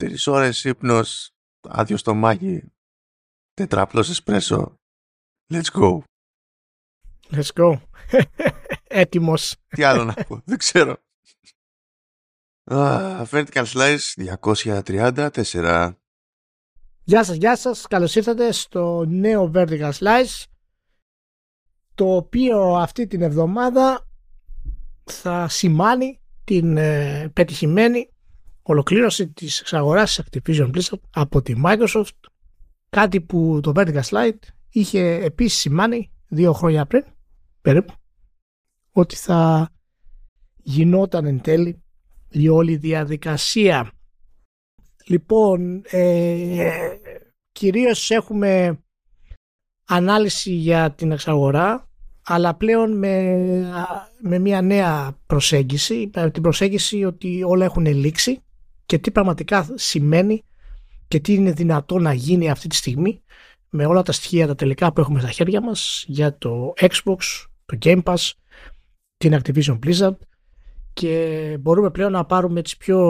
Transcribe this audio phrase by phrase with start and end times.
[0.00, 1.30] Τρεις ώρες ύπνος,
[1.60, 2.72] άδειο στο μάγι,
[3.54, 4.78] τετραπλός εσπρέσο.
[5.52, 6.00] Let's go.
[7.30, 7.80] Let's go.
[9.02, 9.56] Έτοιμος.
[9.68, 10.96] Τι άλλο να πω, δεν ξέρω.
[12.70, 15.92] Ah, vertical Slice 234.
[17.04, 17.86] Γεια σας, γεια σας.
[17.86, 20.44] Καλώς ήρθατε στο νέο Vertical Slice
[21.94, 24.08] το οποίο αυτή την εβδομάδα
[25.04, 28.10] θα σημάνει την ε, πετυχημένη
[28.70, 32.18] ολοκλήρωση της εξαγοράς Activision Blizzard από τη Microsoft
[32.90, 34.38] κάτι που το Vertical Slide
[34.70, 37.04] είχε επίσης σημάνει δύο χρόνια πριν
[37.60, 37.92] περίπου
[38.92, 39.70] ότι θα
[40.56, 41.82] γινόταν εν τέλει
[42.28, 43.92] η όλη διαδικασία.
[45.06, 46.70] Λοιπόν, ε,
[47.52, 48.82] κυρίως έχουμε
[49.84, 51.88] ανάλυση για την εξαγορά
[52.22, 53.34] αλλά πλέον με,
[54.20, 58.42] με μια νέα προσέγγιση, την προσέγγιση ότι όλα έχουν λήξει
[58.90, 60.44] και τι πραγματικά σημαίνει
[61.08, 63.22] και τι είναι δυνατό να γίνει αυτή τη στιγμή
[63.68, 67.18] με όλα τα στοιχεία τα τελικά που έχουμε στα χέρια μας για το Xbox,
[67.66, 68.30] το Game Pass,
[69.16, 70.16] την Activision Blizzard
[70.92, 73.00] και μπορούμε πλέον να πάρουμε τις πιο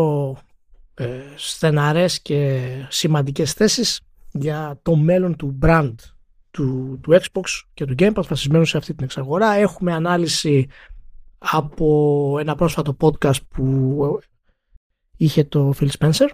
[0.94, 4.00] ε, στεναρές και σημαντικές θέσεις
[4.30, 5.94] για το μέλλον του brand
[6.50, 7.44] του, του Xbox
[7.74, 9.52] και του Game Pass βασισμένο σε αυτή την εξαγορά.
[9.52, 10.68] Έχουμε ανάλυση
[11.38, 14.20] από ένα πρόσφατο podcast που
[15.20, 16.28] είχε το Phil Spencer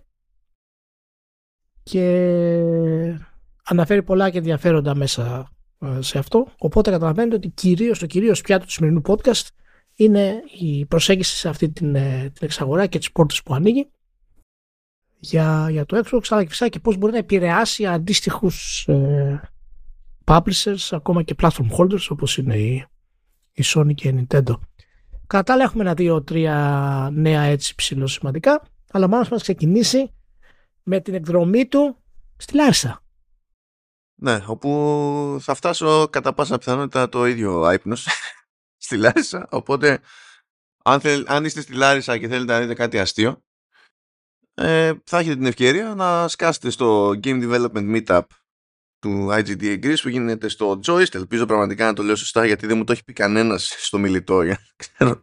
[1.83, 3.19] και
[3.65, 6.49] αναφέρει πολλά και ενδιαφέροντα μέσα ε, σε αυτό.
[6.59, 9.49] Οπότε καταλαβαίνετε ότι κυρίως το κυρίως πιάτο του σημερινού podcast
[9.95, 13.91] είναι η προσέγγιση σε αυτή την, ε, την εξαγορά και τις πόρτες που ανοίγει
[15.19, 19.51] για, για το Xbox αλλά και φυσικά και πώς μπορεί να επηρεάσει αντίστοιχους ε,
[20.25, 22.87] publishers ακόμα και platform holders όπως είναι η,
[23.53, 24.59] η Sony και η Nintendo.
[25.27, 28.63] Κατά άλλα έχουμε ένα δύο-τρία νέα έτσι ψηλό σημαντικά
[28.97, 30.15] αλλά μάλλον μας ξεκινήσει
[30.83, 32.03] με την εκδρομή του
[32.37, 33.05] στη Λάρισα.
[34.21, 38.09] Ναι, όπου θα φτάσω κατά πάσα πιθανότητα το ίδιο άϊπνος
[38.85, 40.01] στη Λάρισα, οπότε
[40.85, 43.45] αν, θέλ, αν είστε στη Λάρισα και θέλετε να δείτε κάτι αστείο
[44.55, 48.23] ε, θα έχετε την ευκαιρία να σκάσετε στο Game Development Meetup
[48.99, 51.15] του IGDA Greece που γίνεται στο Joyce.
[51.15, 54.43] Ελπίζω πραγματικά να το λέω σωστά γιατί δεν μου το έχει πει κανένας στο μιλητό
[54.43, 55.23] για να ξέρω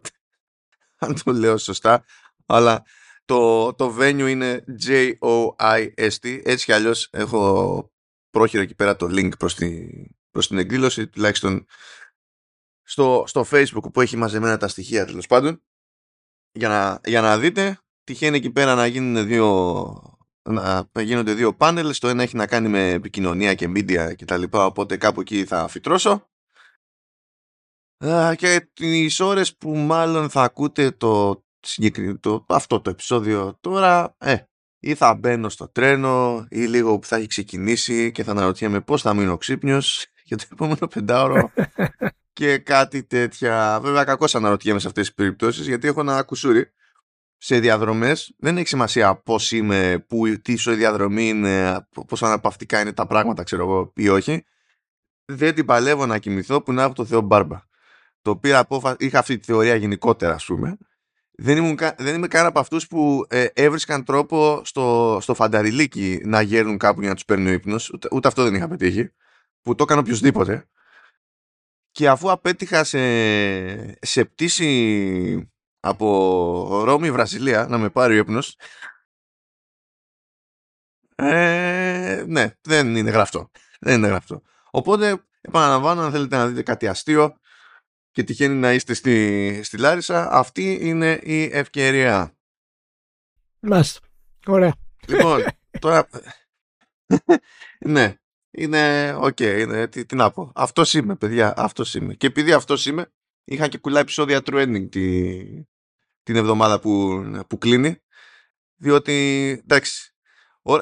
[0.98, 2.04] αν το λέω σωστά.
[2.46, 2.84] Αλλά
[3.24, 6.40] το, το venue είναι J-O-I-S-T.
[6.44, 7.92] Έτσι κι αλλιώς έχω
[8.30, 9.88] πρόχειρο εκεί πέρα το link προς, τη,
[10.30, 11.66] προς την εκδήλωση τουλάχιστον
[12.82, 15.62] στο, στο facebook που έχει μαζεμένα τα στοιχεία τέλος πάντων
[16.52, 20.14] για να, για να δείτε τυχαίνει εκεί πέρα να γίνουν δύο
[20.50, 21.98] να γίνονται δύο πάνελ.
[21.98, 25.44] Το ένα έχει να κάνει με επικοινωνία και media και τα λοιπά, οπότε κάπου εκεί
[25.44, 26.28] θα φυτρώσω.
[28.36, 31.43] Και τις ώρες που μάλλον θα ακούτε το,
[32.20, 34.36] το, αυτό το επεισόδιο τώρα, ε,
[34.80, 39.02] ή θα μπαίνω στο τρένο ή λίγο που θα έχει ξεκινήσει και θα αναρωτιέμαι πώς
[39.02, 41.52] θα μείνω ξύπνιος για το επόμενο πεντάωρο
[42.32, 43.80] και κάτι τέτοια.
[43.82, 46.72] Βέβαια κακώς αναρωτιέμαι σε αυτές τις περιπτώσεις γιατί έχω ένα κουσούρι
[47.38, 52.92] σε διαδρομές δεν έχει σημασία πώς είμαι, που, τι η διαδρομή είναι, πόσο αναπαυτικά είναι
[52.92, 54.44] τα πράγματα ξέρω εγώ ή όχι.
[55.24, 57.60] Δεν την παλεύω να κοιμηθώ που να έχω το Θεό Μπάρμπα.
[58.22, 60.78] Το πήρα απόφαση, είχα αυτή τη θεωρία γενικότερα ας πούμε.
[61.36, 66.40] Δεν, ήμουν, δεν είμαι κανένα από αυτούς που ε, έβρισκαν τρόπο στο, στο φανταριλίκι να
[66.40, 67.90] γέρνουν κάπου για να τους παίρνει ο ύπνος.
[67.90, 69.12] Ούτε, ούτε, αυτό δεν είχα πετύχει.
[69.62, 70.68] Που το έκανε οποιοδήποτε.
[71.90, 78.56] Και αφού απέτυχα σε, σε πτήση από Ρώμη, Βραζιλία, να με πάρει ο ύπνος.
[81.14, 83.50] Ε, ναι, δεν είναι γραφτό.
[83.80, 84.42] Δεν είναι γραφτό.
[84.70, 87.38] Οπότε, επαναλαμβάνω, αν θέλετε να δείτε κάτι αστείο
[88.14, 92.36] και τυχαίνει να είστε στη, στη Λάρισα, αυτή είναι η ευκαιρία.
[93.60, 94.00] Μάλιστα.
[94.46, 94.74] Ωραία.
[95.06, 95.44] Λοιπόν,
[95.80, 96.08] τώρα...
[97.78, 98.14] ναι,
[98.50, 100.52] είναι OK, okay, τι, τι να πω.
[100.54, 102.14] Αυτός είμαι, παιδιά, αυτός είμαι.
[102.14, 103.12] Και επειδή αυτός είμαι,
[103.44, 105.44] είχα και κουλά επεισόδια True Ending τη,
[106.22, 108.02] την εβδομάδα που, που κλείνει
[108.76, 110.14] διότι εντάξει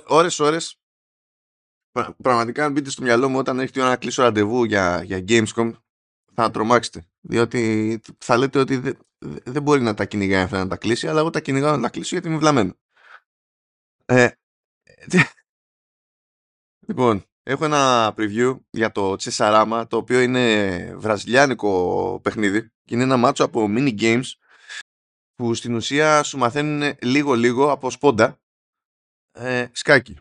[0.07, 0.81] ώρες ώρες
[2.23, 5.73] πραγματικά αν μπείτε στο μυαλό μου όταν έχετε να κλείσω ραντεβού για, για Gamescom
[6.35, 8.99] θα τρομάξετε διότι θα λέτε ότι δεν,
[9.45, 11.91] δεν μπορεί να τα κυνηγάει αυτά να τα κλείσει αλλά εγώ τα κυνηγάω να τα
[11.91, 12.75] κλείσω γιατί είμαι βλαμμένο
[14.05, 14.29] ε,
[16.89, 23.17] λοιπόν έχω ένα preview για το Chessarama το οποίο είναι βραζιλιάνικο παιχνίδι και είναι ένα
[23.17, 24.31] μάτσο από mini games
[25.35, 28.41] που στην ουσία σου μαθαίνουν λίγο-λίγο από σπόντα
[29.33, 30.17] ε, σκάκι.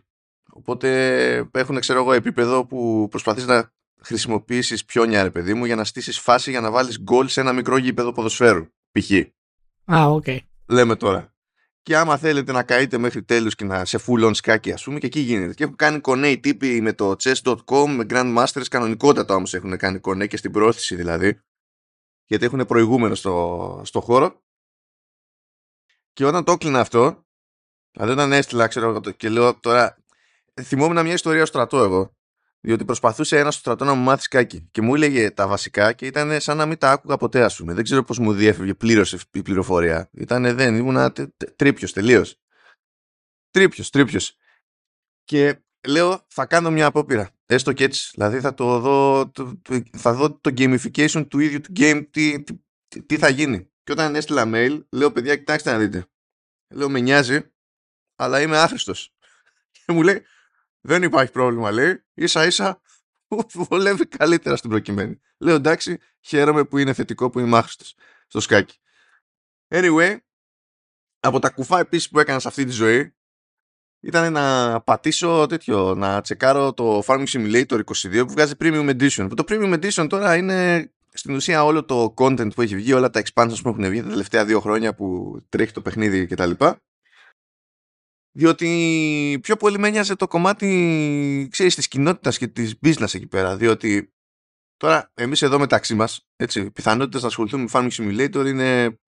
[0.52, 3.72] Οπότε έχουν, ξέρω εγώ, επίπεδο που προσπαθείς να
[4.04, 7.52] χρησιμοποιήσεις πιόνια, ρε παιδί μου, για να στήσεις φάση για να βάλεις γκολ σε ένα
[7.52, 8.66] μικρό γήπεδο ποδοσφαίρου,
[8.98, 9.10] π.χ.
[9.92, 10.24] Α, ok.
[10.26, 10.38] Okay.
[10.66, 11.34] Λέμε τώρα.
[11.82, 14.98] και άμα θέλετε να καείτε μέχρι τέλους και να 'σαι full on σκάκι ας πούμε
[14.98, 15.54] και εκεί γίνεται.
[15.54, 20.26] Και έχουν κάνει κονέ τύποι με το chess.com, με Grandmasters, κανονικότατα όμως έχουν κάνει κονέ
[20.26, 21.40] και στην πρόθεση δηλαδή.
[22.24, 24.42] Γιατί έχουν προηγούμενο στο, στο χώρο.
[26.12, 27.26] Και όταν το έκλεινα αυτό,
[27.90, 29.98] δηλαδή όταν έστειλα ξέρω και λέω τώρα,
[30.62, 32.16] θυμόμουν μια ιστορία στο στρατό εγώ,
[32.64, 36.06] διότι προσπαθούσε ένας στο στρατό να μου μάθει σκάκι και μου έλεγε τα βασικά και
[36.06, 37.74] ήταν σαν να μην τα άκουγα ποτέ, ας πούμε.
[37.74, 40.10] Δεν ξέρω πώς μου διέφευγε πλήρως η πληροφορία.
[40.12, 41.12] Ήταν δεν, ήμουν
[41.56, 42.40] τρίπιος τελείως.
[43.50, 44.36] Τρίπιος, τρίπιος.
[45.24, 47.30] Και λέω, θα κάνω μια απόπειρα.
[47.46, 48.10] Έστω και έτσι.
[48.14, 49.60] Δηλαδή θα το δω, το,
[49.96, 53.70] θα δω το gamification του ίδιου του game, τι, τι, τι θα γίνει.
[53.82, 56.06] Και όταν έστειλα mail, λέω, παιδιά, κοιτάξτε να δείτε.
[56.74, 57.52] Λέω, με νοιάζει,
[58.16, 59.14] αλλά είμαι άχρηστος.
[59.72, 60.22] Και μου λέει,
[60.82, 62.04] δεν υπάρχει πρόβλημα, λέει.
[62.14, 62.80] σα ίσα
[63.68, 65.20] βολεύει καλύτερα στην προκειμένη.
[65.38, 67.94] Λέω εντάξει, χαίρομαι που είναι θετικό που είμαι άχρηστος
[68.26, 68.78] στο σκάκι.
[69.68, 70.16] Anyway,
[71.20, 73.14] από τα κουφά επίσης που έκανα σε αυτή τη ζωή
[74.00, 79.26] ήταν να πατήσω τέτοιο, να τσεκάρω το Farming Simulator 22 που βγάζει Premium Edition.
[79.28, 83.10] Που το Premium Edition τώρα είναι στην ουσία όλο το content που έχει βγει, όλα
[83.10, 86.50] τα expansions που έχουν βγει τα τελευταία δύο χρόνια που τρέχει το παιχνίδι κτλ
[88.32, 93.56] διότι πιο πολύ με νοιάζει το κομμάτι ξέρεις, της κοινότητας και της business εκεί πέρα.
[93.56, 94.12] Διότι
[94.76, 98.98] τώρα εμείς εδώ μεταξύ μας έτσι, πιθανότητες να ασχοληθούμε με Farming Simulator είναι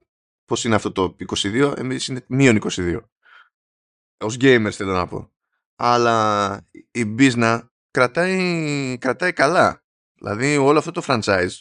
[0.44, 3.00] πώς είναι αυτό το 22 εμείς είναι μείον 22
[4.24, 5.32] ως gamers θέλω να πω.
[5.76, 7.60] Αλλά η business
[7.90, 9.84] κρατάει, κρατάει καλά.
[10.14, 11.60] Δηλαδή όλο αυτό το franchise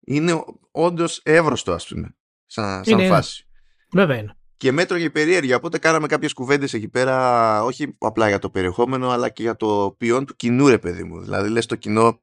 [0.00, 3.46] είναι όντως εύρωστο ας πούμε σαν, σαν φάση.
[3.92, 5.56] Βέβαια είναι και μέτρο για περίεργεια.
[5.56, 9.94] Οπότε κάναμε κάποιες κουβέντες εκεί πέρα, όχι απλά για το περιεχόμενο, αλλά και για το
[9.98, 11.20] ποιόν του κοινού, ρε παιδί μου.
[11.20, 12.20] Δηλαδή, λες το κοινό,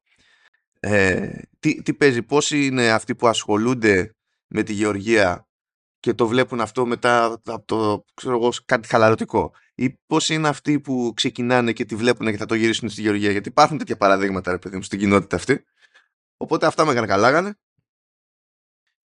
[0.80, 4.16] ε, τι, τι παίζει, πόσοι είναι αυτοί που ασχολούνται
[4.48, 5.48] με τη γεωργία
[6.00, 9.54] και το βλέπουν αυτό μετά από το ξέρω εγώ, κάτι χαλαρωτικό.
[9.76, 13.32] Ή πόσοι είναι αυτοί που ξεκινάνε και τη βλέπουν και θα το γυρίσουν στη γεωργία.
[13.32, 15.64] Γιατί υπάρχουν τέτοια παραδείγματα, ρε παιδί μου, στην κοινότητα αυτή.
[16.38, 17.58] Οπότε αυτά με καλάγανε.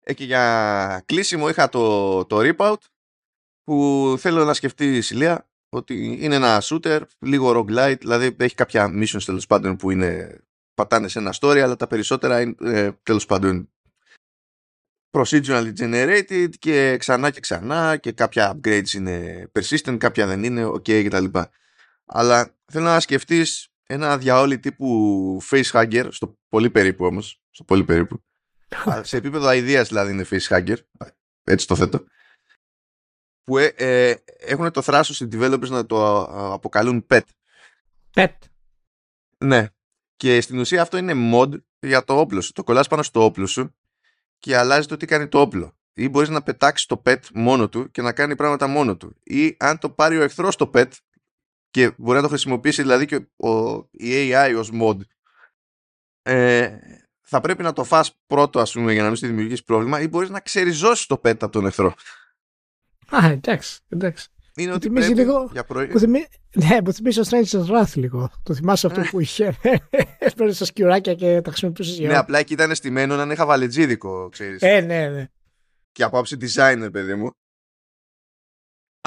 [0.04, 2.78] Ε, και για κλείσιμο είχα το, το rip out
[3.70, 8.90] που θέλω να σκεφτεί η Σιλία ότι είναι ένα shooter, λίγο roguelite, δηλαδή έχει κάποια
[8.94, 10.40] missions τέλος πάντων που είναι
[10.74, 13.70] πατάνε σε ένα story, αλλά τα περισσότερα είναι ε, τέλος πάντων
[15.18, 21.06] procedurally generated και ξανά και ξανά και κάποια upgrades είναι persistent, κάποια δεν είναι, ok
[21.06, 21.40] κτλ.
[22.06, 28.24] Αλλά θέλω να σκεφτείς ένα διαόλι τύπου facehugger, στο πολύ περίπου όμως, στο πολύ περίπου.
[29.02, 30.78] σε επίπεδο ideas δηλαδή είναι facehugger,
[31.44, 32.04] έτσι το θέτω
[33.50, 36.22] που ε, ε, έχουν το θράσος οι developers να το
[36.54, 37.22] αποκαλούν pet.
[38.14, 38.34] Pet.
[39.38, 39.68] Ναι.
[40.16, 41.50] Και στην ουσία αυτό είναι mod
[41.80, 42.52] για το όπλο σου.
[42.52, 43.76] Το κολλάς πάνω στο όπλο σου
[44.40, 45.78] και αλλάζει το τι κάνει το όπλο.
[45.94, 49.16] Ή μπορείς να πετάξεις το pet μόνο του και να κάνει πράγματα μόνο του.
[49.24, 50.90] Ή αν το πάρει ο εχθρός το pet
[51.70, 53.16] και μπορεί να το χρησιμοποιήσει δηλαδή και
[53.48, 54.98] ο, η AI ως mod
[56.22, 56.78] ε,
[57.22, 60.08] θα πρέπει να το φας πρώτο ας πούμε για να μην σου δημιουργήσει πρόβλημα ή
[60.08, 61.94] μπορείς να ξεριζώσεις το pet από τον εχθρό.
[63.10, 64.28] Α, εντάξει, εντάξει.
[64.56, 65.88] Είναι ότι πρέπει λίγο, για πρωί...
[65.88, 66.26] Που θυμί...
[66.56, 68.32] Ναι, που θυμίζει ο Strange Wrath λίγο.
[68.44, 69.58] Το θυμάσαι αυτό που είχε.
[70.20, 72.08] Έπαιρνε στα σκιουράκια και τα χρησιμοποιούσες για.
[72.10, 74.62] Ναι, απλά εκεί ήταν στημένο να είναι χαβαλετζίδικο, ξέρεις.
[74.62, 75.26] Ε, ναι, ναι.
[75.92, 77.32] Και από άψη designer, παιδί μου.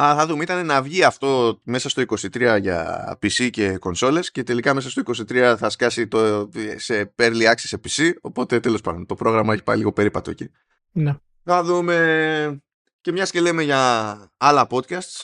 [0.00, 0.42] Α, θα δούμε.
[0.42, 5.02] Ήταν να βγει αυτό μέσα στο 23 για PC και κονσόλες και τελικά μέσα στο
[5.06, 8.12] 23 θα σκάσει το, σε early access σε PC.
[8.20, 10.50] Οπότε τέλος πάντων το πρόγραμμα έχει πάει λίγο περίπατο εκεί.
[10.92, 11.16] Ναι.
[11.44, 12.62] Θα δούμε.
[13.02, 15.22] Και μιας και λέμε για άλλα podcasts,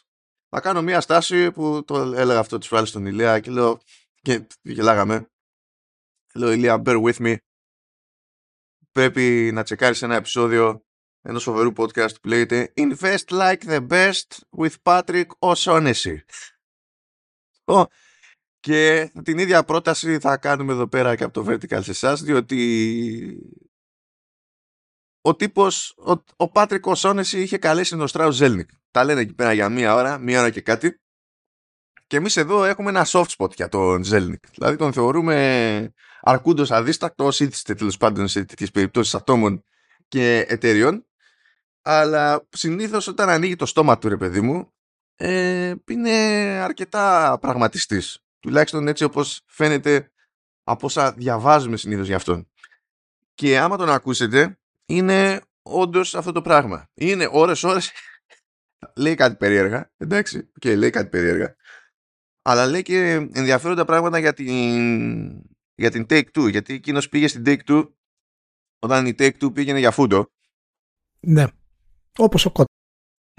[0.49, 3.81] θα κάνω μια στάση που το έλεγα αυτό τη φορά στον Ηλία και λέω
[4.23, 5.31] και γελάγαμε.
[6.35, 7.37] Λέω Ηλία, bear with me.
[8.93, 10.85] Πρέπει να τσεκάρεις ένα επεισόδιο
[11.21, 16.19] ενός φοβερού podcast που λέγεται Invest like the best with Patrick O'Shaughnessy.
[18.61, 23.68] Και την ίδια πρόταση θα κάνουμε εδώ πέρα και από το Vertical σε εσάς, διότι
[25.29, 28.69] ο τύπος, ο, ο Πάτρικ Ο'Σόνεσι είχε καλέσει τον Στράους Ζέλνικ.
[28.91, 31.01] Τα λένε εκεί πέρα για μία ώρα, μία ώρα και κάτι.
[32.07, 34.45] Και εμείς εδώ έχουμε ένα soft spot για τον Ζέλνικ.
[34.55, 39.65] Δηλαδή τον θεωρούμε αρκούντως αδίστακτο, ως είθισται τέλος πάντων σε τέτοιες περιπτώσεις ατόμων
[40.09, 41.07] και εταιριών.
[41.83, 44.73] Αλλά συνήθως όταν ανοίγει το στόμα του, ρε παιδί μου,
[45.17, 46.11] ε, είναι
[46.63, 48.19] αρκετά πραγματιστής.
[48.41, 50.13] Τουλάχιστον έτσι όπως φαίνεται
[50.63, 52.49] από όσα διαβάζουμε συνήθως για αυτόν.
[53.35, 56.91] Και άμα τον ακούσετε, είναι όντως αυτό το πράγμα.
[56.95, 57.93] Είναι ώρες-ώρες
[58.97, 61.57] λέει κάτι περίεργα, εντάξει, και λέει κάτι περίεργα,
[62.43, 64.47] αλλά λέει και ενδιαφέροντα πράγματα για την,
[65.75, 67.93] για την Take-Two, γιατί εκείνος πήγε στην Take-Two
[68.79, 70.31] όταν η Take-Two πήγαινε για φούντο.
[71.21, 71.45] Ναι,
[72.19, 72.67] όπως ο Κότ.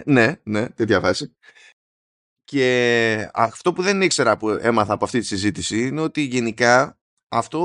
[0.06, 1.34] ναι, ναι, τέτοια φάση.
[2.44, 7.60] Και αυτό που δεν ήξερα που έμαθα από αυτή τη συζήτηση είναι ότι γενικά αυτό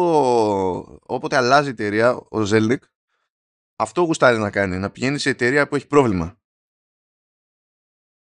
[1.03, 2.79] όποτε αλλάζει η εταιρεία, ο Zelnik,
[3.77, 6.39] αυτό γουστάρεις να κάνει, να πηγαίνεις σε εταιρεία που έχει πρόβλημα.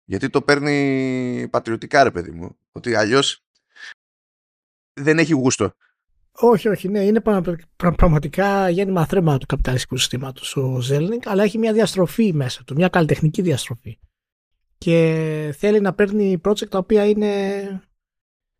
[0.05, 2.57] Γιατί το παίρνει πατριωτικά ρε παιδί μου.
[2.71, 3.45] Ότι αλλιώς
[4.93, 5.73] δεν έχει γούστο.
[6.31, 7.21] Όχι, όχι, ναι, είναι
[7.95, 12.87] πραγματικά γέννημα θρέμα του καπιταλιστικού συστήματος ο Ζέλνικ, αλλά έχει μια διαστροφή μέσα του, μια
[12.87, 13.99] καλλιτεχνική διαστροφή.
[14.77, 17.81] Και θέλει να παίρνει project τα οποία είναι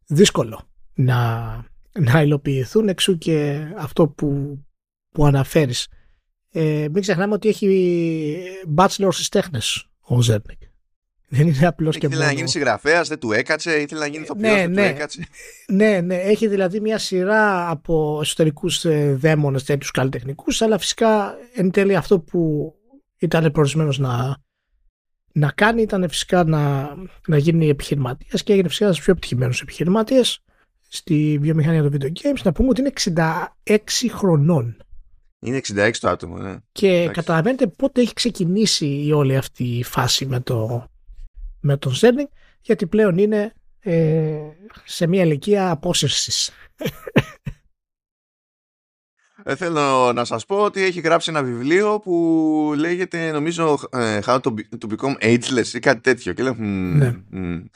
[0.07, 1.45] δύσκολο να,
[1.91, 4.59] να υλοποιηθούν εξού και αυτό που,
[5.09, 5.87] που αναφέρεις.
[6.57, 7.67] Ε, μην ξεχνάμε ότι έχει
[8.75, 10.61] bachelor στις τέχνες ο Ζέλνικ.
[11.27, 12.13] Δεν είναι απλώ και μόνο.
[12.13, 14.89] Ήθελε να γίνει συγγραφέας, δεν του έκατσε, ήθελε να γίνει ηθοποιός, ναι, δεν ναι.
[14.89, 15.27] του έκατσε.
[15.67, 16.15] Ναι, ναι.
[16.15, 22.19] Έχει δηλαδή μια σειρά από εσωτερικούς ε, δαίμονες τέτοιους καλλιτεχνικούς, αλλά φυσικά εν τέλει αυτό
[22.19, 22.73] που
[23.17, 24.37] ήταν προορισμένος να,
[25.31, 26.93] να κάνει ήταν φυσικά να,
[27.27, 30.21] να γίνει επιχειρηματίας και έγινε φυσικά ένας πιο επιτυχημένος επιχειρηματίε
[30.87, 32.41] στη βιομηχανία των video games.
[32.43, 32.93] Να πούμε ότι είναι
[33.65, 33.77] 66
[34.09, 34.77] χρονών.
[35.45, 36.55] Είναι 66 το άτομο, ναι.
[36.71, 40.87] Και καταλαβαίνετε πότε έχει ξεκινήσει η όλη αυτή η φάση με το,
[41.59, 42.27] με τον Ζέρνινγκ
[42.61, 44.37] γιατί πλέον είναι ε,
[44.85, 46.51] σε μια ηλικία απόσυρσης.
[49.47, 54.39] Ε, θέλω να σας πω ότι έχει γράψει ένα βιβλίο που λέγεται νομίζω ε, How
[54.39, 54.53] to,
[54.89, 57.13] Become Ageless ή κάτι τέτοιο και λέω ναι.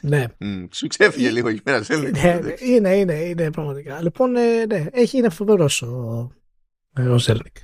[0.02, 0.26] ναι.
[0.72, 5.30] σου ξέφυγε λίγο εκεί πέρα ναι, είναι, είναι, είναι πραγματικά λοιπόν ε, ναι, έχει, είναι
[5.30, 6.32] φοβερός ο,
[6.98, 7.58] ο Ζέλνικ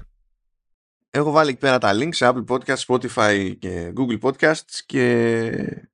[1.09, 5.89] Έχω βάλει εκεί πέρα τα links σε Apple Podcasts, Spotify και Google Podcasts και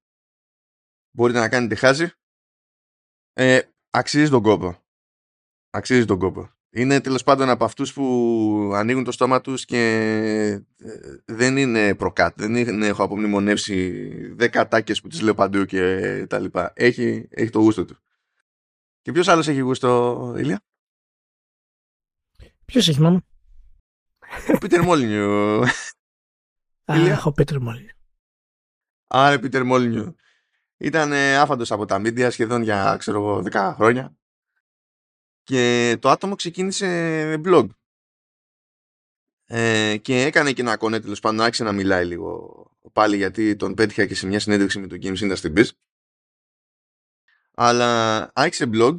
[1.11, 2.11] μπορείτε να κάνετε χάζι.
[3.33, 4.77] Ε, αξίζει τον κόπο.
[5.69, 6.49] Αξίζει τον κόπο.
[6.73, 9.79] Είναι τέλος πάντων από αυτούς που ανοίγουν το στόμα τους και
[10.77, 12.33] ε, δεν είναι προκάτ.
[12.37, 16.73] Δεν είναι, έχω απομνημονεύσει δέκα τάκε που τις λέω παντού και τα λοιπά.
[16.75, 17.97] Έχει, έχει το γούστο του.
[19.01, 20.61] Και ποιος άλλος έχει γούστο, Ηλία;
[22.71, 23.23] Ποιος έχει, μάμα;
[24.53, 25.61] Ο Πίτερ Μόλινιου.
[26.85, 27.95] Αχ, ο Πίτερ Μόλινιου.
[29.07, 30.15] Άρα, Πίτερ Μόλινιου.
[30.77, 34.15] Ήταν άφαντος από τα μίντια σχεδόν για ξέρω εγώ 10 χρόνια
[35.43, 37.67] και το άτομο ξεκίνησε blog
[39.45, 43.73] ε, και έκανε και ένα κονέ τέλος πάντων άρχισε να μιλάει λίγο πάλι γιατί τον
[43.73, 45.69] πέτυχα και σε μια συνέντευξη με το Games Industry Biz
[47.51, 48.95] αλλά άρχισε blog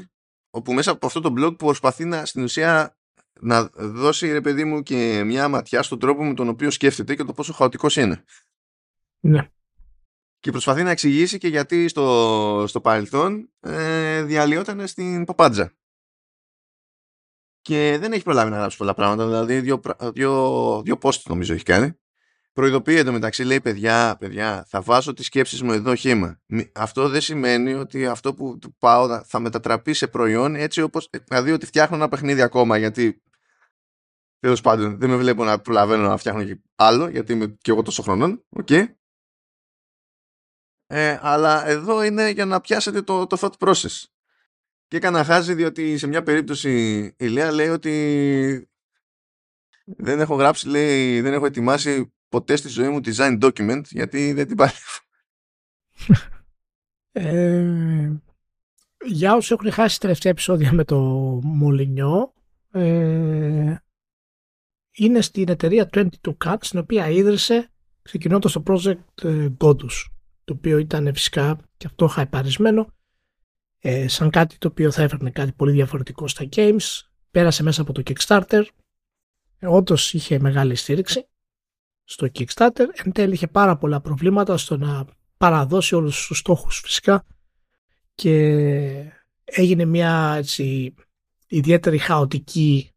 [0.50, 2.96] όπου μέσα από αυτό το blog προσπαθεί να στην ουσία
[3.40, 7.24] να δώσει ρε παιδί μου και μια ματιά στον τρόπο με τον οποίο σκέφτεται και
[7.24, 8.24] το πόσο χαοτικός είναι.
[9.20, 9.48] Ναι
[10.42, 15.72] και προσπαθεί να εξηγήσει και γιατί στο, στο παρελθόν ε, διαλύονταν στην Παπάντζα.
[17.60, 19.80] Και δεν έχει προλάβει να γράψει πολλά πράγματα, δηλαδή δύο,
[20.12, 21.92] δύο, δύο post νομίζω έχει κάνει.
[22.52, 26.40] Προειδοποιεί εντωμεταξύ, λέει παιδιά, παιδιά, θα βάζω τις σκέψεις μου εδώ χήμα.
[26.72, 31.66] Αυτό δεν σημαίνει ότι αυτό που πάω θα μετατραπεί σε προϊόν έτσι όπως, δηλαδή ότι
[31.66, 33.22] φτιάχνω ένα παιχνίδι ακόμα γιατί
[34.38, 37.82] τέλος πάντων δεν με βλέπω να προλαβαίνω να φτιάχνω και άλλο γιατί είμαι και εγώ
[37.82, 38.44] τόσο χρονών.
[38.62, 38.86] Okay.
[40.86, 44.04] Ε, αλλά εδώ είναι για να πιάσετε το, το thought process.
[44.88, 48.70] Και έκανα χάζι διότι σε μια περίπτωση η Λέα λέει ότι
[49.84, 54.46] δεν έχω γράψει, λέει, δεν έχω ετοιμάσει ποτέ στη ζωή μου design document γιατί δεν
[54.46, 54.72] την πάρει.
[57.14, 58.12] Ε,
[59.04, 60.98] για όσους έχουν χάσει τελευταία επεισόδια με το
[61.42, 62.32] Μολυνιό
[62.70, 63.74] ε,
[64.92, 66.06] είναι στην εταιρεία 22
[66.44, 67.70] Cuts στην οποία ίδρυσε
[68.02, 70.06] ξεκινώντας το project ε, Godus
[70.44, 72.92] το οποίο ήταν φυσικά και αυτό χαϊπαρισμένο
[73.78, 77.92] ε, σαν κάτι το οποίο θα έφερνε κάτι πολύ διαφορετικό στα games πέρασε μέσα από
[77.92, 78.62] το Kickstarter
[79.58, 81.26] ε, όντως είχε μεγάλη στήριξη
[82.04, 85.04] στο Kickstarter εν τέλει είχε πάρα πολλά προβλήματα στο να
[85.36, 87.26] παραδώσει όλους τους στόχους φυσικά
[88.14, 89.12] και
[89.44, 90.94] έγινε μια έτσι,
[91.48, 92.90] ιδιαίτερη χαοτική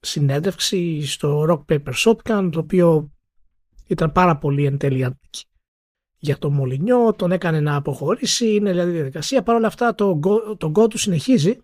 [0.00, 3.10] συνέντευξη στο Rock Paper Shotgun το οποίο
[3.86, 5.18] ήταν πάρα πολύ εν τέλει
[6.18, 9.42] για τον Μολυνιό, τον έκανε να αποχωρήσει, είναι δηλαδή διαδικασία.
[9.42, 10.18] Παρ' όλα αυτά το,
[10.58, 11.56] το Go του συνεχίζει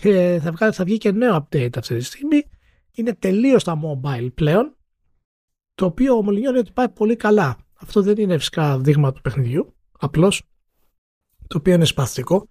[0.00, 2.42] και θα, βγάλει, θα βγει και νέο update αυτή τη στιγμή.
[2.94, 4.76] Είναι τελείως στα mobile πλέον,
[5.74, 7.56] το οποίο ο Μολυνιό λέει ότι πάει πολύ καλά.
[7.74, 10.42] Αυτό δεν είναι φυσικά δείγμα του παιχνιδιού, απλώς,
[11.46, 12.48] το οποίο είναι σπαθητικό,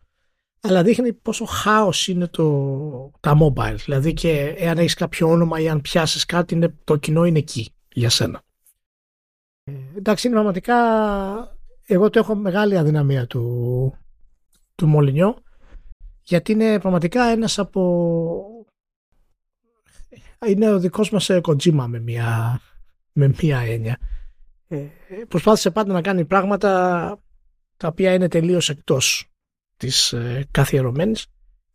[0.62, 3.76] αλλά δείχνει πόσο χάος είναι το, τα mobile.
[3.76, 7.74] Δηλαδή και εάν έχεις κάποιο όνομα ή αν πιάσεις κάτι, είναι, το κοινό είναι εκεί
[7.94, 8.42] για σένα.
[9.64, 10.78] Ε, εντάξει, είναι πραγματικά.
[11.86, 13.94] Εγώ το έχω μεγάλη αδυναμία του,
[14.76, 15.44] του Μολυνιό
[16.24, 17.84] γιατί είναι πραγματικά ένας από
[20.48, 22.60] είναι ο δικός μας Kojima με μια,
[23.14, 23.98] με μια έννοια
[24.68, 24.78] ε,
[25.28, 26.70] προσπάθησε πάντα να κάνει πράγματα
[27.78, 29.32] τα οποία είναι τελείως εκτός
[29.78, 31.28] της ε, καθιερωμένης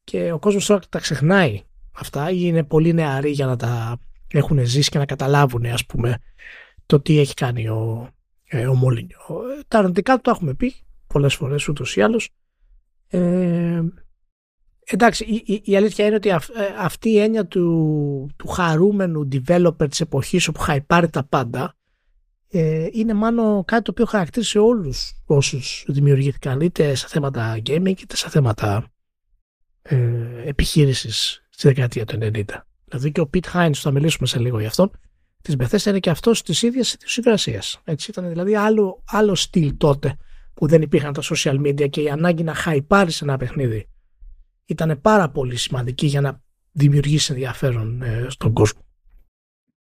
[0.04, 4.66] και ο κόσμος τώρα τα ξεχνάει αυτά ή είναι πολύ νεαροί για να τα έχουν
[4.66, 6.18] ζήσει και να καταλάβουν ας πούμε
[6.87, 8.09] το τι έχει κάνει ο,
[8.45, 9.18] ε, ο Μόλινιο.
[9.68, 10.75] Τα αρνητικά του το έχουμε πει
[11.07, 12.30] πολλές φορές ούτως ή άλλως.
[13.09, 13.80] Ε,
[14.90, 16.37] εντάξει, η, η, αλήθεια είναι ότι ε,
[16.78, 21.76] αυτή η έννοια του, του χαρούμενου developer της εποχής όπου πάρει τα πάντα
[22.50, 28.16] ε, είναι μάλλον κάτι το οποίο χαρακτήρισε όλους όσους δημιουργήθηκαν είτε σε θέματα gaming είτε
[28.16, 28.92] σε θέματα
[29.83, 29.99] ε,
[30.45, 32.45] επιχείρησης στη δεκαετία του 90.
[32.85, 34.90] Δηλαδή και ο Pete Hines, θα μιλήσουμε σε λίγο γι' αυτό,
[35.42, 37.62] της Bethesda είναι και αυτός της ίδιας συγκρασία.
[37.85, 40.16] Έτσι ήταν δηλαδή άλλο, άλλο στυλ τότε
[40.54, 43.88] που δεν υπήρχαν τα social media και η ανάγκη να χαϊπάρει ένα παιχνίδι
[44.69, 48.81] ήταν πάρα πολύ σημαντική για να δημιουργήσει ενδιαφέρον ε, στον κόσμο.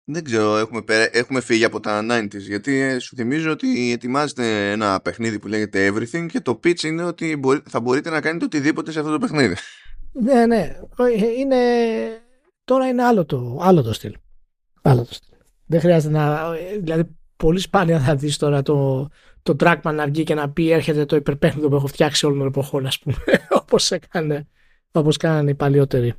[0.09, 4.99] Δεν ξέρω, έχουμε, έχουμε φύγει από τα 90s γιατί ε, σου θυμίζω ότι ετοιμάζεται ένα
[4.99, 7.39] παιχνίδι που λέγεται Everything και το pitch είναι ότι
[7.69, 9.55] θα μπορείτε να κάνετε οτιδήποτε σε αυτό το παιχνίδι.
[10.11, 10.79] Ναι, ναι.
[10.97, 11.57] Ε, είναι...
[12.63, 14.15] Τώρα είναι άλλο το, άλλο το στυλ.
[14.81, 15.37] Άλλο το στυλ.
[15.65, 16.51] Δεν χρειάζεται να...
[16.81, 19.09] Δηλαδή, πολύ σπάνια θα δεις τώρα το,
[19.43, 22.47] το Trackman να βγει και να πει έρχεται το υπερπέχνητο που έχω φτιάξει όλων των
[22.47, 23.17] εποχών, ας πούμε.
[23.61, 24.47] όπως έκανε,
[24.97, 26.13] όπως κάνανε οι παλιότεροι.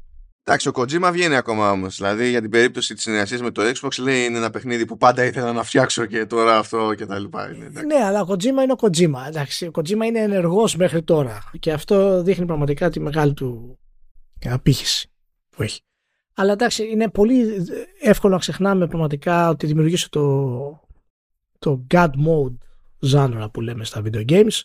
[0.44, 1.96] Εντάξει, ο Kojima βγαίνει ακόμα όμως.
[1.96, 5.24] Δηλαδή για την περίπτωση της συνεργασίας με το Xbox λέει είναι ένα παιχνίδι που πάντα
[5.24, 7.54] ήθελα να φτιάξω και τώρα αυτό και τα λοιπά.
[7.54, 9.26] Είναι, ναι, αλλά ο Kojima είναι ο Kojima.
[9.28, 11.50] Εντάξει, ο Kojima είναι ενεργός μέχρι τώρα.
[11.60, 13.78] Και αυτό δείχνει πραγματικά τη μεγάλη του
[14.44, 15.10] απήχηση
[15.50, 15.80] που έχει.
[16.34, 17.66] Αλλά εντάξει, είναι πολύ
[18.00, 20.80] εύκολο να ξεχνάμε πραγματικά ότι δημιουργήσε το,
[21.58, 22.56] το God Mode
[23.12, 24.60] genre που λέμε στα video games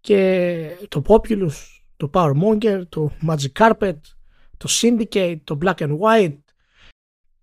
[0.00, 3.96] και το Populous, το Power Monger, το Magic Carpet,
[4.56, 6.38] το Syndicate, το Black and White,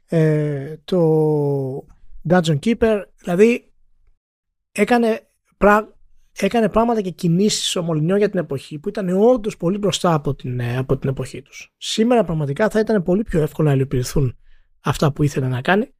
[0.06, 1.88] ε, το
[2.30, 3.72] Dungeon Keeper, δηλαδή
[4.72, 5.98] έκανε, πρά,
[6.32, 10.36] έκανε πράγματα και κινήσεις ο Μολυνιό για την εποχή που ήταν όντως πολύ μπροστά από
[10.36, 11.74] την, ε, από την εποχή τους.
[11.78, 14.38] Σήμερα πραγματικά θα ήταν πολύ πιο εύκολο να υλοποιηθούν
[14.80, 15.94] αυτά που ήθελε να κάνει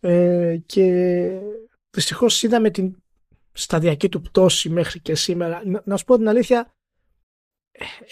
[0.00, 1.28] ε, και
[1.90, 2.96] δυστυχώς είδαμε την
[3.52, 5.62] σταδιακή του πτώση μέχρι και σήμερα.
[5.64, 6.74] Να, να σου πω την αλήθεια,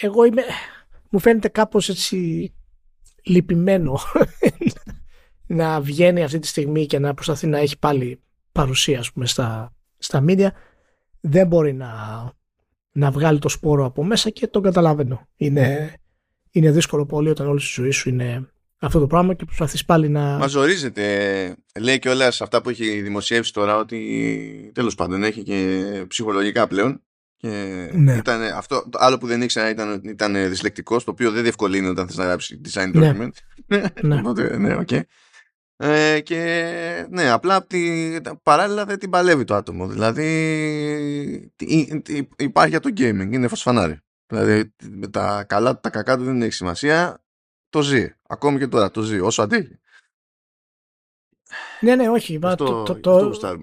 [0.01, 0.43] εγώ είμαι,
[1.11, 2.53] μου φαίνεται κάπως έτσι
[3.23, 3.99] λυπημένο
[5.47, 8.21] να βγαίνει αυτή τη στιγμή και να προσπαθεί να έχει πάλι
[8.53, 10.49] παρουσία ας πούμε, στα, στα media
[11.21, 11.91] δεν μπορεί να,
[12.93, 15.29] να βγάλει το σπόρο από μέσα και τον καταλαβαίνω.
[15.37, 15.95] Είναι,
[16.51, 20.09] είναι δύσκολο πολύ όταν όλη η ζωή σου είναι αυτό το πράγμα και προσπαθείς πάλι
[20.09, 20.21] να.
[20.21, 21.57] Μα ζορίζεται.
[21.81, 27.03] Λέει και όλα αυτά που έχει δημοσιεύσει τώρα ότι τέλος πάντων έχει και ψυχολογικά πλέον.
[27.43, 28.17] Και ναι.
[28.17, 31.87] ήταν, αυτό, το άλλο που δεν ήξερα ήταν ότι ήταν δυσλεκτικός, το οποίο δεν διευκολύνει
[31.87, 33.13] όταν θες να γράψει design ναι.
[33.13, 33.31] document.
[34.03, 34.15] Ναι.
[34.19, 35.01] Οπότε, ναι, okay.
[35.77, 39.89] Ε, και ναι, απλά τη, παράλληλα δεν την παλεύει το άτομο.
[39.89, 41.51] Δηλαδή
[42.37, 44.01] υπάρχει για το gaming, είναι φωσφανάρι.
[44.27, 44.75] Δηλαδή
[45.11, 47.25] τα καλά τα κακά του δεν έχει σημασία.
[47.69, 48.15] Το ζει.
[48.29, 49.79] Ακόμη και τώρα το ζει, όσο αντέχει.
[51.81, 52.39] Ναι, ναι, όχι.
[52.43, 53.59] Αυτό, το, το, το,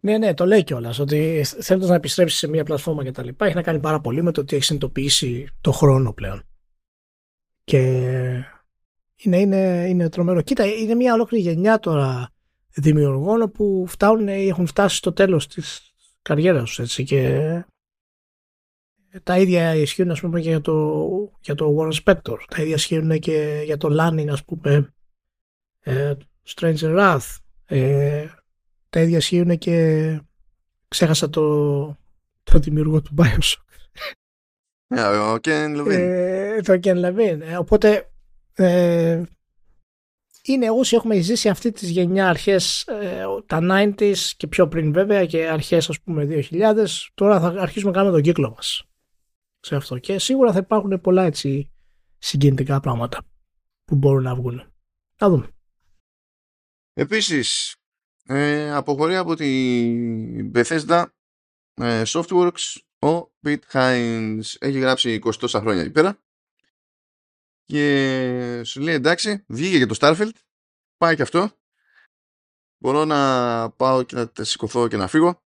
[0.00, 0.98] ναι, ναι, το λέει κιόλας.
[0.98, 4.22] Ότι θέλοντας να επιστρέψεις σε μια πλατφόρμα και τα λοιπά, έχει να κάνει πάρα πολύ
[4.22, 6.42] με το ότι έχει συνειδητοποιήσει το χρόνο πλέον.
[7.64, 7.78] Και
[9.16, 10.42] είναι, είναι, είναι τρομερό.
[10.42, 12.30] Κοίτα, είναι μια ολόκληρη γενιά τώρα
[12.74, 17.64] δημιουργών που φτάνουν, έχουν φτάσει στο τέλος της καριέρας τους έτσι και
[19.22, 21.04] τα ίδια ισχύουν ας πούμε και για το,
[21.40, 24.94] για το Warren Spector τα ίδια ισχύουν και για το Lanning ας πούμε
[25.80, 26.14] ε,
[26.54, 28.26] Stranger Wrath ε,
[28.90, 30.20] τα ίδια ισχύουν και
[30.88, 31.86] ξέχασα το,
[32.42, 33.66] το δημιουργό του Bioshock.
[34.94, 35.88] Yeah, ο Ken Levine.
[35.88, 37.40] Ε, το Ken Levine.
[37.40, 38.10] Ε, οπότε
[38.54, 39.22] ε,
[40.42, 45.26] είναι όσοι έχουμε ζήσει αυτή τη γενιά αρχές ε, τα 90s και πιο πριν βέβαια
[45.26, 48.84] και αρχές ας πούμε 2000 τώρα θα αρχίσουμε να κάνουμε τον κύκλο μας
[49.60, 51.72] σε αυτό και σίγουρα θα υπάρχουν πολλά έτσι
[52.18, 53.22] συγκινητικά πράγματα
[53.84, 54.72] που μπορούν να βγουν.
[55.20, 55.48] Να δούμε.
[56.92, 57.76] Επίσης
[58.30, 61.04] ε, αποχωρεί από την Bethesda
[61.74, 64.40] ε, Softworks ο Pete Hines.
[64.58, 66.18] Έχει γράψει 20 τόσα χρόνια εκεί πέρα.
[67.64, 70.30] Και σου λέει εντάξει βγήκε για το Starfield.
[70.96, 71.50] Πάει και αυτό.
[72.78, 75.42] Μπορώ να πάω και να σηκωθώ και να φύγω.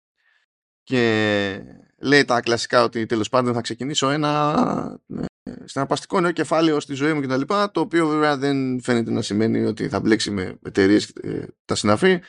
[0.84, 1.64] Και
[1.98, 5.00] λέει τα κλασικά ότι τέλος πάντων θα ξεκινήσω ένα
[5.44, 7.42] ε, συναρπαστικό νέο κεφάλαιο στη ζωή μου κτλ.
[7.72, 12.20] Το οποίο βέβαια δεν φαίνεται να σημαίνει ότι θα μπλέξει με εταιρείες ε, τα συναφή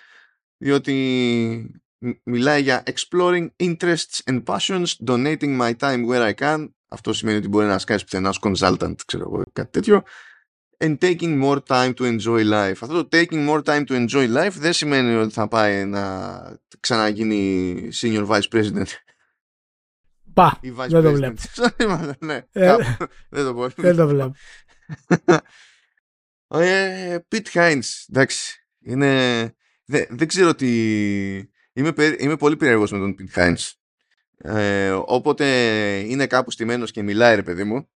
[0.62, 1.82] διότι
[2.22, 6.68] μιλάει για exploring interests and passions, donating my time where I can.
[6.88, 10.02] Αυτό σημαίνει ότι μπορεί να σκάσει πουθενά ως consultant, ξέρω εγώ, κάτι τέτοιο.
[10.84, 12.74] and taking more time to enjoy life.
[12.80, 16.40] Αυτό το taking more time to enjoy life δεν σημαίνει ότι θα πάει να
[16.80, 18.86] ξαναγίνει senior vice president.
[20.34, 21.12] Πα, Ή vice δεν το president.
[21.14, 22.14] βλέπω.
[22.26, 22.84] ναι, Ε, κάπου.
[23.30, 23.68] δεν το πω.
[23.68, 24.34] Δεν το βλέπω.
[26.54, 28.66] Ε, Pete Hines, εντάξει.
[28.84, 29.54] Είναι...
[29.92, 30.68] δε- δεν ξέρω τι...
[31.72, 33.70] Είμαι, περί- είμαι πολύ περίεργος με τον Pete Hines.
[34.36, 35.46] Ε, όποτε
[35.98, 37.90] είναι κάπου στημένος και μιλάει ρε παιδί μου,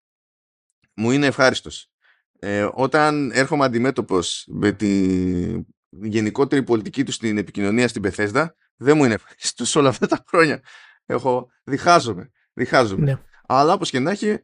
[0.94, 1.92] μου είναι ευχάριστος.
[2.40, 9.04] Ε, όταν έρχομαι αντιμέτωπος με τη γενικότερη πολιτική του στην επικοινωνία στην Πεθέσδα, δεν μου
[9.06, 10.62] είναι ευχάριστος όλα αυτά τα χρόνια.
[11.06, 13.06] Έχω, διχάζομαι, διχάζομαι.
[13.06, 13.18] Ναι.
[13.48, 14.40] Αλλά όπως και να έχει,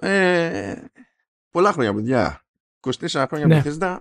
[0.00, 0.84] ε,
[1.50, 2.44] πολλά χρόνια παιδιά.
[2.80, 3.62] 24 χρόνια Ναι.
[3.64, 3.98] Bethesda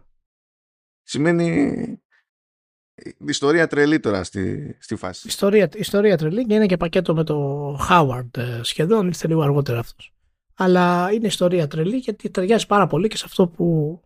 [1.03, 2.02] σημαίνει
[3.25, 5.27] ιστορία τρελή τώρα στη, στη φάση.
[5.27, 9.79] Ιστορία, ιστορία τρελή και είναι και πακέτο με το Howard ε, σχεδόν, ήρθε λίγο αργότερα
[9.79, 10.13] αυτός.
[10.53, 13.99] Αλλά είναι ιστορία τρελή γιατί ταιριάζει πάρα πολύ και σε αυτό που,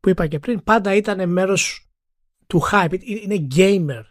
[0.00, 0.62] που είπα και πριν.
[0.62, 1.90] Πάντα ήταν μέρος
[2.46, 4.04] του hype, Ε, είναι gamer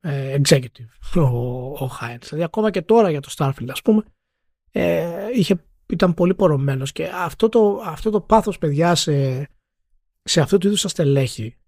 [0.00, 1.20] ε, executive ο,
[1.84, 2.20] ο Hines.
[2.20, 4.04] Δηλαδή ακόμα και τώρα για το Starfield ας πούμε
[4.70, 9.48] ε, είχε, ήταν πολύ πορωμένος και αυτό το, αυτό το πάθος παιδιά σε,
[10.22, 11.59] σε αυτό το είδους τα στελέχη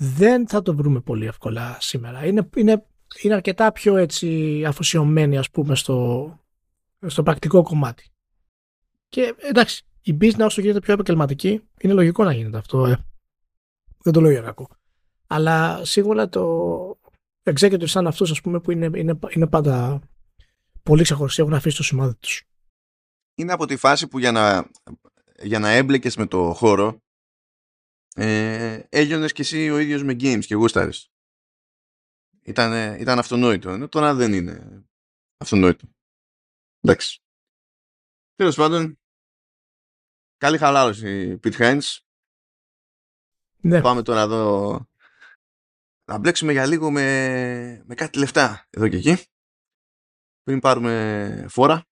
[0.00, 2.26] δεν θα το βρούμε πολύ εύκολα σήμερα.
[2.26, 2.86] Είναι, είναι,
[3.22, 6.38] είναι αρκετά πιο έτσι αφοσιωμένοι ας πούμε στο,
[7.06, 8.10] στο πρακτικό κομμάτι.
[9.08, 12.86] Και εντάξει, η business όσο γίνεται πιο επαγγελματική είναι λογικό να γίνεται αυτό.
[12.86, 13.04] Ε.
[14.02, 14.68] Δεν το λέω για κακό.
[15.26, 16.44] Αλλά σίγουρα το
[17.42, 20.00] executive σαν αυτούς ας πούμε που είναι, είναι, είναι πάντα
[20.82, 22.42] πολύ ξεχωριστοί έχουν αφήσει το σημάδι τους.
[23.34, 24.70] Είναι από τη φάση που για να,
[25.42, 27.02] για να έμπλεκες με το χώρο
[28.14, 31.12] ε, έλειωνες κι εσύ ο ίδιος με games και γούσταρες.
[32.42, 33.70] Ήταν, ήταν αυτονόητο.
[33.70, 34.84] Ενώ τώρα δεν είναι
[35.36, 35.86] αυτονόητο.
[36.80, 37.22] Εντάξει.
[38.34, 38.98] Τέλος πάντων,
[40.36, 41.98] καλή χαλάρωση Pete Hines.
[43.60, 44.86] Ναι, Πάμε τώρα εδώ
[46.04, 49.24] να μπλέξουμε για λίγο με, με κάτι λεφτά εδώ και εκεί.
[50.42, 51.86] Πριν πάρουμε φόρα.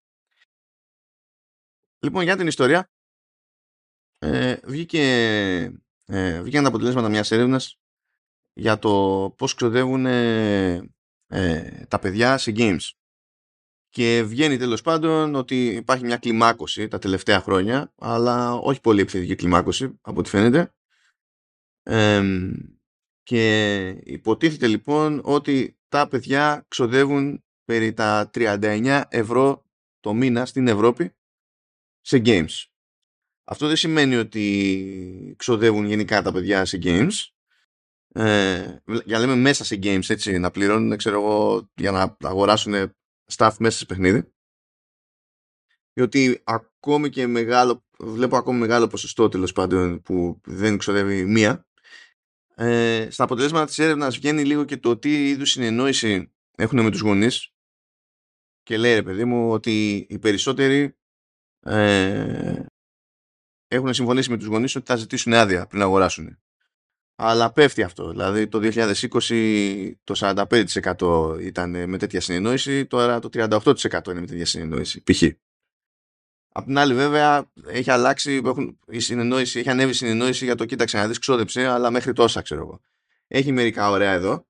[1.99, 2.91] Λοιπόν, για την ιστορία.
[4.19, 7.79] Ε, βγήκε, ε, βγήκαν τα αποτελέσματα μιας έρευνας
[8.53, 10.91] για το πώς ξοδεύουν ε,
[11.27, 12.91] ε, τα παιδιά σε games.
[13.89, 19.35] Και βγαίνει τέλος πάντων ότι υπάρχει μια κλιμάκωση τα τελευταία χρόνια, αλλά όχι πολύ επιθετική
[19.35, 20.75] κλιμάκωση από ό,τι φαίνεται.
[21.83, 22.53] Εμ,
[23.23, 29.65] και υποτίθεται λοιπόν ότι τα παιδιά ξοδεύουν περί τα 39 ευρώ
[30.01, 31.17] το μήνα στην Ευρώπη
[32.01, 32.65] σε games.
[33.49, 37.13] Αυτό δεν σημαίνει ότι ξοδεύουν γενικά τα παιδιά σε games.
[38.13, 42.93] Ε, για να λέμε μέσα σε games έτσι να πληρώνουν ξέρω εγώ για να αγοράσουν
[43.33, 44.33] stuff μέσα σε παιχνίδι.
[45.93, 51.67] Διότι ακόμη και μεγάλο βλέπω ακόμη μεγάλο ποσοστό τέλος πάντων που δεν ξοδεύει μία.
[52.55, 57.01] Ε, στα αποτελέσματα της έρευνας βγαίνει λίγο και το τι είδους συνεννόηση έχουν με τους
[57.01, 57.53] γονείς.
[58.63, 60.97] Και λέει ρε παιδί μου ότι οι περισσότεροι
[61.61, 62.65] ε,
[63.69, 66.39] έχουν συμφωνήσει με τους γονείς ότι θα ζητήσουν άδεια πριν αγοράσουν.
[67.19, 68.11] Αλλά πέφτει αυτό.
[68.11, 70.15] Δηλαδή το 2020 το
[71.01, 75.03] 45% ήταν με τέτοια συνεννόηση, τώρα το 38% είναι με τέτοια συνεννόηση.
[75.03, 75.23] Π.χ.
[76.53, 80.65] Απ' την άλλη βέβαια έχει αλλάξει, έχουν, η συνεννόηση, έχει ανέβει η συνεννόηση για το
[80.65, 82.81] κοίταξε να δεις ξόδεψε, αλλά μέχρι τόσα ξέρω εγώ.
[83.27, 84.47] Έχει μερικά ωραία εδώ,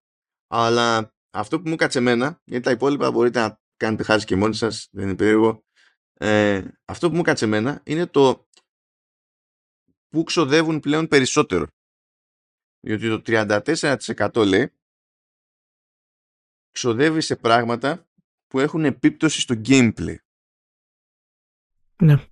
[0.46, 4.55] αλλά αυτό που μου κάτσε εμένα, γιατί τα υπόλοιπα μπορείτε να κάνετε χάρη και μόνοι
[4.55, 5.64] σας, δεν είναι περίεργο,
[6.18, 8.45] ε, αυτό που μου κάτσε εμένα είναι το
[10.09, 11.66] που ξοδεύουν πλέον περισσότερο.
[12.81, 14.73] Διότι το 34% λέει
[16.71, 18.09] ξοδεύει σε πράγματα
[18.47, 20.16] που έχουν επίπτωση στο gameplay.
[22.03, 22.27] ναι.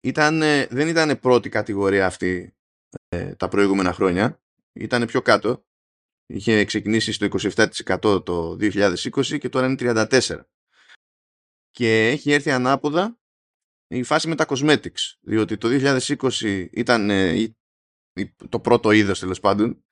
[0.00, 2.56] Ήταν, ε, δεν ήταν πρώτη κατηγορία αυτή
[3.08, 4.42] ε, τα προηγούμενα χρόνια.
[4.72, 5.64] Ήταν πιο κάτω.
[6.26, 10.40] Είχε ξεκινήσει στο 27% το 2020 και τώρα είναι 34%.
[11.70, 13.17] Και έχει έρθει ανάποδα
[13.88, 15.16] η φάση με τα cosmetics.
[15.20, 17.56] Διότι το 2020 ήταν ε, η-
[18.12, 19.84] η- το πρώτο είδος τέλος πάντων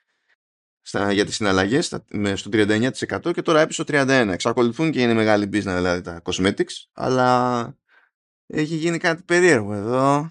[0.80, 4.32] στα, για τις συναλλαγές στα- με- στο 39% και τώρα έπεσε στο 31%.
[4.32, 7.78] Εξακολουθούν και είναι μεγάλη business δηλαδή τα cosmetics, αλλά
[8.46, 10.28] έχει γίνει κάτι περίεργο εδώ,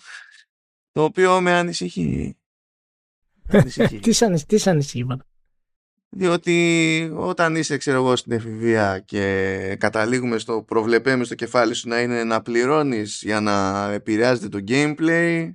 [0.92, 2.38] το οποίο με ανησυχεί.
[3.44, 4.00] Με ανησυχεί.
[4.00, 5.26] τις σαν τις σ' ανησυχεί, μάνα.
[6.10, 12.02] Διότι όταν είσαι, ξέρω εγώ, στην εφηβεία και καταλήγουμε στο προβλεπέμε στο κεφάλι σου να
[12.02, 15.54] είναι να πληρώνεις για να επηρεάζεται το gameplay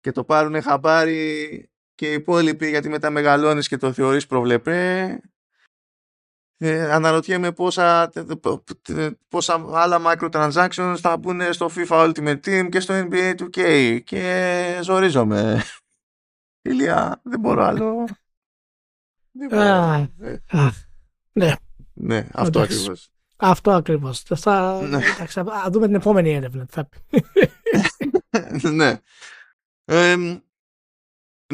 [0.00, 5.20] και το πάρουν χαμπάρι και οι υπόλοιποι γιατί μετά μεγαλώνεις και το θεωρείς προβλεπέ
[6.56, 8.10] ε, αναρωτιέμαι πόσα,
[9.28, 15.62] πόσα άλλα microtransactions θα μπουν στο FIFA Ultimate Team και στο NBA 2K και ζορίζομαι.
[16.68, 18.06] Ηλία, δεν μπορώ άλλο.
[19.36, 20.08] Δεν μπορώ.
[21.32, 21.54] ναι.
[21.92, 23.08] Ναι, αυτό ακριβώς.
[23.36, 24.22] Αυτό ακριβώς.
[24.22, 25.00] Θα, ναι.
[25.26, 26.66] θα δούμε την επόμενη έρευνα.
[28.72, 29.00] ναι.
[29.84, 30.16] Ε,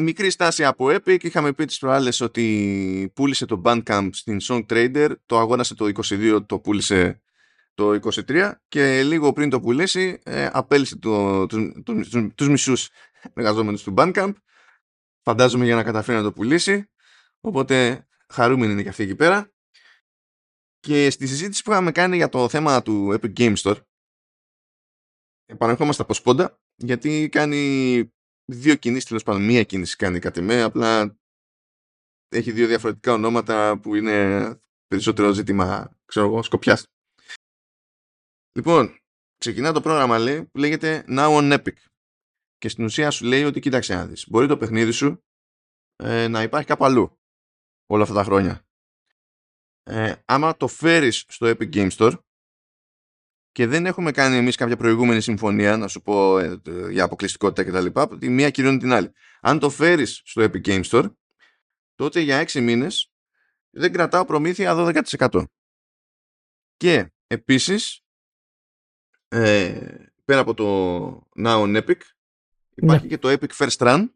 [0.01, 1.23] μικρή στάση από Epic.
[1.23, 5.11] Είχαμε πει τις προάλλες ότι πούλησε το Bandcamp στην Song Trader.
[5.25, 7.21] Το αγόρασε το 22, το πούλησε
[7.73, 12.89] το 23 και λίγο πριν το πουλήσει ε, απέλησε το, τους, τους, τους μισούς
[13.33, 14.33] εργαζόμενους του Bandcamp.
[15.21, 16.90] Φαντάζομαι για να καταφέρει να το πουλήσει.
[17.41, 19.53] Οπότε χαρούμενοι είναι και αυτοί εκεί πέρα.
[20.79, 23.81] Και στη συζήτηση που είχαμε κάνει για το θέμα του Epic Game Store
[25.45, 28.13] επανερχόμαστε από σπόντα γιατί κάνει
[28.45, 31.17] δύο κινήσεις τέλος πάντων μία κίνηση κάνει κάτι με απλά
[32.27, 36.87] έχει δύο διαφορετικά ονόματα που είναι περισσότερο ζήτημα ξέρω εγώ σκοπιάς.
[38.57, 38.99] Λοιπόν
[39.37, 41.75] ξεκινά το πρόγραμμα λέει που λέγεται Now on Epic.
[42.57, 45.23] Και στην ουσία σου λέει ότι κοίταξε να δεις μπορεί το παιχνίδι σου
[45.95, 47.20] ε, να υπάρχει κάπου αλλού
[47.91, 48.65] όλα αυτά τα χρόνια
[49.83, 52.13] ε, άμα το φέρεις στο Epic Game Store
[53.51, 57.99] και δεν έχουμε κάνει εμείς κάποια προηγούμενη συμφωνία, να σου πω ε, για αποκλειστικότητα κτλ.
[58.25, 59.11] Η μία κυρώνει την άλλη.
[59.41, 61.13] Αν το φέρεις στο Epic Game Store,
[61.95, 63.11] τότε για 6 μήνες
[63.69, 65.43] δεν κρατάω προμήθεια 12%.
[66.77, 68.03] Και επίσης,
[69.27, 70.65] ε, πέρα από το
[71.43, 71.99] Now on Epic,
[72.73, 73.09] υπάρχει ναι.
[73.09, 74.09] και το Epic First Run,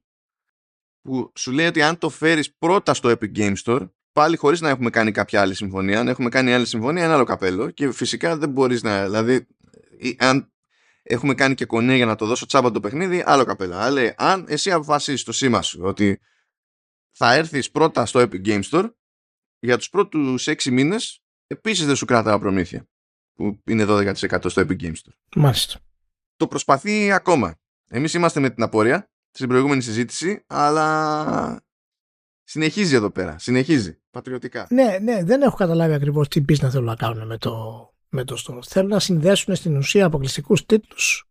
[1.06, 4.70] που σου λέει ότι αν το φέρεις πρώτα στο Epic Game Store, πάλι χωρίς να
[4.70, 6.00] έχουμε κάνει κάποια άλλη συμφωνία.
[6.00, 7.70] Αν έχουμε κάνει άλλη συμφωνία, ένα άλλο καπέλο.
[7.70, 9.04] Και φυσικά δεν μπορείς να.
[9.04, 9.48] Δηλαδή,
[10.18, 10.54] αν
[11.04, 13.76] έχουμε κάνει και κονέ για να το δώσω τσάμπα το παιχνίδι, άλλο καπέλο.
[13.76, 16.20] Αλλά αν εσύ αποφασίσει το σήμα σου ότι
[17.12, 18.89] θα έρθεις πρώτα στο Epic Game Store,
[19.60, 22.88] για τους πρώτους 6 μήνες επίσης δεν σου κρατάω προμήθεια.
[23.34, 24.15] Που είναι 12%
[24.50, 25.13] στο Epic Game Store.
[25.36, 25.80] Μάλιστα.
[26.36, 27.60] Το προσπαθεί ακόμα.
[27.88, 31.65] Εμείς είμαστε με την απορία στην προηγούμενη συζήτηση, αλλά
[32.48, 33.39] Συνεχίζει εδώ πέρα.
[33.39, 34.00] Συνεχίζει.
[34.12, 34.67] Πατριωτικά.
[34.69, 37.54] Ναι, ναι, δεν έχω καταλάβει ακριβώς τι business θέλουν να κάνουν με το,
[38.10, 38.63] με το store.
[38.67, 41.30] Θέλουν να συνδέσουν στην ουσία αποκλειστικούς τίτλους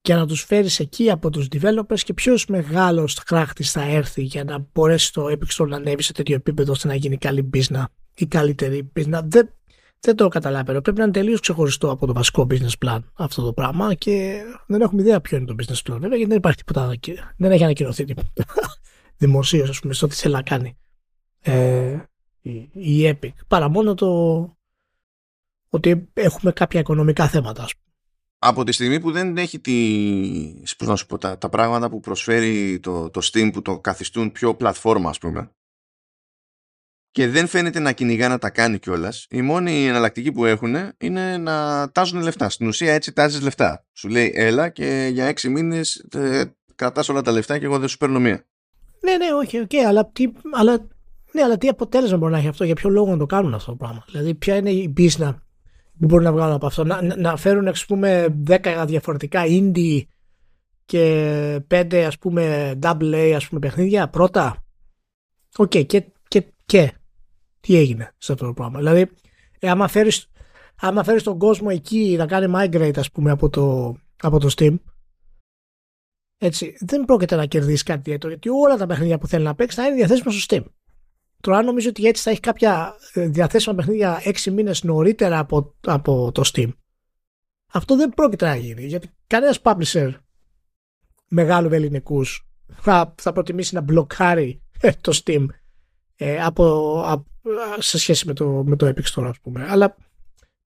[0.00, 4.44] και να τους φέρεις εκεί από τους developers και ποιος μεγάλος κράχτη θα έρθει για
[4.44, 7.84] να μπορέσει το Epic Store να ανέβει σε τέτοιο επίπεδο ώστε να γίνει καλή business
[8.14, 9.20] ή καλύτερη business.
[9.24, 9.54] Δεν,
[10.00, 10.80] δεν το καταλαβαίνω.
[10.80, 14.80] Πρέπει να είναι τελείως ξεχωριστό από το βασικό business plan αυτό το πράγμα και δεν
[14.80, 15.98] έχουμε ιδέα ποιο είναι το business plan.
[16.00, 16.94] Βέβαια γιατί δεν υπάρχει τίποτα.
[17.36, 18.28] Δεν έχει ανακοινωθεί τίποτα
[19.18, 20.76] δημοσίως, ας πούμε, στο τι θέλει να κάνει
[21.40, 21.98] ε,
[22.40, 23.32] η, η Epic.
[23.48, 24.08] Παρά μόνο το
[25.68, 27.86] ότι έχουμε κάποια οικονομικά θέματα, ας πούμε.
[28.40, 32.80] Από τη στιγμή που δεν έχει τη, να σου πω, τα, τα πράγματα που προσφέρει
[32.80, 35.50] το, το Steam που το καθιστούν πιο πλατφόρμα, ας πούμε,
[37.10, 39.26] και δεν φαίνεται να κυνηγά να τα κάνει κιόλας.
[39.30, 42.48] Η μόνη εναλλακτική που έχουν είναι να τάζουν λεφτά.
[42.48, 43.84] Στην ουσία έτσι τάζεις λεφτά.
[43.92, 46.44] Σου λέει έλα και για έξι μήνες ε,
[46.74, 48.44] κρατάς όλα τα λεφτά και εγώ δεν σου παίρνω μία.
[49.00, 50.86] Ναι, ναι, όχι, okay, αλλά, τι, αλλά,
[51.32, 53.70] ναι, αλλά τι αποτέλεσμα μπορεί να έχει αυτό, για ποιο λόγο να το κάνουν αυτό
[53.70, 54.04] το πράγμα.
[54.10, 55.34] Δηλαδή, ποια είναι η business
[55.98, 60.02] που μπορεί να βγάλουν από αυτό; Να, να φέρουν, ας πούμε, 10 διαφορετικά indie
[60.84, 64.64] και 5 ας πούμε double A ας πούμε παιχνίδια πρώτα;
[65.56, 66.92] Ok, okay, και, και, και
[67.60, 68.78] τι έγινε σε αυτό το πράγμα.
[68.78, 69.10] Δηλαδή,
[69.58, 70.30] ε, άμα φέρεις,
[70.80, 74.76] άμα φέρεις τον κόσμο εκεί να κάνει migrate ας πούμε από το, από το Steam
[76.38, 79.80] έτσι, δεν πρόκειται να κερδίσεις κάτι ιδιαίτερο γιατί όλα τα παιχνίδια που θέλει να παίξεις
[79.80, 80.64] θα είναι διαθέσιμα στο Steam.
[81.40, 86.32] Τώρα νομίζω ότι έτσι θα έχει κάποια ε, διαθέσιμα παιχνίδια 6 μήνες νωρίτερα από, από
[86.32, 86.72] το Steam.
[87.72, 90.14] Αυτό δεν πρόκειται να γίνει γιατί κανένας publisher
[91.28, 92.48] μεγάλου ελληνικούς
[92.80, 95.46] θα, θα προτιμήσει να μπλοκάρει ε, το Steam
[96.16, 97.02] ε, από,
[97.78, 99.66] σε σχέση με το, με το Epic Store, ας πούμε.
[99.68, 99.96] Αλλά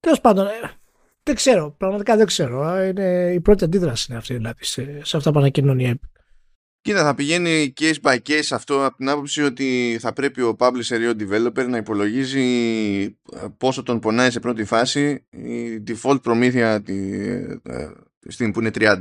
[0.01, 0.47] τέλος πάντων,
[1.23, 2.83] δεν ξέρω, πραγματικά δεν ξέρω.
[2.83, 6.13] Είναι η πρώτη αντίδραση είναι αυτή δηλαδή σε, σε αυτά που ανακοινώνει η Epic.
[6.83, 11.01] Κοίτα, θα πηγαίνει case by case αυτό από την άποψη ότι θα πρέπει ο publisher
[11.01, 12.41] ή ο developer να υπολογίζει
[13.33, 17.23] ε, πόσο τον πονάει σε πρώτη φάση η default προμήθεια τη,
[17.63, 17.91] ε,
[18.29, 18.99] στην που είναι 30.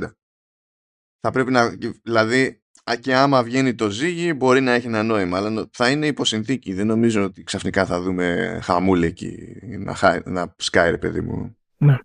[1.20, 2.61] Θα πρέπει να, δηλαδή,
[3.00, 6.74] και άμα βγαίνει το ζύγι μπορεί να έχει ένα νόημα, αλλά θα είναι υποσυνθήκη.
[6.74, 11.56] Δεν νομίζω ότι ξαφνικά θα δούμε χαμούλη εκεί να, να σκάει, παιδί μου.
[11.76, 11.98] Ναι.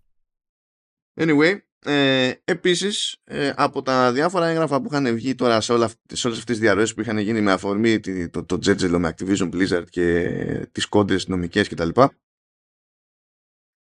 [1.20, 6.28] Anyway, ε, επίσης ε, από τα διάφορα έγγραφα που είχαν βγει τώρα σε, όλα, σε
[6.28, 9.90] όλες αυτές τις διαρροές που είχαν γίνει με αφορμή το, το τζέτζελο με Activision Blizzard
[9.90, 11.90] και τις κόντες νομικές κτλ.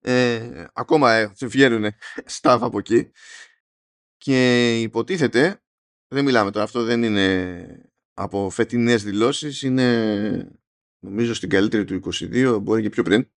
[0.01, 1.85] Ε, ακόμα ε, βγαίνουν
[2.41, 3.11] staff από εκεί
[4.17, 5.63] και υποτίθεται
[6.09, 10.59] δεν μιλάμε τώρα αυτό δεν είναι από φετινές δηλώσεις είναι
[10.99, 13.31] νομίζω στην καλύτερη του 22, μπορεί και πιο πριν.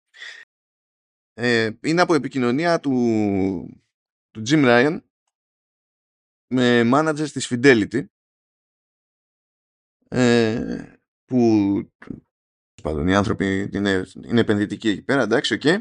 [1.34, 2.92] Ε, είναι από επικοινωνία του,
[4.30, 5.00] του Jim Ryan
[6.46, 8.04] με managers της Fidelity
[10.08, 11.90] ε, που
[12.82, 15.78] πάντων, οι άνθρωποι είναι, είναι επενδυτικοί εκεί πέρα, εντάξει, okay.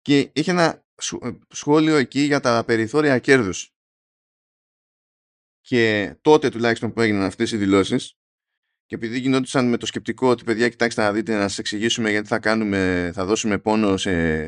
[0.00, 0.84] και είχε ένα
[1.48, 3.73] σχόλιο εκεί για τα περιθώρια κέρδους
[5.66, 8.16] και τότε τουλάχιστον που έγιναν αυτές οι δηλώσεις
[8.86, 12.28] και επειδή γινόντουσαν με το σκεπτικό ότι παιδιά κοιτάξτε να δείτε να σας εξηγήσουμε γιατί
[12.28, 14.46] θα κάνουμε, θα δώσουμε πόνο σε,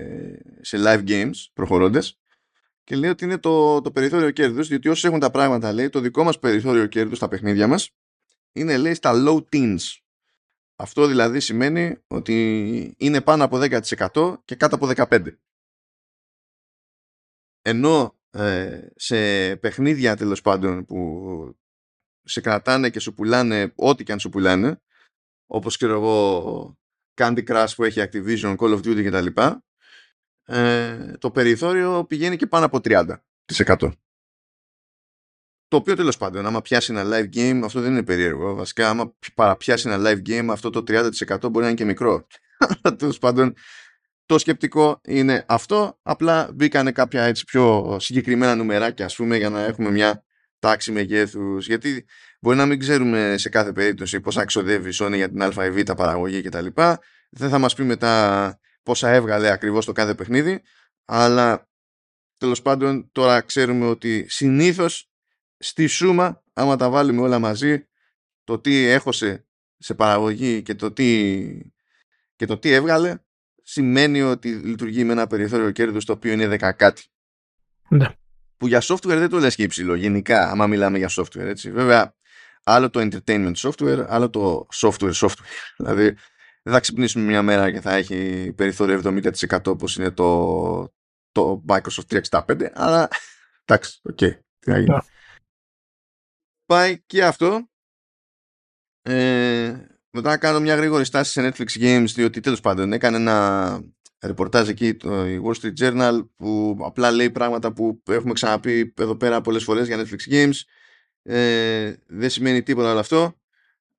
[0.60, 2.18] σε live games προχωρώντας
[2.84, 6.00] και λέει ότι είναι το, το περιθώριο κέρδους διότι όσοι έχουν τα πράγματα λέει το
[6.00, 7.90] δικό μας περιθώριο κέρδους στα παιχνίδια μας
[8.52, 9.98] είναι λέει στα low teens.
[10.76, 15.26] Αυτό δηλαδή σημαίνει ότι είναι πάνω από 10% και κάτω από 15%
[17.62, 18.25] ενώ ε,
[18.94, 19.16] σε
[19.56, 21.58] παιχνίδια τέλος πάντων που
[22.22, 24.80] σε κρατάνε και σου πουλάνε ό,τι και αν σου πουλάνε
[25.46, 26.78] όπως ξέρω εγώ
[27.14, 29.40] Candy Crush που έχει Activision, Call of Duty κτλ
[30.48, 33.92] ε, το περιθώριο πηγαίνει και πάνω από 30%
[35.68, 38.54] το οποίο τέλος πάντων, άμα πιάσει ένα live game, αυτό δεν είναι περίεργο.
[38.54, 42.26] Βασικά, άμα παραπιάσει ένα live game, αυτό το 30% μπορεί να είναι και μικρό.
[42.98, 43.54] Τέλος πάντων,
[44.26, 45.98] το σκεπτικό είναι αυτό.
[46.02, 50.24] Απλά μπήκανε κάποια έτσι πιο συγκεκριμένα νουμεράκια, ας πούμε, για να έχουμε μια
[50.58, 51.66] τάξη μεγέθους.
[51.66, 52.06] Γιατί
[52.40, 55.70] μπορεί να μην ξέρουμε σε κάθε περίπτωση πόσα ξοδεύει η Sony για την Α ή
[55.70, 56.66] Β παραγωγή κτλ.
[57.30, 60.62] Δεν θα μας πει μετά πόσα έβγαλε ακριβώς το κάθε παιχνίδι.
[61.04, 61.68] Αλλά
[62.38, 65.10] τέλος πάντων τώρα ξέρουμε ότι συνήθως
[65.58, 67.88] στη σούμα, άμα τα βάλουμε όλα μαζί,
[68.44, 69.46] το τι έχωσε
[69.78, 71.72] σε παραγωγή και το τι,
[72.36, 73.18] και το τι έβγαλε,
[73.66, 77.04] σημαίνει ότι λειτουργεί με ένα περιθώριο κέρδους το οποίο είναι δεκακάτι.
[77.88, 78.06] Ναι.
[78.56, 81.70] Που για software δεν το λες και υψηλό, γενικά, άμα μιλάμε για software, έτσι.
[81.70, 82.14] Βέβαια,
[82.64, 85.44] άλλο το entertainment software, άλλο το software software.
[85.78, 86.16] δηλαδή,
[86.62, 90.94] δεν θα ξυπνήσουμε μια μέρα και θα έχει περιθώριο 70% όπως είναι το,
[91.32, 93.08] το Microsoft 365, αλλά
[93.64, 94.90] εντάξει, ok, okay, τι να γίνει.
[94.90, 94.98] Ναι
[96.66, 97.68] πάει και αυτό.
[99.02, 103.80] Ε, μετά να κάνω μια γρήγορη στάση σε Netflix Games διότι τέλος πάντων έκανε ένα
[104.20, 109.40] ρεπορτάζ εκεί το Wall Street Journal που απλά λέει πράγματα που έχουμε ξαναπεί εδώ πέρα
[109.40, 110.60] πολλές φορές για Netflix Games.
[111.22, 113.40] Ε, δεν σημαίνει τίποτα όλο αυτό.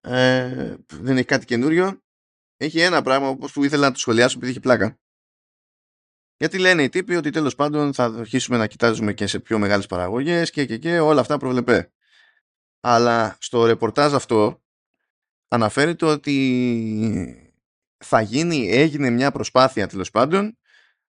[0.02, 2.02] Ε, δεν έχει κάτι καινούριο.
[2.58, 5.00] Έχει ένα πράγμα όπως που ήθελα να το σχολιάσω επειδή είχε πλάκα.
[6.38, 9.86] Γιατί λένε οι τύποι ότι τέλος πάντων θα αρχίσουμε να κοιτάζουμε και σε πιο μεγάλες
[9.86, 11.92] παραγωγές και, και, και όλα αυτά προβλεπέ.
[12.80, 14.62] Αλλά στο ρεπορτάζ αυτό
[15.48, 17.52] αναφέρεται ότι
[17.98, 20.58] θα γίνει, έγινε μια προσπάθεια τέλος πάντων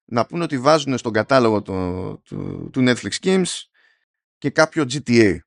[0.04, 2.22] να πούνε ότι βάζουν στον κατάλογο του,
[2.72, 3.62] του, Netflix Games
[4.38, 5.38] και κάποιο GTA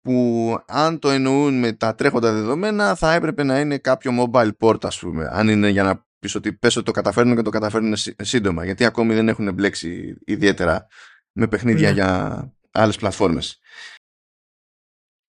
[0.00, 4.84] που αν το εννοούν με τα τρέχοντα δεδομένα θα έπρεπε να είναι κάποιο mobile port
[4.84, 5.28] ας πούμε.
[5.30, 8.64] Αν είναι για να πεις ότι πες ότι το καταφέρνουν και το καταφέρνουν σύντομα.
[8.64, 10.86] Γιατί ακόμη δεν έχουν μπλέξει ιδιαίτερα
[11.32, 11.94] με παιχνίδια ναι.
[11.94, 13.60] για άλλες πλατφόρμες.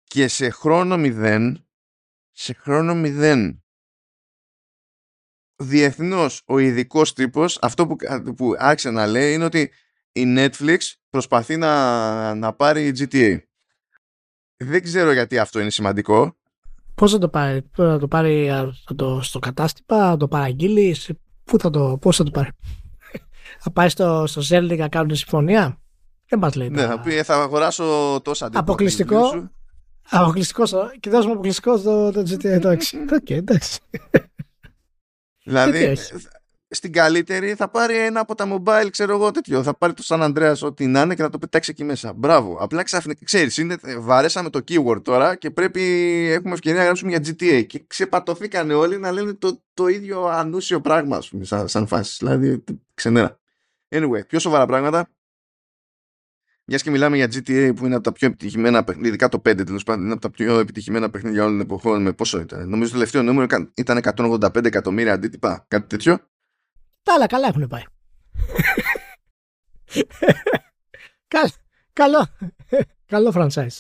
[0.04, 1.64] Και σε χρόνο μηδέν
[2.38, 3.63] σε χρόνο μηδέν
[5.56, 7.95] διεθνώς ο ειδικός τύπος αυτό που,
[8.36, 9.71] που άρχισε να λέει είναι ότι
[10.12, 10.78] η Netflix
[11.10, 13.38] προσπαθεί να, να πάρει GTA
[14.58, 16.38] δεν ξέρω γιατί αυτό είναι σημαντικό
[16.95, 18.48] Πώς θα το πάρει, θα το πάρει
[18.86, 20.95] θα το, στο κατάστημα, θα το παραγγείλει,
[21.43, 22.50] πού θα το, πώς θα το πάρει.
[23.63, 25.82] θα πάει στο, στο Zelda να κάνουν συμφωνία.
[26.28, 26.69] Δεν μας λέει.
[26.69, 29.50] Ναι, θα πει, «Ε, θα αγοράσω τόσα Αποκλειστικό,
[30.10, 32.44] Αποκλειστικός και δώσουμε αποκλειστικός στο το GTA.
[32.46, 33.06] Εντάξει.
[33.13, 33.80] Οκ, εντάξει.
[35.44, 35.98] Δηλαδή,
[36.68, 39.63] στην καλύτερη θα πάρει ένα από τα mobile, ξέρω εγώ τέτοιο.
[39.63, 42.13] Θα πάρει το San Andreas ό,τι να είναι και θα το πετάξει εκεί μέσα.
[42.13, 42.58] Μπράβο.
[42.60, 43.65] Απλά ξαφνικά, ξέρεις,
[44.00, 45.82] βαρέσαμε το keyword τώρα και πρέπει
[46.32, 47.65] έχουμε ευκαιρία να γράψουμε για GTA.
[47.65, 52.15] Και ξεπατωθήκαν όλοι να λένε το, το ίδιο ανούσιο πράγμα, ας πούμε, σαν, σαν φάση.
[52.20, 52.63] Δηλαδή,
[52.94, 53.39] ξενέρα.
[53.89, 55.10] Anyway, πιο σοβαρά πράγματα.
[56.67, 59.65] Μιας και μιλάμε για GTA που είναι από τα πιο επιτυχημένα παιχνίδια, ειδικά το 5
[59.65, 62.01] τέλος πάντων, είναι από τα πιο επιτυχημένα παιχνίδια όλων των εποχών.
[62.01, 66.17] Με πόσο ήταν; Νομίζω το τελευταίο νούμερο ήταν 185 εκατομμύρια αντίτυπα, κάτι τέτοιο.
[67.04, 67.84] Τα άλλα καλά έχουν πάει.
[71.93, 72.28] καλό.
[73.06, 73.80] καλό franchise.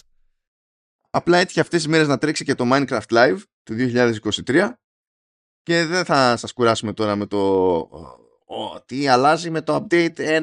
[1.09, 3.75] Απλά έτυχε αυτές τις μέρες να τρέξει και το Minecraft Live του
[4.45, 4.69] 2023
[5.63, 7.39] και δεν θα σας κουράσουμε τώρα με το
[8.45, 10.41] ότι αλλάζει με το update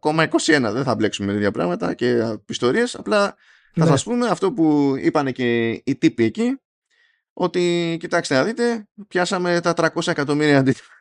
[0.00, 0.72] 1,21.
[0.72, 2.94] Δεν θα μπλέξουμε με ίδια πράγματα και ιστορίες.
[2.94, 3.34] Απλά
[3.74, 3.86] θα ναι.
[3.86, 6.60] σας πούμε αυτό που είπαν και οι τύποι εκεί
[7.32, 10.92] ότι κοιτάξτε να δείτε πιάσαμε τα 300 εκατομμύρια αντίτυπα.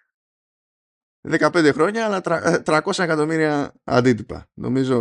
[1.29, 2.21] 15 χρόνια αλλά
[2.65, 4.49] 300 ε, εκατομμύρια αντίτυπα.
[4.53, 4.99] Νομίζω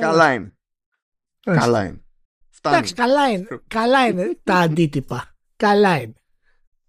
[0.00, 0.54] καλά είναι.
[1.40, 2.04] Καλά είναι.
[2.62, 3.46] Εντάξει, καλά είναι.
[3.66, 5.34] καλά είναι τα αντίτυπα.
[5.56, 6.14] Καλά είναι.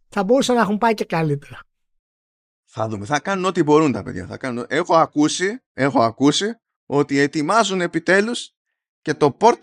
[0.09, 1.59] θα μπορούσαν να έχουν πάει και καλύτερα.
[2.73, 3.05] Θα δούμε.
[3.05, 4.25] Θα κάνουν ό,τι μπορούν τα παιδιά.
[4.25, 4.65] Θα κάνουν...
[4.69, 6.55] Έχω, ακούσει, έχω ακούσει
[6.85, 8.55] ότι ετοιμάζουν επιτέλους
[9.01, 9.59] και το port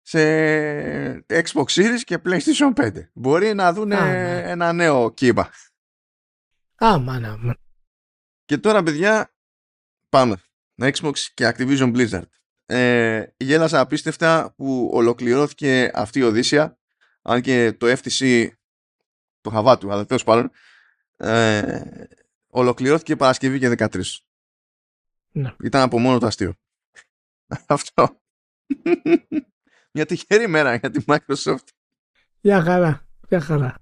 [0.00, 0.20] σε
[1.26, 2.90] Xbox Series και PlayStation 5.
[3.12, 4.42] Μπορεί να δουν ναι.
[4.44, 5.50] ένα νέο κύμα.
[6.84, 7.36] Α, μάνα.
[7.36, 7.52] Ναι.
[8.44, 9.34] Και τώρα, παιδιά,
[10.08, 10.36] πάμε.
[10.80, 12.28] Xbox και Activision Blizzard.
[12.66, 16.78] Ε, γέλασα απίστευτα που ολοκληρώθηκε αυτή η Οδύσσια
[17.22, 18.48] αν και το FTC
[19.40, 20.50] το χαβά του, αλλά τέλος πάντων
[21.16, 21.82] ε,
[22.58, 24.02] ολοκληρώθηκε Παρασκευή και 13.
[25.32, 25.54] Ναι.
[25.62, 26.54] Ήταν από μόνο το αστείο.
[27.66, 28.20] Αυτό.
[29.92, 31.68] Μια τυχερή μέρα για τη Microsoft.
[32.40, 33.06] Για χαρά.
[33.28, 33.74] Για χαρά.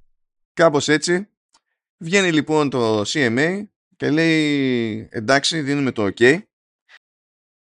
[0.52, 1.28] Κάπως έτσι.
[1.96, 3.62] Βγαίνει λοιπόν το CMA
[3.96, 6.38] και λέει εντάξει δίνουμε το OK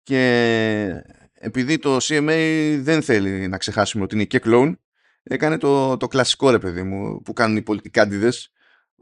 [0.03, 4.75] και επειδή το CMA δεν θέλει να ξεχάσουμε ότι είναι και clone
[5.23, 8.53] έκανε το, το κλασικό ρε παιδί μου που κάνουν οι πολιτικάντιδες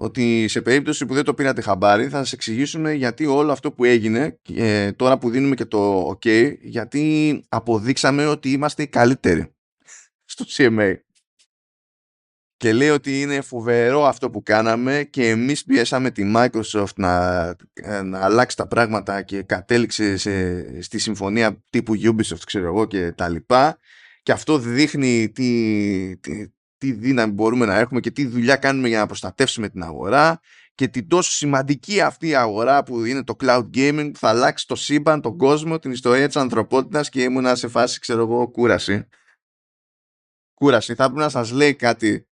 [0.01, 3.85] ότι σε περίπτωση που δεν το πήρατε χαμπάρι θα σας εξηγήσουμε γιατί όλο αυτό που
[3.85, 9.55] έγινε ε, τώρα που δίνουμε και το OK γιατί αποδείξαμε ότι είμαστε οι καλύτεροι
[10.33, 10.95] στο CMA
[12.57, 18.03] και λέει ότι είναι φοβερό αυτό που κάναμε και εμείς πιέσαμε τη Microsoft να, ε,
[18.03, 23.29] να αλλάξει τα πράγματα και κατέληξε σε, στη συμφωνία τύπου Ubisoft ξέρω εγώ και τα
[23.29, 23.79] λοιπά.
[24.23, 26.49] Και αυτό δείχνει τι, τι,
[26.79, 30.41] τι δύναμη μπορούμε να έχουμε και τι δουλειά κάνουμε για να προστατεύσουμε την αγορά
[30.75, 34.67] και την τόσο σημαντική αυτή η αγορά που είναι το cloud gaming που θα αλλάξει
[34.67, 39.09] το σύμπαν, τον κόσμο, την ιστορία της ανθρωπότητας και ήμουνα σε φάση ξέρω εγώ κούραση.
[40.55, 40.95] Κούραση.
[40.95, 42.29] Θα πρέπει να σας λέει κάτι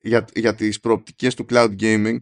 [0.00, 2.16] για, για τις προοπτικές του cloud gaming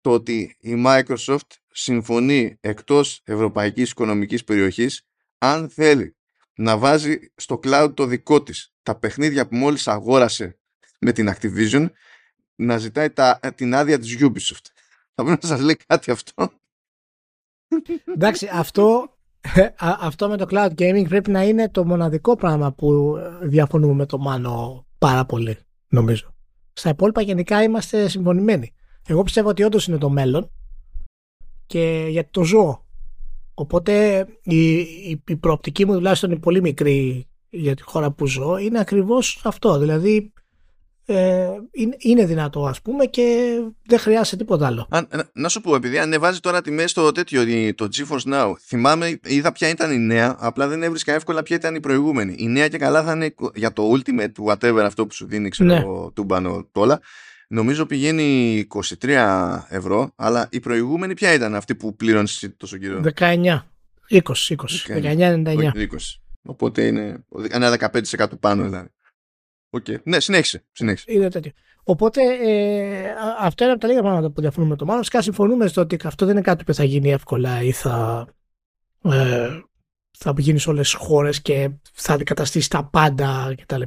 [0.00, 5.06] το ότι η Microsoft συμφωνεί εκτός Ευρωπαϊκής Οικονομικής Περιοχής
[5.38, 6.16] αν θέλει
[6.54, 10.58] να βάζει στο cloud το δικό της τα παιχνίδια που μόλις αγόρασε
[11.04, 11.86] με την Activision
[12.54, 14.66] να ζητάει τα, την άδεια της Ubisoft.
[15.14, 16.50] Θα πρέπει να σας λέει κάτι αυτό.
[18.14, 19.16] Εντάξει, αυτό,
[19.78, 24.18] αυτό με το cloud gaming πρέπει να είναι το μοναδικό πράγμα που διαφωνούμε με το
[24.18, 26.34] Μάνο πάρα πολύ, νομίζω.
[26.72, 28.74] Στα υπόλοιπα γενικά είμαστε συμφωνημένοι.
[29.06, 30.50] Εγώ πιστεύω ότι όντως είναι το μέλλον
[31.66, 32.84] και γιατί το ζω
[33.54, 38.56] Οπότε η, η, η προοπτική μου τουλάχιστον είναι πολύ μικρή για τη χώρα που ζω.
[38.56, 39.78] Είναι ακριβώς αυτό.
[39.78, 40.32] Δηλαδή
[41.06, 44.86] ε, είναι, είναι δυνατό ας πούμε και δεν χρειάζεται τίποτα άλλο.
[44.90, 47.44] Α, να, να σου πω επειδή ανεβάζει τώρα τιμές στο τέτοιο
[47.74, 51.74] το GeForce Now θυμάμαι είδα ποια ήταν η νέα απλά δεν έβρισκα εύκολα ποια ήταν
[51.74, 55.26] η προηγούμενη η νέα και καλά θα είναι για το Ultimate whatever αυτό που σου
[55.26, 56.10] δίνει ξέρω ναι.
[56.10, 57.00] τούμπανο τόλα
[57.48, 58.66] Νομίζω πηγαίνει
[59.00, 63.34] 23 ευρώ, αλλά η προηγούμενη ποια ήταν αυτή που πλήρωνες τόσο καιρό; 19.
[64.10, 64.22] 20, 20.
[65.02, 65.54] 19,99.
[65.54, 65.86] 20.
[66.42, 68.88] Οπότε είναι ένα 15% πάνω δηλαδή.
[69.74, 69.96] Okay.
[70.02, 70.64] Ναι, συνέχισε.
[70.72, 71.12] συνέχισε.
[71.12, 71.52] Είναι τέτοιο.
[71.82, 75.06] Οπότε ε, αυτό είναι από τα λίγα πράγματα που διαφωνούμε με το Μάνος.
[75.06, 78.26] Σκάς συμφωνούμε στο ότι αυτό δεν είναι κάτι που θα γίνει εύκολα ή θα,
[79.02, 79.48] ε,
[80.18, 83.82] θα γίνει σε όλες τις χώρες και θα αντικαταστήσει τα πάντα κτλ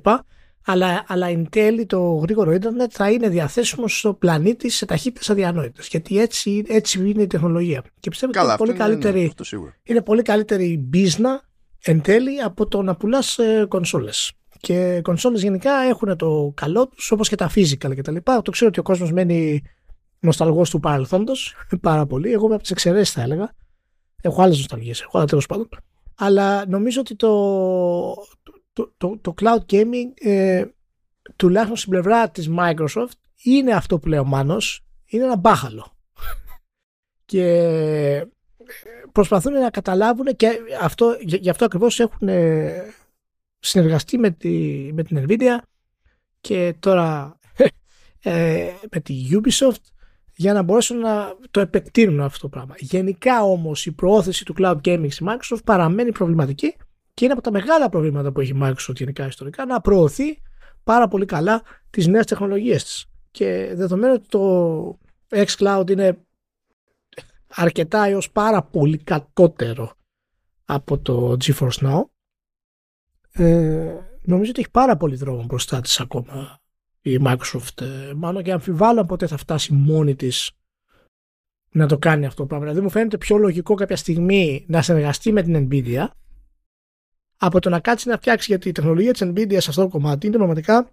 [0.70, 5.88] αλλά, αλλά εν τέλει το γρήγορο ίντερνετ θα είναι διαθέσιμο στο πλανήτη σε ταχύτητες αδιανόητες.
[5.88, 7.84] Γιατί έτσι, έτσι είναι η τεχνολογία.
[8.00, 9.34] Και πιστεύω ότι είναι πολύ, καλύτερη,
[9.84, 11.42] είναι πολύ καλύτερη η μπίζνα
[11.84, 14.32] εν τέλει από το να πουλάς ε, κονσόλες.
[14.60, 18.16] Και κονσόλες γενικά έχουν το καλό τους, όπως και τα physical κτλ.
[18.42, 19.64] Το ξέρω ότι ο κόσμος μένει
[20.20, 22.32] νοσταλγός του παρελθόντος πάρα πολύ.
[22.32, 23.54] Εγώ είμαι από τις εξαιρέσεις, θα έλεγα.
[24.22, 25.70] Έχω άλλες νοσταλγίες, έχω άλλα τέλος πάντων.
[26.16, 27.34] Αλλά νομίζω ότι το,
[28.74, 30.66] το, το, το cloud gaming ε,
[31.36, 35.98] τουλάχιστον στην πλευρά της Microsoft είναι αυτό που λέει ο Μάνος είναι ένα μπάχαλο
[37.26, 38.28] και
[39.12, 42.84] προσπαθούν να καταλάβουν και αυτό, γι' αυτό ακριβώς έχουν ε,
[43.68, 44.50] συνεργαστεί με, τη,
[44.94, 45.58] με την Nvidia
[46.42, 47.40] και τώρα
[48.24, 49.82] ε, με τη Ubisoft
[50.36, 52.76] για να μπορέσουν να το επεκτείνουν αυτό το πράγμα.
[52.78, 56.76] Γενικά όμως η προώθηση του cloud gaming στη Microsoft παραμένει προβληματική
[57.14, 60.42] και είναι από τα μεγάλα προβλήματα που έχει η Microsoft γενικά ιστορικά να προωθεί
[60.84, 63.06] πάρα πολύ καλά τις νέες τεχνολογίες της.
[63.32, 65.00] Και δεδομένου ότι το
[65.30, 66.18] xCloud είναι
[67.48, 69.92] αρκετά έως πάρα πολύ κατώτερο
[70.66, 72.02] από το GeForce Now
[73.38, 76.60] ε, νομίζω ότι έχει πάρα πολύ δρόμο μπροστά της ακόμα
[77.02, 80.52] η Microsoft ε, μάλλον και αμφιβάλλω πότε θα φτάσει μόνη της
[81.72, 82.66] να το κάνει αυτό το πράγμα.
[82.66, 86.08] Δηλαδή μου φαίνεται πιο λογικό κάποια στιγμή να συνεργαστεί με την Nvidia
[87.38, 90.28] από το να κάτσει να φτιάξει γιατί η τεχνολογία της Nvidia σε αυτό το κομμάτι
[90.28, 90.92] είναι πραγματικά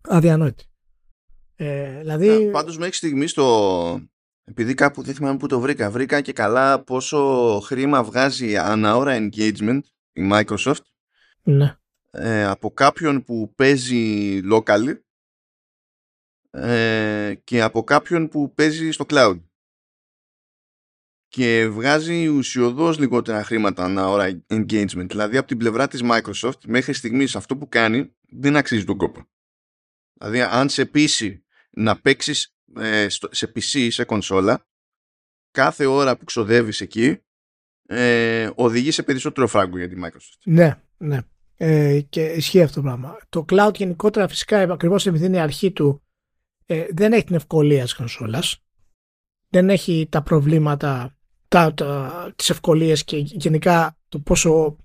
[0.00, 0.64] αδιανόητη.
[1.56, 2.50] Ε, δηλαδή...
[2.50, 4.00] Πάντως μέχρι στιγμής στο...
[4.44, 5.90] Επειδή κάπου δεν θυμάμαι που το βρήκα.
[5.90, 9.80] Βρήκα και καλά πόσο χρήμα βγάζει ανά ώρα engagement
[10.12, 10.82] η Microsoft
[11.42, 11.76] ναι.
[12.10, 14.98] ε, από κάποιον που παίζει locally
[16.50, 19.40] ε, και από κάποιον που παίζει στο cloud
[21.28, 25.06] και βγάζει ουσιοδός λιγότερα χρήματα ανά ώρα engagement.
[25.08, 29.28] Δηλαδή από την πλευρά της Microsoft μέχρι στιγμής αυτό που κάνει δεν αξίζει τον κόπο.
[30.12, 34.66] Δηλαδή αν σε πείσει να παίξεις ε, σε PC ή σε κονσόλα
[35.50, 37.22] κάθε ώρα που ξοδεύεις εκεί
[37.86, 40.38] ε, οδηγεί σε περισσότερο φράγκο για τη Microsoft.
[40.44, 41.18] Ναι, ναι.
[41.56, 43.18] Ε, και ισχύει αυτό το πράγμα.
[43.28, 46.02] Το cloud γενικότερα φυσικά ακριβώς επειδή είναι η αρχή του
[46.66, 48.62] ε, δεν έχει την ευκολία της κονσόλας
[49.50, 51.16] δεν έχει τα προβλήματα
[51.48, 54.76] τα, τα, τις ευκολίες και γενικά το πόσο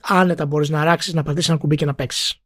[0.00, 2.36] άνετα μπορείς να ράξεις, να πατήσεις ένα κουμπί και να παίξεις.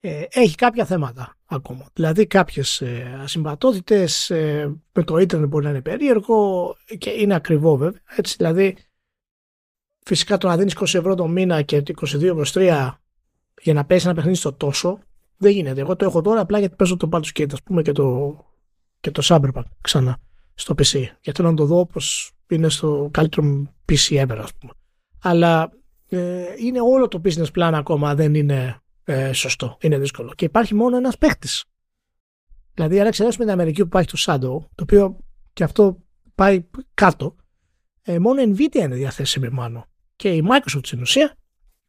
[0.00, 1.86] Ε, έχει κάποια θέματα ακόμα.
[1.92, 7.76] Δηλαδή κάποιες ε, ασυμβατότητες ε, με το ίντερνετ μπορεί να είναι περίεργο και είναι ακριβό
[7.76, 8.00] βέβαια.
[8.16, 8.76] Έτσι, δηλαδή
[10.08, 12.90] φυσικά το να δίνεις 20 ευρώ το μήνα και 22 προς 3
[13.62, 14.98] για να παίξει ένα παιχνίδι στο τόσο
[15.36, 15.80] δεν γίνεται.
[15.80, 18.36] Εγώ το έχω τώρα απλά γιατί παίζω το Baldur's Gate ας πούμε και το,
[19.00, 20.18] και το Cyberpunk ξανά
[20.54, 20.92] στο PC.
[20.92, 24.72] Γιατί θέλω να το δω όπως είναι στο καλύτερο PC ever ας πούμε.
[25.22, 25.72] Αλλά
[26.08, 29.76] ε, είναι όλο το business plan ακόμα δεν είναι ε, σωστό.
[29.80, 30.32] Είναι δύσκολο.
[30.34, 31.64] Και υπάρχει μόνο ένας παίχτης.
[32.74, 35.16] Δηλαδή αν εξαιρέσουμε την Αμερική που υπάρχει το Shadow, το οποίο
[35.52, 35.98] και αυτό
[36.34, 37.36] πάει κάτω,
[38.02, 39.87] ε, μόνο Nvidia είναι διαθέσιμη μάλλον.
[40.18, 41.36] Και η Microsoft στην ουσία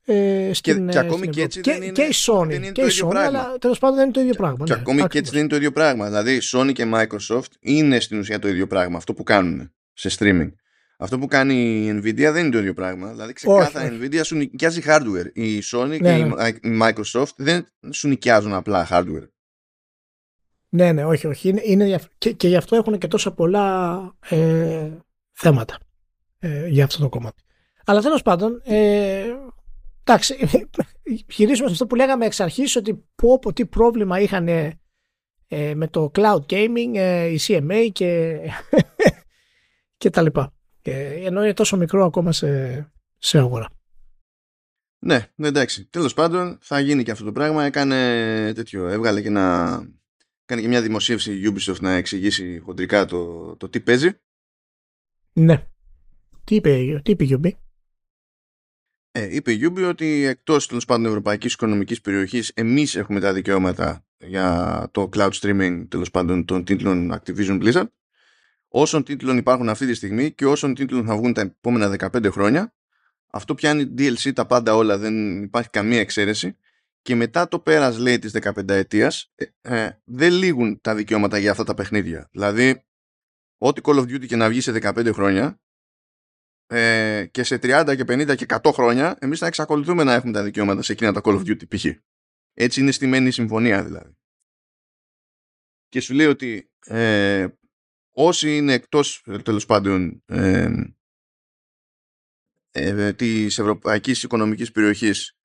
[0.05, 2.71] ε, στην, και, και ακόμη και έτσι και, δεν είναι, και η Sony, δεν είναι
[2.71, 3.39] και το η ίδιο Sony, πράγμα.
[3.39, 4.65] αλλά τέλος πάντων δεν είναι το ίδιο πράγμα.
[4.65, 5.19] Και ναι, ακόμη και ακριβώς.
[5.27, 6.05] έτσι δεν είναι το ίδιο πράγμα.
[6.05, 8.97] Δηλαδή, Sony και Microsoft είναι στην ουσία το ίδιο πράγμα.
[8.97, 10.51] Αυτό που κάνουν σε streaming.
[10.97, 11.53] Αυτό που κάνει
[11.85, 13.11] η Nvidia δεν είναι το ίδιο πράγμα.
[13.11, 13.99] Δηλαδή, ξεκάθαρα η όχι.
[14.01, 15.31] Nvidia σου νοικιάζει hardware.
[15.33, 16.47] Η Sony Ναι, και ναι.
[16.75, 19.27] η Microsoft δεν σου νοικιάζουν απλά hardware.
[20.69, 21.49] Ναι, ναι, όχι, όχι.
[21.49, 23.99] Είναι, είναι διαφ- και, και γι' αυτό έχουν και τόσα πολλά
[24.29, 24.89] ε,
[25.31, 25.77] θέματα
[26.39, 27.43] ε, για αυτό το κομμάτι.
[27.89, 29.25] Αλλά τέλος πάντων, ε,
[30.03, 30.35] εντάξει,
[31.29, 34.79] γυρίζουμε σε αυτό που λέγαμε εξ αρχής ότι πω, πω τι πρόβλημα είχαν ε,
[35.47, 38.39] ε, με το cloud gaming, ε, η CMA και,
[39.97, 40.53] και τα λοιπά.
[40.81, 43.69] Ε, ενώ είναι τόσο μικρό ακόμα σε, σε αγορά.
[44.99, 45.85] Ναι, ναι, εντάξει.
[45.85, 47.63] Τέλος πάντων, θα γίνει και αυτό το πράγμα.
[47.63, 48.87] Έκανε τέτοιο.
[48.87, 49.87] Έβγαλε και ένα.
[50.45, 54.09] Κάνει και μια δημοσίευση η Ubisoft να εξηγήσει χοντρικά το, το τι παίζει.
[55.33, 55.67] Ναι.
[56.43, 57.57] Τι είπε, τι είπε η Γιουμπή;
[59.11, 64.05] Ε, είπε η Ubi ότι εκτός τέλος πάντων ευρωπαϊκής οικονομικής περιοχής εμείς έχουμε τα δικαιώματα
[64.17, 67.87] για το cloud streaming τέλος πάντων των τίτλων Activision Blizzard.
[68.67, 72.73] Όσων τίτλων υπάρχουν αυτή τη στιγμή και όσων τίτλων θα βγουν τα επόμενα 15 χρόνια
[73.29, 76.57] αυτό πιάνει DLC τα πάντα όλα δεν υπάρχει καμία εξαίρεση.
[77.01, 81.51] Και μετά το πέρας λέει της 15 ετίας ε, ε, δεν λήγουν τα δικαιώματα για
[81.51, 82.29] αυτά τα παιχνίδια.
[82.31, 82.83] Δηλαδή
[83.57, 85.59] ό,τι Call of Duty και να βγει σε 15 χρόνια
[86.71, 90.43] ε, και σε 30 και 50 και 100 χρόνια εμείς θα εξακολουθούμε να έχουμε τα
[90.43, 91.85] δικαιώματα σε εκείνα τα Call of Duty π.χ.
[92.53, 94.17] Έτσι είναι στημένη η συμφωνία δηλαδή.
[95.87, 97.47] Και σου λέει ότι ε,
[98.11, 100.71] όσοι είναι εκτός τέλος πάντων ε,
[102.71, 105.37] ε, της Ευρωπαϊκής Οικονομικής Περιοχής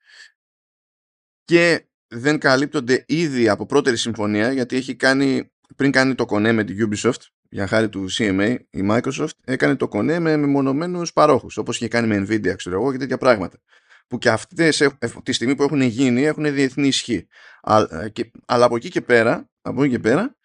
[1.44, 6.64] και δεν καλύπτονται ήδη από πρώτερη συμφωνία γιατί έχει κάνει πριν κάνει το κονέ με
[6.64, 7.20] την Ubisoft
[7.54, 12.06] για χάρη του CMA η Microsoft έκανε το κονέ με μεμονωμένους παρόχους όπως είχε κάνει
[12.06, 13.58] με Nvidia ξέρω εγώ και τέτοια πράγματα
[14.06, 17.26] που και αυτές ε, τη στιγμή που έχουν γίνει έχουν διεθνή ισχύ.
[17.62, 20.36] Αλλά, και, αλλά από εκεί και πέρα από εκεί και πέρα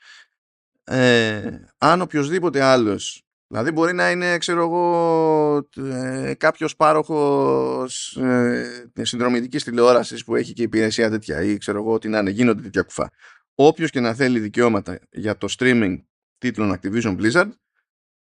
[0.84, 1.41] ε,
[1.78, 10.24] αν οποιοδήποτε άλλος δηλαδή μπορεί να είναι ξέρω εγώ ε, κάποιος πάροχος ε, συνδρομητικής τηλεόρασης
[10.24, 13.12] που έχει και υπηρεσία τέτοια ή ξέρω εγώ τι να είναι γίνονται τέτοια κουφά.
[13.55, 15.97] Όποιος και να θέλει δικαιώματα για το streaming
[16.40, 17.50] τίτλων Activision Blizzard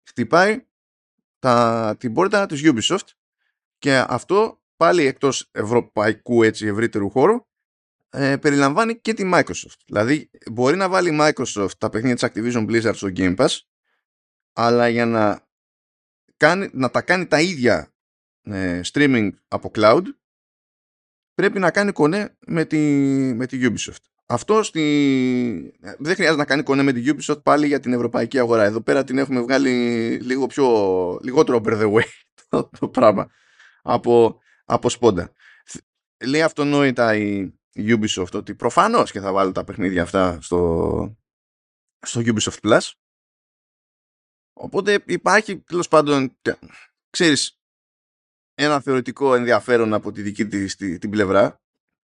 [0.07, 0.65] χτυπάει
[1.39, 3.07] τα, την πόρτα της Ubisoft
[3.77, 7.45] και αυτό πάλι εκτός ευρωπαϊκού έτσι ευρύτερου χώρου
[8.09, 9.79] ε, περιλαμβάνει και τη Microsoft.
[9.85, 13.57] Δηλαδή μπορεί να βάλει Microsoft τα παιχνίδια της Activision Blizzard στο Game Pass
[14.53, 15.47] αλλά για να,
[16.37, 17.93] κάνει, να τα κάνει τα ίδια
[18.41, 20.03] ε, streaming από cloud
[21.33, 22.77] πρέπει να κάνει κονέ με τη,
[23.35, 24.16] με τη Ubisoft.
[24.29, 25.79] Αυτό στη...
[25.79, 28.63] δεν χρειάζεται να κάνει κονέ με τη Ubisoft πάλι για την ευρωπαϊκή αγορά.
[28.63, 29.71] Εδώ πέρα την έχουμε βγάλει
[30.21, 32.07] λίγο πιο, λιγότερο over the way
[32.49, 33.31] το, το πράγμα
[33.81, 35.31] από, από σπόντα.
[36.25, 37.39] Λέει αυτονόητα η,
[37.71, 41.17] η Ubisoft ότι προφανώς και θα βάλω τα παιχνίδια αυτά στο,
[41.99, 42.91] στο Ubisoft Plus.
[44.53, 46.37] Οπότε υπάρχει τέλος πάντων,
[47.09, 47.59] ξέρεις,
[48.53, 51.61] ένα θεωρητικό ενδιαφέρον από τη δική της τη, την πλευρά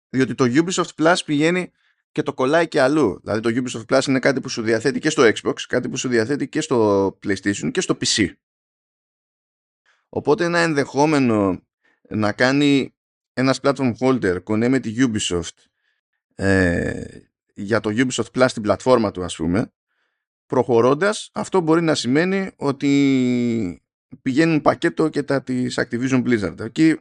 [0.08, 1.72] διότι το Ubisoft Plus πηγαίνει
[2.12, 3.20] και το κολλάει και αλλού.
[3.22, 6.08] Δηλαδή το Ubisoft Plus είναι κάτι που σου διαθέτει και στο Xbox, κάτι που σου
[6.08, 8.32] διαθέτει και στο PlayStation και στο PC.
[10.08, 11.62] Οπότε ένα ενδεχόμενο
[12.08, 12.94] να κάνει
[13.32, 15.66] ένας platform holder κονέ με τη Ubisoft
[16.34, 17.04] ε,
[17.54, 19.72] για το Ubisoft Plus στην πλατφόρμα του ας πούμε
[20.46, 23.82] προχωρώντας αυτό μπορεί να σημαίνει ότι
[24.22, 26.60] πηγαίνουν πακέτο και τα της Activision Blizzard.
[26.60, 26.96] Εκεί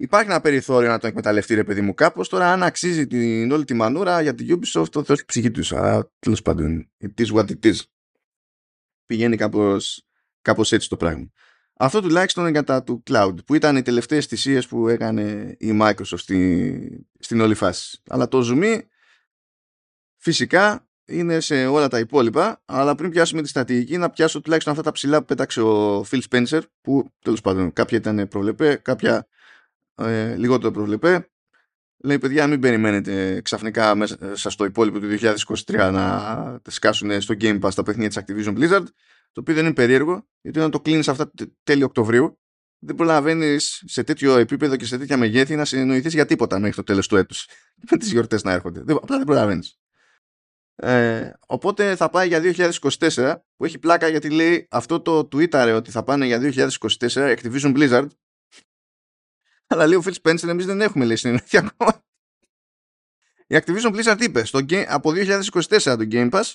[0.00, 2.28] υπάρχει ένα περιθώριο να το εκμεταλλευτεί ρε παιδί μου κάπως.
[2.28, 5.72] Τώρα αν αξίζει την όλη τη μανούρα για την Ubisoft το θεός ψυχή τους.
[5.72, 7.76] Αλλά τέλος πάντων, it is what it is.
[9.06, 10.06] Πηγαίνει κάπως,
[10.42, 11.30] κάπως έτσι το πράγμα.
[11.74, 16.18] Αυτό τουλάχιστον είναι κατά του cloud, που ήταν οι τελευταίες θυσίες που έκανε η Microsoft
[16.18, 18.00] στη, στην όλη φάση.
[18.08, 18.80] Αλλά το zoom
[20.16, 24.84] φυσικά είναι σε όλα τα υπόλοιπα, αλλά πριν πιάσουμε τη στρατηγική να πιάσω τουλάχιστον αυτά
[24.84, 29.28] τα ψηλά που πέταξε ο Phil Spencer, που τέλος πάντων κάποια ήταν προβλεπέ, κάποια
[30.00, 31.30] ε, λιγότερο προβλεπέ.
[32.04, 35.08] Λέει παιδιά μην περιμένετε ξαφνικά μέσα στο υπόλοιπο του
[35.66, 38.84] 2023 να σκάσουν στο Game Pass τα παιχνίδια της Activision Blizzard
[39.32, 41.30] το οποίο δεν είναι περίεργο, γιατί όταν το κλείνεις αυτά
[41.62, 42.38] τέλη Οκτωβρίου,
[42.78, 46.82] δεν προλαβαίνεις σε τέτοιο επίπεδο και σε τέτοια μεγέθη να συνεννοηθείς για τίποτα μέχρι το
[46.82, 47.48] τέλος του έτους.
[47.90, 48.80] Με τις γιορτές να έρχονται.
[48.80, 49.78] Απλά δεν προλαβαίνεις.
[50.74, 52.40] Ε, οπότε θα πάει για
[53.10, 57.76] 2024 που έχει πλάκα γιατί λέει αυτό το Twitter ότι θα πάνε για 2024 Activision
[57.76, 58.06] Blizzard
[59.70, 62.02] αλλά λέει ο Phil Spencer εμείς δεν έχουμε λέει συνεννοηθεί ακόμα
[63.46, 66.52] η Activision Blizzard είπες στο game, από 2024 το Game Pass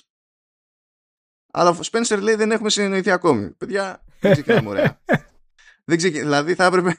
[1.58, 3.50] αλλά ο Spencer λέει δεν έχουμε συνεννοηθεί ακόμη.
[3.50, 5.00] Παιδιά, δεν ξεκινάμε ωραία.
[5.88, 6.96] δεν ξεκινάμε, δηλαδή θα έπρεπε.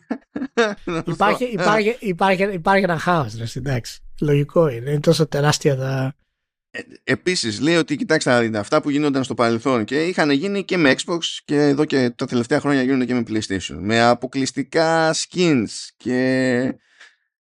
[1.14, 4.02] υπάρχει, υπάρχει, υπάρχει, υπάρχει ένα χάος, εντάξει.
[4.22, 4.90] Λογικό είναι.
[4.90, 6.16] Είναι τόσο τεράστια τα.
[6.72, 10.96] Ε, Επίσης, λέει ότι κοιτάξτε αυτά που γίνονταν στο παρελθόν και είχαν γίνει και με
[10.98, 13.78] Xbox και εδώ και τα τελευταία χρόνια γίνονται και με PlayStation.
[13.80, 16.80] Με αποκλειστικά skins και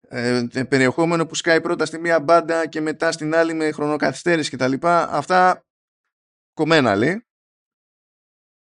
[0.01, 4.73] ε, περιεχόμενο που σκάει πρώτα στη μία μπάντα και μετά στην άλλη με χρονοκαθυστέρηση κτλ.
[4.81, 5.65] Αυτά
[6.53, 7.25] κομμένα λέει.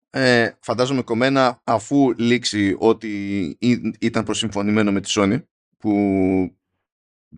[0.10, 3.10] Ε, φαντάζομαι κομμένα αφού λήξει ότι
[4.00, 5.44] ήταν προσυμφωνημένο με τη Sony
[5.78, 5.92] που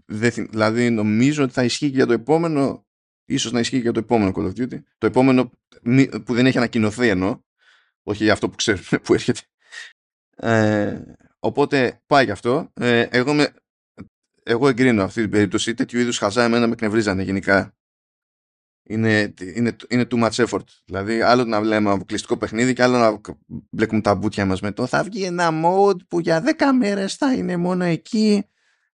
[0.05, 2.86] δεν, δηλαδή νομίζω ότι θα ισχύει και για το επόμενο
[3.27, 4.79] ίσως να ισχύει και για το επόμενο Call of Duty.
[4.97, 5.51] Το επόμενο
[6.25, 7.45] που δεν έχει ανακοινωθεί ενώ
[8.03, 9.41] όχι για αυτό που ξέρουμε που έρχεται.
[10.35, 11.01] Ε,
[11.39, 12.71] οπότε πάει γι' αυτό.
[12.73, 13.53] Ε, εγώ, με,
[14.43, 15.73] εγώ εγκρίνω αυτή την περίπτωση.
[15.73, 17.71] Τέτοιου είδους χαζά εμένα με κνευρίζανε γενικά.
[18.89, 20.65] Είναι, είναι, είναι too much effort.
[20.85, 23.21] Δηλαδή, άλλο να βλέπουμε αποκλειστικό παιχνίδι και άλλο να
[23.69, 27.33] μπλέκουμε τα μπουτια μας με το θα βγει ένα mode που για 10 μέρες θα
[27.33, 28.45] είναι μόνο εκεί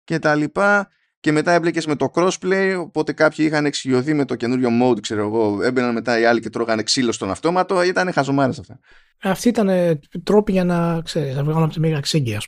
[0.04, 0.90] και τα λοιπά.
[1.24, 5.20] Και μετά έμπλεκες με το crossplay, οπότε κάποιοι είχαν εξοικειωθεί με το καινούριο mode, ξέρω
[5.20, 5.62] εγώ.
[5.62, 7.82] Έμπαιναν μετά οι άλλοι και τρώγανε ξύλο στον αυτόματο.
[7.82, 8.78] Ήταν χαζομάρες αυτά.
[9.22, 12.38] Αυτοί ήταν τρόποι για να ξέρεις, να βγάλουν από τη μέγα ξύγκη,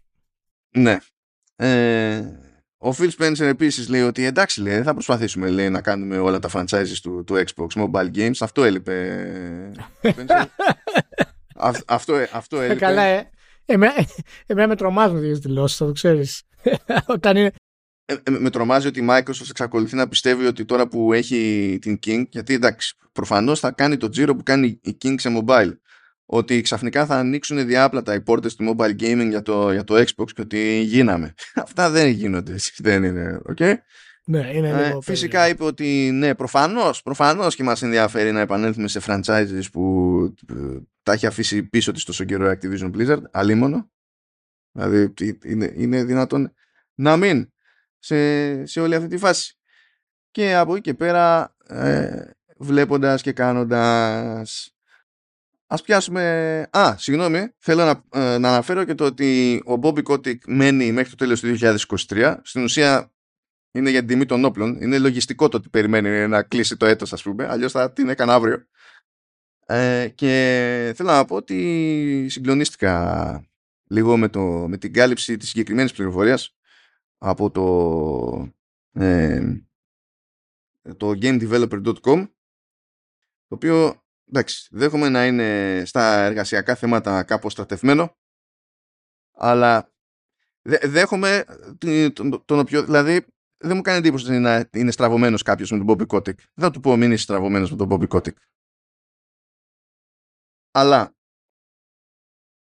[0.76, 0.96] Ναι.
[1.56, 2.22] Ε,
[2.76, 6.48] ο Phil Spencer επίσης λέει ότι εντάξει λέει, θα προσπαθήσουμε λέει, να κάνουμε όλα τα
[6.52, 8.36] franchises του, του Xbox Mobile Games.
[8.40, 9.22] Αυτό έλειπε.
[11.54, 12.78] Α, αυτό, αυτό έλειπε.
[12.78, 13.30] Καλά, ε.
[13.64, 13.94] Εμένα,
[14.46, 16.42] εμένα με τρομάζουν δύο δηλώσεις, θα το ξέρεις.
[17.06, 17.52] Όταν είναι.
[18.08, 21.98] Ε, ε, με τρομάζει ότι η Microsoft εξακολουθεί να πιστεύει ότι τώρα που έχει την
[22.06, 25.72] King, γιατί εντάξει, προφανώς θα κάνει το τζίρο που κάνει η King σε mobile
[26.26, 30.32] ότι ξαφνικά θα ανοίξουν διάπλατα οι πόρτες του mobile gaming για το, για το Xbox
[30.34, 31.34] και ότι γίναμε.
[31.64, 33.74] Αυτά δεν γίνονται, δεν είναι, okay?
[34.24, 39.00] Ναι, είναι ε, φυσικά είπε ότι ναι, προφανώς, προφανώς και μας ενδιαφέρει να επανέλθουμε σε
[39.06, 40.54] franchises που ε,
[41.02, 43.90] τα έχει αφήσει πίσω της τόσο καιρό Activision Blizzard, αλίμονο.
[44.72, 46.52] Δηλαδή είναι, είναι δυνατόν
[46.94, 47.50] να μην
[48.06, 49.56] σε, σε όλη αυτή τη φάση.
[50.30, 54.70] Και από εκεί και πέρα ε, βλέποντας και κάνοντας
[55.68, 56.22] Ας πιάσουμε...
[56.70, 61.10] Α, συγγνώμη, θέλω να, ε, να αναφέρω και το ότι ο Bobby Kotick μένει μέχρι
[61.10, 61.56] το τέλος του
[62.08, 62.36] 2023.
[62.42, 63.12] Στην ουσία
[63.72, 64.80] είναι για την τιμή των όπλων.
[64.80, 67.46] Είναι λογιστικό το ότι περιμένει να κλείσει το έτος, ας πούμε.
[67.46, 68.66] Αλλιώς θα την έκανε αύριο.
[69.66, 73.46] Ε, και θέλω να πω ότι συγκλονίστηκα
[73.86, 76.55] λίγο με, το, με την κάλυψη της συγκεκριμένης πληροφορίας
[77.18, 78.52] από το,
[78.92, 79.60] ε,
[80.96, 82.28] το gamedeveloper.com
[83.48, 88.16] το οποίο εντάξει, δέχομαι να είναι στα εργασιακά θέματα κάπως στρατευμένο,
[89.32, 89.92] αλλά
[90.82, 91.44] δέχομαι
[92.12, 96.06] τον, τον οποίο, δηλαδή δεν μου κάνει εντύπωση να είναι στραβωμένος κάποιος με τον Bobby
[96.06, 96.34] Kotick.
[96.34, 98.36] Δεν θα του πω μην είσαι στραβωμένος με τον Bobby Kotick.
[100.70, 101.14] Αλλά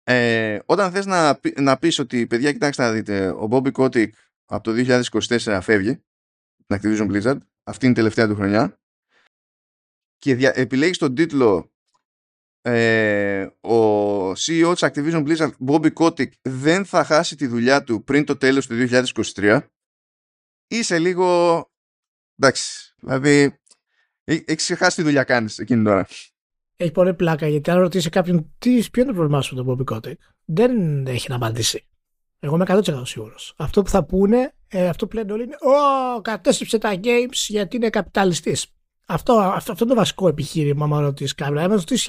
[0.02, 4.08] ε, όταν θες να, να πεις ότι παιδιά κοιτάξτε να δείτε ο Bobby Kotick
[4.48, 6.02] από το 2024 φεύγει
[6.66, 8.80] την Activision Blizzard αυτή είναι η τελευταία του χρονιά.
[10.18, 11.72] Και δια, επιλέγεις τον τίτλο
[12.60, 18.24] ε, ο CEO της Activision Blizzard Bobby Kotick δεν θα χάσει τη δουλειά του πριν
[18.24, 18.86] το τέλος του
[19.34, 19.60] 2023
[20.66, 21.70] είσαι λίγο
[22.38, 23.60] εντάξει δηλαδή
[24.24, 26.06] έχεις ξεχάσει τη δουλειά κάνεις εκείνη την ώρα.
[26.76, 29.86] Έχει πολύ πλάκα γιατί αν ρωτήσει κάποιον τι, ποιο είναι το πρόβλημά σου με τον
[29.86, 31.88] Bobby Kotick δεν έχει να απαντήσει
[32.38, 36.20] εγώ είμαι 100% σίγουρος αυτό που θα πούνε ε, αυτό που λένε όλοι είναι «Ω,
[36.20, 38.72] κατέστρεψε τα games γιατί είναι καπιταλιστής»
[39.10, 41.84] Αυτό, αυτό, αυτό είναι το βασικό επιχείρημα, μα ρωτήσεις κάποιο.
[41.84, 42.06] τι,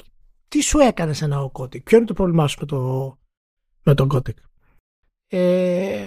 [0.48, 3.18] τι σου έκανε ένα ο Κώτικ, ποιο είναι το πρόβλημά σου με, το,
[3.82, 4.38] με τον Κώτικ.
[5.26, 6.06] Ε,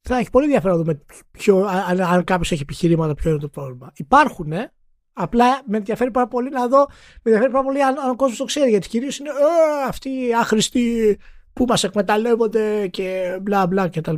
[0.00, 3.48] θα έχει πολύ ενδιαφέρον να δούμε ποιο, αν, αν κάποιος έχει επιχειρήματα, ποιο είναι το
[3.48, 3.92] πρόβλημα.
[3.94, 4.72] Υπάρχουν, ε,
[5.20, 8.38] Απλά με ενδιαφέρει πάρα πολύ να δω, με ενδιαφέρει πάρα πολύ αν, αν ο κόσμος
[8.38, 8.70] το ξέρει.
[8.70, 11.18] Γιατί κυρίως είναι ε, αυτοί οι άχρηστοι
[11.58, 14.14] που μας εκμεταλλεύονται και μπλα μπλα κτλ.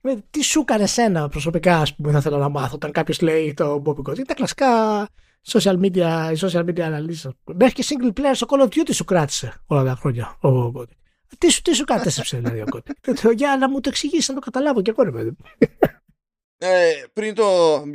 [0.00, 3.54] Ε, τι σου έκανε εσένα προσωπικά, ας πούμε, θα ήθελα να μάθω όταν κάποιος λέει
[3.54, 4.22] το Bobby Kotick.
[4.26, 4.66] Τα κλασικά
[5.46, 7.30] social media, social media analysis.
[7.54, 10.96] Μέχρι και single player στο Call of Duty σου κράτησε όλα τα χρόνια ο Kotick.
[11.38, 13.34] Τι σου, τι σου κράτησε δηλαδή ο Kotick.
[13.36, 15.36] Για να μου το εξηγήσεις, να το καταλάβω και εγώ, ρε παιδί.
[16.58, 17.44] Ε, πριν, το,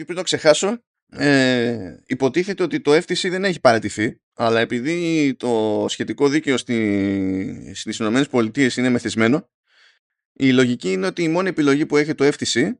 [0.05, 0.77] πριν το ξεχάσω,
[1.17, 7.99] ε, υποτίθεται ότι το FTC δεν έχει παρατηθεί, αλλά επειδή το σχετικό δίκαιο στη, στις
[7.99, 9.49] ΗΠΑ είναι μεθυσμένο,
[10.33, 12.71] η λογική είναι ότι η μόνη επιλογή που έχει το FTC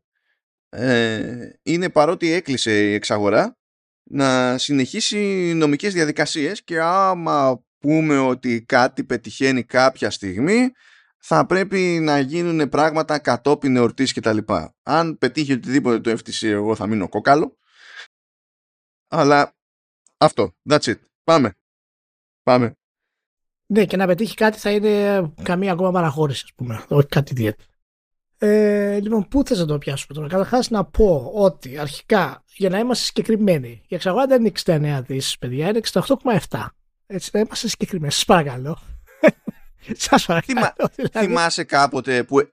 [0.70, 3.58] ε, είναι παρότι έκλεισε η εξαγορά
[4.04, 5.18] να συνεχίσει
[5.56, 10.72] νομικές διαδικασίες και άμα πούμε ότι κάτι πετυχαίνει κάποια στιγμή
[11.18, 14.38] θα πρέπει να γίνουν πράγματα κατόπιν εορτής κτλ.
[14.84, 17.58] Αν πετύχει οτιδήποτε το FTC εγώ θα μείνω κόκαλο
[19.14, 19.56] αλλά
[20.18, 20.52] αυτό.
[20.70, 21.00] That's it.
[21.24, 21.54] Πάμε.
[22.44, 22.74] Πάμε.
[23.66, 26.86] Ναι, και να πετύχει κάτι θα είναι καμία ακόμα παραχώρηση, ας πούμε.
[26.88, 27.70] Όχι κάτι ιδιαίτερο.
[28.38, 32.80] Ε, λοιπόν, πού θες να το πιάσουμε τώρα; Καταρχάς να πω ότι αρχικά, για να
[32.80, 36.66] είμαστε συγκεκριμένοι, η εξαγορά δεν είναι 69 δις, παιδιά, είναι 68,7.
[37.06, 38.12] Έτσι, να είμαστε συγκεκριμένοι.
[38.12, 38.78] Σας παρακαλώ.
[40.08, 40.60] Σας παρακαλώ.
[40.60, 41.26] Θυμά, δηλαδή.
[41.26, 42.50] Θυμάσαι κάποτε που.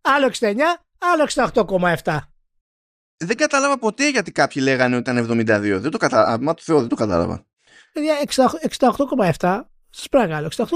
[0.00, 0.56] Άλλο 69,
[0.98, 1.28] άλλο
[2.04, 2.18] 68,7
[3.24, 5.80] δεν κατάλαβα ποτέ γιατί κάποιοι λέγανε ότι ήταν 72.
[5.80, 6.40] Δεν το κατάλαβα.
[6.40, 7.44] Μα το Θεό, δεν το κατάλαβα.
[7.92, 8.14] Παιδιά,
[9.38, 9.60] 68,7.
[9.90, 10.66] Σας παρακαλώ, 68,7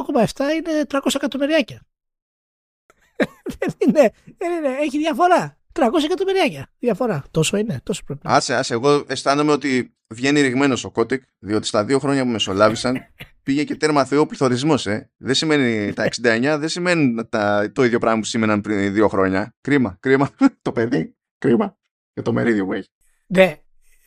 [0.41, 1.81] είναι 300 εκατομμυριάκια.
[3.59, 5.59] δεν, είναι, δεν είναι, έχει διαφορά.
[5.73, 6.71] 300 εκατομμυριάκια.
[6.79, 7.25] Διαφορά.
[7.31, 8.21] Τόσο είναι, τόσο πρέπει.
[8.25, 8.75] Άσε, άσε.
[8.75, 12.99] Εγώ αισθάνομαι ότι βγαίνει ρηγμένος ο Κότικ, διότι στα δύο χρόνια που μεσολάβησαν
[13.43, 14.87] πήγε και τέρμα θεό πληθωρισμός.
[14.87, 15.11] Ε.
[15.17, 19.55] Δεν σημαίνει τα 69, δεν σημαίνει τα, το ίδιο πράγμα που σήμαιναν πριν δύο χρόνια.
[19.61, 20.31] Κρίμα, κρίμα.
[20.63, 21.77] το παιδί, κρίμα
[22.15, 22.89] για το μερίδιο που έχει.
[23.27, 23.57] Ναι.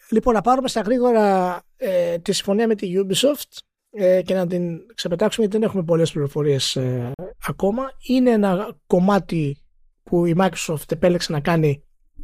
[0.10, 3.58] Λοιπόν, να πάρουμε στα γρήγορα ε, τη συμφωνία με τη Ubisoft
[3.92, 7.12] ε, και να την ξεπετάξουμε γιατί δεν έχουμε πολλές πληροφορίες ε,
[7.48, 7.92] ακόμα.
[8.08, 9.58] Είναι ένα κομμάτι
[10.04, 11.84] που η Microsoft επέλεξε να κάνει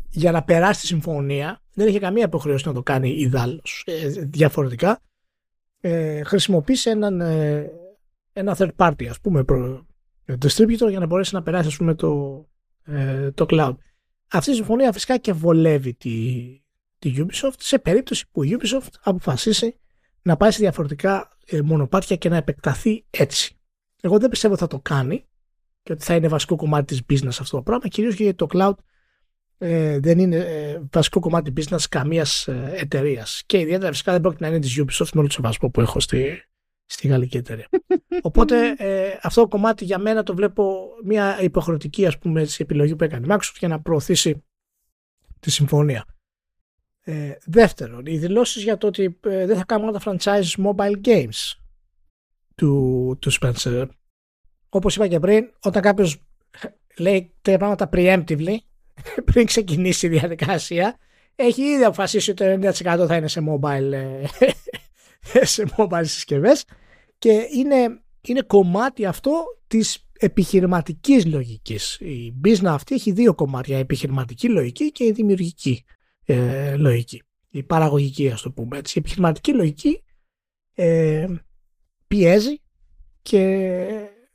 [0.09, 1.61] για να περάσει τη συμφωνία.
[1.73, 4.99] Δεν είχε καμία υποχρέωση να το κάνει ιδάλλως ε, διαφορετικά.
[5.79, 7.71] Ε, χρησιμοποίησε έναν, ε,
[8.34, 9.86] ένα third party, ας πούμε, προ,
[10.27, 12.45] distributor για να μπορέσει να περάσει, ας πούμε, το,
[12.84, 13.75] ε, το cloud.
[14.36, 16.11] Αυτή η συμφωνία φυσικά και βολεύει τη,
[16.99, 19.79] τη Ubisoft σε περίπτωση που η Ubisoft αποφασίσει
[20.21, 23.57] να πάει σε διαφορετικά ε, μονοπάτια και να επεκταθεί έτσι.
[24.01, 25.25] Εγώ δεν πιστεύω θα το κάνει
[25.84, 28.73] και ότι θα είναι βασικό κομμάτι της business αυτό το πράγμα, κυρίως γιατί το cloud
[29.57, 33.43] ε, δεν είναι ε, βασικό κομμάτι business καμίας ε, εταιρείας.
[33.45, 35.99] Και ιδιαίτερα φυσικά δεν πρόκειται να είναι της Ubisoft με όλο το σεβασμό που έχω
[35.99, 36.43] στη,
[36.86, 37.69] στη γαλλική εταιρεία.
[38.21, 43.03] Οπότε ε, αυτό το κομμάτι για μένα το βλέπω μια υποχρεωτική ας πούμε επιλογή που
[43.03, 44.43] έκανε η Microsoft για να προωθήσει
[45.39, 46.05] τη συμφωνία.
[47.05, 51.53] Ε, δεύτερον, οι δηλώσεις για το ότι ε, δεν θα κάνουμε τα franchise mobile games
[52.55, 53.88] του, του Spencer.
[54.69, 56.21] Όπως είπα και πριν, όταν κάποιος
[56.97, 58.55] λέει τέτοια πράγματα preemptively,
[59.31, 60.97] πριν ξεκινήσει η διαδικασία,
[61.36, 64.23] έχει ήδη αποφασίσει ότι το 90% θα είναι σε mobile, ε,
[65.41, 66.65] σε mobile συσκευές
[67.17, 71.97] και είναι, είναι κομμάτι αυτό της επιχειρηματικής λογικής.
[71.99, 75.84] Η business αυτή έχει δύο κομμάτια, η επιχειρηματική λογική και η δημιουργική
[76.26, 77.21] ε, λογική.
[77.49, 78.97] Η παραγωγική ας το πούμε έτσι.
[78.97, 80.03] Η επιχειρηματική λογική
[80.74, 81.26] ε,
[82.07, 82.61] πιέζει
[83.21, 83.88] και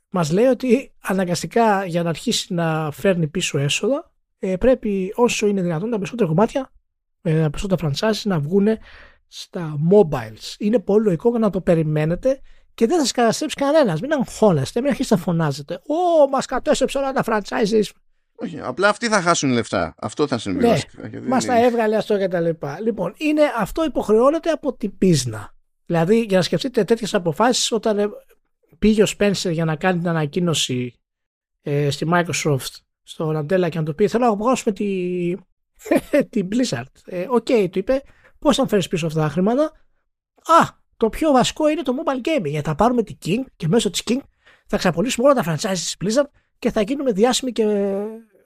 [0.09, 5.61] μας λέει ότι αναγκαστικά για να αρχίσει να φέρνει πίσω έσοδα ε, πρέπει όσο είναι
[5.61, 6.71] δυνατόν τα περισσότερα κομμάτια,
[7.21, 8.67] ε, τα περισσότερα franchises να βγουν
[9.29, 10.55] στα mobiles.
[10.57, 12.41] Είναι πολύ λογικό να το περιμένετε
[12.73, 14.01] και δεν θα σας καταστρέψει κανένας.
[14.01, 15.73] Μην αγχώνεστε, μην αρχίσετε να φωνάζετε.
[15.73, 17.83] Ω, μας κατέστρεψε όλα τα franchises.
[18.35, 19.95] Όχι, απλά αυτοί θα χάσουν λεφτά.
[19.97, 20.67] Αυτό θα συμβεί.
[20.67, 20.79] Ναι,
[21.27, 22.79] μας τα έβγαλε αυτό και τα λοιπά.
[22.81, 25.55] Λοιπόν, είναι, αυτό υποχρεώνεται από την πίσνα.
[25.85, 28.09] Δηλαδή, για να σκεφτείτε τέτοιες αποφάσεις, όταν ε,
[28.79, 30.99] πήγε ο Spencer για να κάνει την ανακοίνωση
[31.61, 35.33] ε, στη Microsoft στον Ναντέλα και να του πει: Θέλω να αγοράσουμε τη,
[36.31, 36.83] την Blizzard.
[37.05, 38.03] Ε, οκ, ε, okay, του είπε:
[38.39, 39.63] Πώς θα φέρεις πίσω αυτά τα χρήματα;
[40.61, 40.67] Α,
[40.97, 42.49] το πιο βασικό είναι το mobile gaming.
[42.49, 44.19] Γιατί θα πάρουμε τη King και μέσω της King
[44.67, 46.29] θα ξαπολύσουμε όλα τα franchises της Blizzard
[46.59, 47.65] και θα γίνουμε διάσημοι και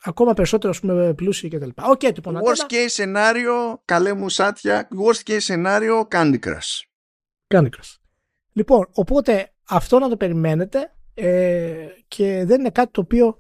[0.04, 1.70] ακόμα περισσότερο ας πούμε, πλούσιοι κτλ.
[1.76, 6.82] Okay, λοιπόν, worst case σενάριο, καλέ μου Σάτια, worst case σενάριο, Candy Crush.
[7.48, 7.96] Candy Crush.
[8.54, 13.38] Λοιπόν, οπότε αυτό να το περιμένετε ε, και δεν είναι κάτι το οποίο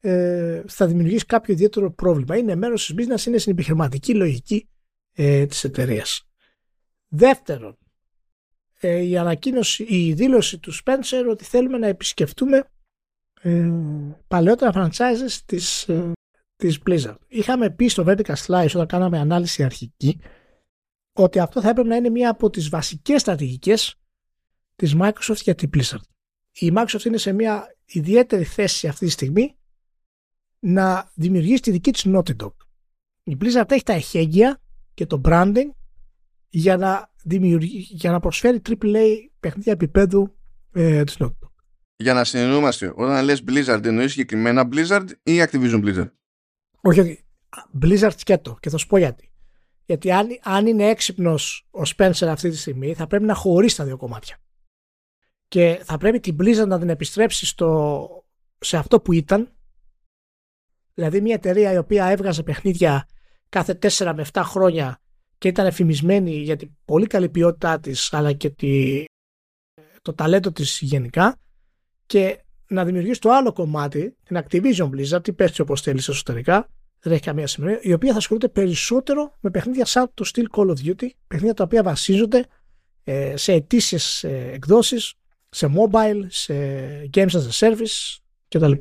[0.00, 2.36] ε, θα δημιουργήσει κάποιο ιδιαίτερο πρόβλημα.
[2.36, 4.68] Είναι μέρος της business, είναι στην επιχειρηματική λογική
[5.20, 6.28] ε, της εταιρείας.
[7.08, 7.78] Δεύτερον,
[8.80, 12.70] ε, η ανακοίνωση, η δήλωση του Spencer ότι θέλουμε να επισκεφτούμε
[13.40, 13.70] ε,
[14.28, 16.12] παλαιότερα franchises της, ε,
[16.56, 17.16] της Blizzard.
[17.28, 20.20] Είχαμε πει στο Vertical Slice όταν κάναμε ανάλυση αρχική
[21.12, 23.94] ότι αυτό θα έπρεπε να είναι μία από τις βασικές στρατηγικές
[24.76, 26.04] της Microsoft για την Blizzard.
[26.52, 29.56] Η Microsoft είναι σε μία ιδιαίτερη θέση αυτή τη στιγμή
[30.58, 32.52] να δημιουργήσει τη δική της Naughty Dog.
[33.22, 34.60] Η Blizzard έχει τα εχέγγυα
[34.98, 35.70] και το branding
[36.48, 37.10] για να,
[37.88, 39.06] για να προσφέρει AAA
[39.40, 40.36] παιχνίδια επίπεδου
[40.72, 41.50] ε, της Naughty Dog.
[41.96, 46.10] Για να συνεννοούμαστε, όταν λες Blizzard εννοείς συγκεκριμένα Blizzard ή Activision Blizzard;
[46.80, 47.24] Όχι, όχι.
[47.82, 49.32] Blizzard σκέτο και θα σου πω γιατί.
[49.84, 53.84] Γιατί αν, αν είναι έξυπνος ο Spencer αυτή τη στιγμή, θα πρέπει να χωρίσει τα
[53.84, 54.36] δύο κομμάτια.
[55.48, 58.08] Και θα πρέπει την Blizzard να την επιστρέψει στο,
[58.58, 59.52] σε αυτό που ήταν.
[60.94, 63.06] Δηλαδή μια εταιρεία η οποία έβγαζε παιχνίδια
[63.48, 65.00] κάθε 4 με 7 χρόνια
[65.38, 69.04] και ήταν εφημισμένη για την πολύ καλή ποιότητά της αλλά και τη,
[70.02, 71.38] το ταλέντο της γενικά
[72.06, 76.68] και να δημιουργήσει το άλλο κομμάτι, την Activision Blizzard, τι πέφτει όπως θέλεις εσωτερικά,
[77.00, 80.66] δεν έχει καμία σημασία, η οποία θα ασχολείται περισσότερο με παιχνίδια σαν το στυλ Call
[80.66, 82.46] of Duty, παιχνίδια τα οποία βασίζονται
[83.04, 85.14] ε, σε ετήσιες ε, εκδόσεις,
[85.48, 86.54] σε mobile, σε
[87.14, 88.16] games as a service
[88.48, 88.72] κτλ.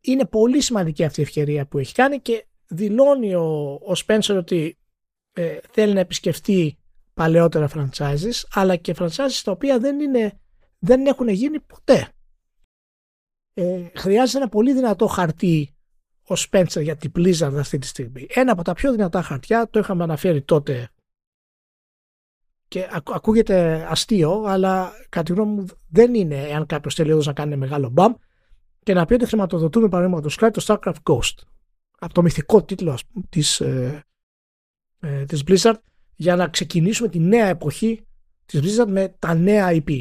[0.00, 4.78] Είναι πολύ σημαντική αυτή η ευκαιρία που έχει κάνει και δηλώνει ο, ο Spencer ότι
[5.32, 6.78] ε, θέλει να επισκεφτεί
[7.14, 10.40] παλαιότερα franchises αλλά και franchises τα οποία δεν, είναι,
[10.78, 12.08] δεν έχουν γίνει ποτέ.
[13.54, 15.74] Ε, χρειάζεται ένα πολύ δυνατό χαρτί
[16.28, 18.26] ο Spencer για την Blizzard αυτή τη στιγμή.
[18.28, 20.88] Ένα από τα πιο δυνατά χαρτιά, το είχαμε αναφέρει τότε
[22.68, 27.56] και ακούγεται αστείο, αλλά κατά τη γνώμη μου δεν είναι εάν κάποιος θέλει να κάνει
[27.56, 28.14] μεγάλο μπαμ
[28.82, 31.53] και να πει ότι χρηματοδοτούμε παραδείγματος χάρη το StarCraft Ghost
[31.98, 34.04] από το μυθικό τίτλο της, ε,
[35.00, 35.78] ε, της Blizzard
[36.14, 38.06] για να ξεκινήσουμε τη νέα εποχή
[38.46, 40.00] της Blizzard με τα νέα IP.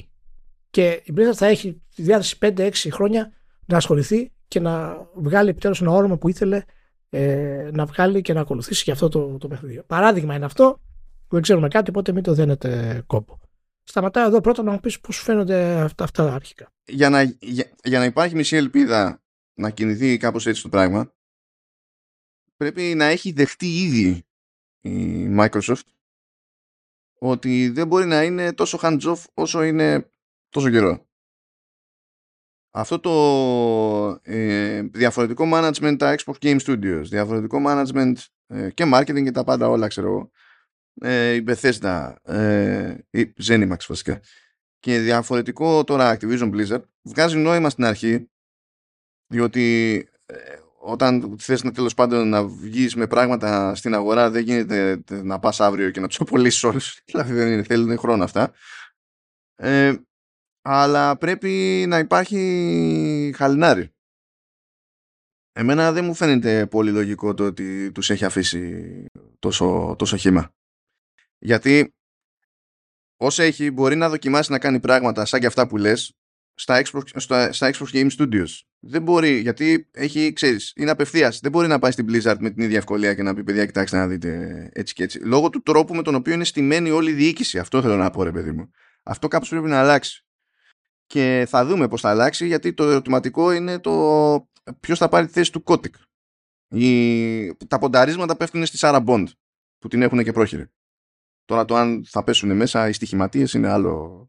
[0.69, 3.31] Και η Blizzard θα έχει τη διάθεση 5-6 χρόνια
[3.65, 6.63] να ασχοληθεί και να βγάλει επιτέλους ένα όρομα που ήθελε
[7.09, 9.83] ε, να βγάλει και να ακολουθήσει για αυτό το, το παιχνίδι.
[9.87, 10.81] Παράδειγμα είναι αυτό,
[11.27, 13.39] δεν ξέρουμε κάτι, οπότε μην το δένετε κόπο.
[13.83, 16.71] Σταματάω εδώ πρώτα να μου πεις πώς φαίνονται αυτά, αυτά αρχικά.
[16.85, 19.21] Για να, για, για να υπάρχει μισή ελπίδα
[19.53, 21.13] να κινηθεί κάπως έτσι το πράγμα,
[22.57, 24.25] πρέπει να έχει δεχτεί ήδη
[24.81, 25.87] η Microsoft
[27.19, 30.11] ότι δεν μπορεί να είναι τόσο hands-off όσο είναι
[30.49, 31.07] τόσο καιρό.
[32.75, 38.13] Αυτό το ε, διαφορετικό management τα Xbox Game Studios, διαφορετικό management
[38.47, 40.31] ε, και marketing και τα πάντα όλα ξέρω εγώ,
[41.01, 44.21] ε, η Bethesda, ε, η Zenimax βασικά
[44.79, 48.29] και διαφορετικό τώρα Activision Blizzard βγάζει νόημα στην αρχή
[49.27, 49.95] διότι
[50.25, 50.35] ε,
[50.85, 55.59] όταν θες να τέλος πάντων να βγεις με πράγματα στην αγορά δεν γίνεται να πας
[55.59, 56.99] αύριο και να τους απολύσεις όλους.
[57.05, 58.53] Δηλαδή δεν είναι, θέλουν χρόνο αυτά.
[59.55, 59.93] Ε,
[60.61, 63.91] αλλά πρέπει να υπάρχει χαλινάρι.
[65.51, 69.05] Εμένα δεν μου φαίνεται πολύ λογικό το ότι τους έχει αφήσει
[69.39, 70.53] τόσο, τόσο χήμα
[71.43, 71.93] γιατί
[73.17, 76.13] όσο έχει μπορεί να δοκιμάσει να κάνει πράγματα σαν και αυτά που λες
[76.53, 78.47] στα Xbox, στα, στα Xbox Game Studios.
[78.85, 81.39] Δεν μπορεί, γιατί έχει, ξέρεις, είναι απευθείας.
[81.39, 83.97] Δεν μπορεί να πάει στην Blizzard με την ίδια ευκολία και να πει: Παιδιά, κοιτάξτε
[83.97, 85.19] να δείτε έτσι και έτσι.
[85.19, 87.59] Λόγω του τρόπου με τον οποίο είναι στημένη όλη η διοίκηση.
[87.59, 88.71] Αυτό θέλω να πω, ρε παιδί μου.
[89.03, 90.25] Αυτό κάπως πρέπει να αλλάξει.
[91.05, 95.31] Και θα δούμε πώς θα αλλάξει, γιατί το ερωτηματικό είναι το ποιος θα πάρει τη
[95.31, 95.93] θέση του Kotick.
[96.67, 97.55] Η...
[97.55, 99.25] Τα πονταρίσματα πέφτουν στη Sarah Bond,
[99.77, 100.71] που την έχουν και πρόχειρη.
[101.45, 104.27] Τώρα το αν θα πέσουν μέσα οι στοιχηματίες είναι άλλο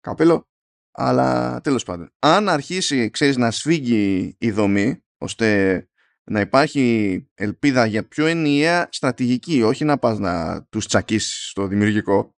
[0.00, 0.48] καπέλο.
[0.96, 2.10] Αλλά τέλος πάντων.
[2.18, 5.88] Αν αρχίσει, ξέρεις, να σφίγγει η δομή, ώστε
[6.24, 12.34] να υπάρχει ελπίδα για πιο ενιαία στρατηγική, όχι να πας να τους τσακίσεις στο δημιουργικό,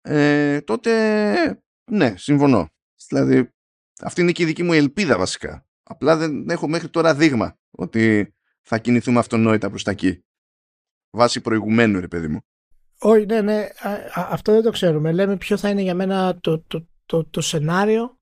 [0.00, 2.68] ε, τότε ναι, συμφωνώ.
[3.08, 3.48] Δηλαδή,
[4.00, 5.66] αυτή είναι και η δική μου ελπίδα βασικά.
[5.82, 10.24] Απλά δεν έχω μέχρι τώρα δείγμα ότι θα κινηθούμε αυτονόητα προς τα εκεί.
[11.10, 12.40] Βάσει προηγουμένου, ρε παιδί μου.
[12.98, 13.68] Όχι, ναι, ναι,
[14.14, 15.12] αυτό δεν το ξέρουμε.
[15.12, 18.18] Λέμε ποιο θα είναι για μένα το, το, το, το σενάριο,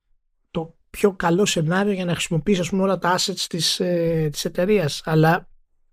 [0.50, 4.44] το πιο καλό σενάριο για να χρησιμοποιήσει ας πούμε, όλα τα assets της, ε, της
[4.44, 5.02] εταιρείας.
[5.04, 5.48] Αλλά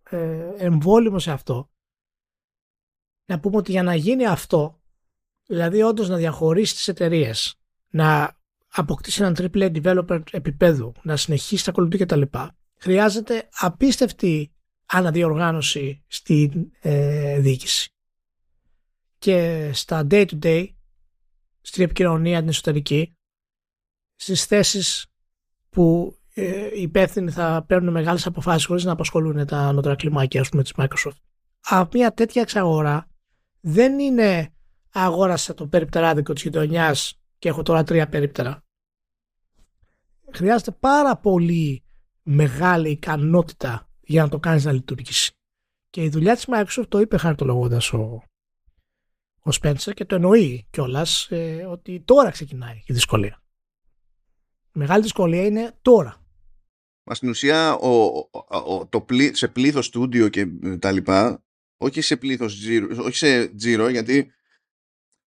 [0.09, 1.71] ε, εμβόλυμο σε αυτό,
[3.25, 4.81] να πούμε ότι για να γίνει αυτό,
[5.45, 8.37] δηλαδή όντως να διαχωρίσεις τις εταιρείες, να
[8.67, 12.21] αποκτήσεις έναν AAA developer επίπεδου, να συνεχίσεις τα κολλητή κτλ.
[12.77, 14.53] Χρειάζεται απίστευτη
[14.85, 17.93] αναδιοργάνωση στην ε, διοίκηση.
[19.17, 20.67] Και στα day to day
[21.69, 23.17] στην επικοινωνία την εσωτερική,
[24.15, 25.05] στις θέσεις
[25.69, 30.49] που ε, οι υπεύθυνοι θα παίρνουν μεγάλες αποφάσεις χωρίς να απασχολούν τα ανώτερα κλιμάκια ας
[30.49, 31.17] πούμε, της Microsoft.
[31.59, 33.07] Από μια τέτοια εξαγορά
[33.59, 34.53] δεν είναι
[34.89, 38.63] αγόρασα το περιπτεράδικο της γειτονιάς και έχω τώρα τρία περίπτερα.
[40.31, 41.83] Χρειάζεται πάρα πολύ
[42.23, 45.31] μεγάλη ικανότητα για να το κάνεις να λειτουργήσει.
[45.89, 48.23] Και η δουλειά της Microsoft το είπε χαρτολογώντας ο,
[49.49, 53.43] ο Spencer και το εννοεί κιόλας ε, ότι τώρα ξεκινάει η δυσκολία.
[54.65, 56.23] Η μεγάλη δυσκολία είναι τώρα.
[57.03, 57.89] Μα στην ουσία ο,
[58.47, 60.47] ο, το πλή, σε πλήθος στούντιο και
[60.79, 61.43] τα λοιπά,
[61.77, 64.31] όχι σε πλήθος τζίρο, όχι σε τζίρο, γιατί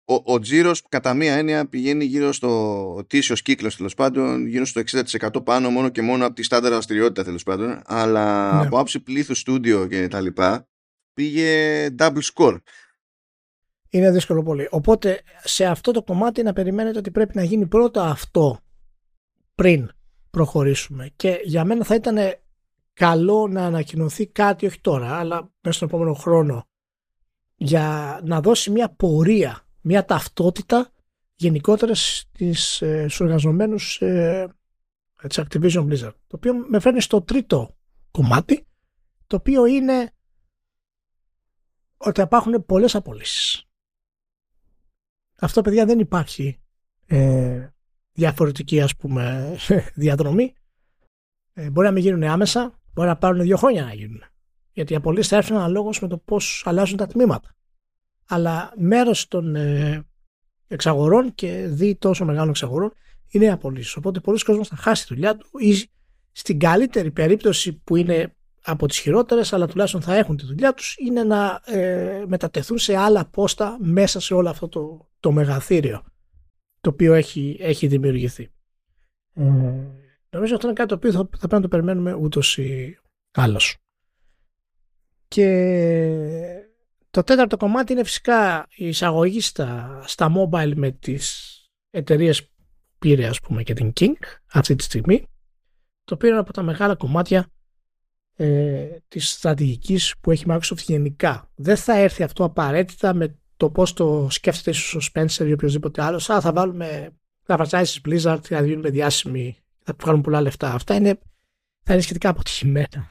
[0.05, 4.81] ο, ο τζίρος κατά μία έννοια πηγαίνει γύρω στο τίσιος κύκλος τέλος πάντων, γύρω στο
[4.91, 7.81] 60% πάνω μόνο και μόνο από τη στάνταρ δραστηριότητα τέλος πάντων.
[7.85, 8.65] Αλλά ναι.
[8.65, 10.67] από άψη πλήθους στούντιο και τα λοιπά
[11.13, 12.57] πήγε double score.
[13.93, 14.67] Είναι δύσκολο πολύ.
[14.71, 18.59] Οπότε σε αυτό το κομμάτι να περιμένετε ότι πρέπει να γίνει πρώτα αυτό
[19.55, 19.91] πριν
[20.29, 21.11] προχωρήσουμε.
[21.15, 22.17] Και για μένα θα ήταν
[22.93, 26.65] καλό να ανακοινωθεί κάτι, όχι τώρα, αλλά μέσα στον επόμενο χρόνο,
[27.55, 30.91] για να δώσει μια πορεία μια ταυτότητα
[31.35, 34.47] γενικότερα στις, ε, στους εργαζομένους ε,
[35.27, 36.13] της Activision Blizzard.
[36.27, 37.75] Το οποίο με φέρνει στο τρίτο
[38.11, 38.67] κομμάτι,
[39.27, 40.11] το οποίο είναι
[41.97, 43.65] ότι υπάρχουν πολλές απολύσεις.
[45.41, 46.59] Αυτό, παιδιά, δεν υπάρχει
[47.07, 47.67] ε,
[48.11, 49.55] διαφορετική, ας πούμε,
[49.95, 50.53] διαδρομή.
[51.53, 54.23] Ε, μπορεί να μην γίνουν άμεσα, μπορεί να πάρουν δύο χρόνια να γίνουν.
[54.71, 57.55] Γιατί οι απολύσεις θα έρθουν αναλόγως με το πώς αλλάζουν τα τμήματα
[58.31, 60.05] αλλά μέρος των ε,
[60.67, 62.93] εξαγορών και δι τόσο μεγάλων εξαγορών
[63.29, 63.95] είναι οι απολύσεις.
[63.95, 65.89] Οπότε πολλοί κόσμος θα χάσει τη δουλειά του ή
[66.31, 70.95] στην καλύτερη περίπτωση που είναι από τις χειρότερες αλλά τουλάχιστον θα έχουν τη δουλειά τους
[70.99, 76.03] είναι να ε, μετατεθούν σε άλλα πόστα μέσα σε όλο αυτό το, το μεγαθύριο
[76.81, 78.51] το οποίο έχει, έχει δημιουργηθεί.
[79.33, 79.43] Ε,
[80.29, 82.99] νομίζω αυτό είναι κάτι το οποίο θα, θα πρέπει να το περιμένουμε ούτως ή
[83.31, 83.77] άλλως.
[85.27, 85.47] Και
[87.09, 91.55] το τέταρτο κομμάτι είναι φυσικά η εισαγωγή στα, στα mobile με τις
[91.89, 92.51] εταιρείες που
[92.99, 94.15] πήρε ας πούμε και την King
[94.51, 95.25] αυτή τη στιγμή
[96.03, 97.47] το οποίο είναι από τα μεγάλα κομμάτια
[98.35, 101.51] ε, της στρατηγικής που έχει Microsoft γενικά.
[101.55, 106.03] Δεν θα έρθει αυτό απαραίτητα με το πώς το σκέφτεται ίσως ο Spencer ή οποιοδήποτε
[106.03, 106.29] άλλος.
[106.29, 107.15] Α, θα βάλουμε
[107.45, 110.73] τα franchises Blizzard, θα γίνουμε διάσημοι, θα βγάλουν πολλά λεφτά.
[110.73, 111.19] Αυτά είναι,
[111.83, 113.07] θα είναι σχετικά αποτυχημένα.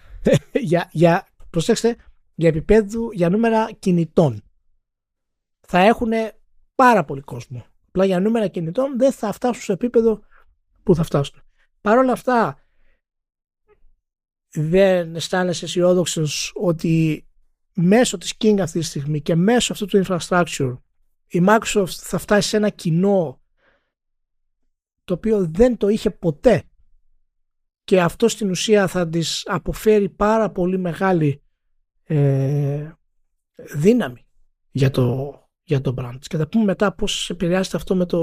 [0.71, 1.97] για, για, προσέξτε,
[2.35, 4.43] για επίπεδου, για νούμερα κινητών.
[5.61, 6.11] Θα έχουν
[6.75, 7.65] πάρα πολύ κόσμο.
[7.89, 10.21] Απλά για νούμερα κινητών δεν θα φτάσουν σε επίπεδο
[10.83, 11.43] που θα φτάσουν.
[11.81, 12.59] Παρ' όλα αυτά
[14.53, 16.25] δεν αισθάνεσαι αισιόδοξο
[16.55, 17.25] ότι
[17.75, 20.79] μέσω της King αυτή τη στιγμή και μέσω αυτού του infrastructure
[21.27, 23.41] η Microsoft θα φτάσει σε ένα κοινό
[25.05, 26.65] το οποίο δεν το είχε ποτέ
[27.85, 31.43] και αυτό στην ουσία θα της αποφέρει πάρα πολύ μεγάλη
[32.05, 32.93] ε,
[33.55, 34.27] δύναμη
[34.71, 36.19] για το, για το brand.
[36.21, 38.19] Και θα πούμε μετά πώς επηρεάζεται αυτό με, το,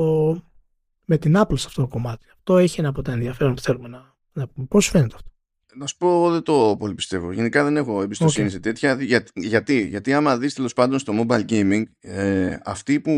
[1.05, 2.25] με την Apple σε αυτό το κομμάτι.
[2.33, 4.67] Αυτό έχει ένα από τα ενδιαφέρον που θέλουμε να, να πούμε.
[4.67, 5.29] Πώς φαίνεται αυτό;
[5.77, 7.31] Να σου πω, δεν το πολύ πιστεύω.
[7.31, 8.51] Γενικά δεν έχω εμπιστοσύνη okay.
[8.51, 9.01] σε τέτοια.
[9.01, 13.13] Για, γιατί, γιατί άμα δεις τέλος πάντων στο mobile gaming, ε, αυτοί που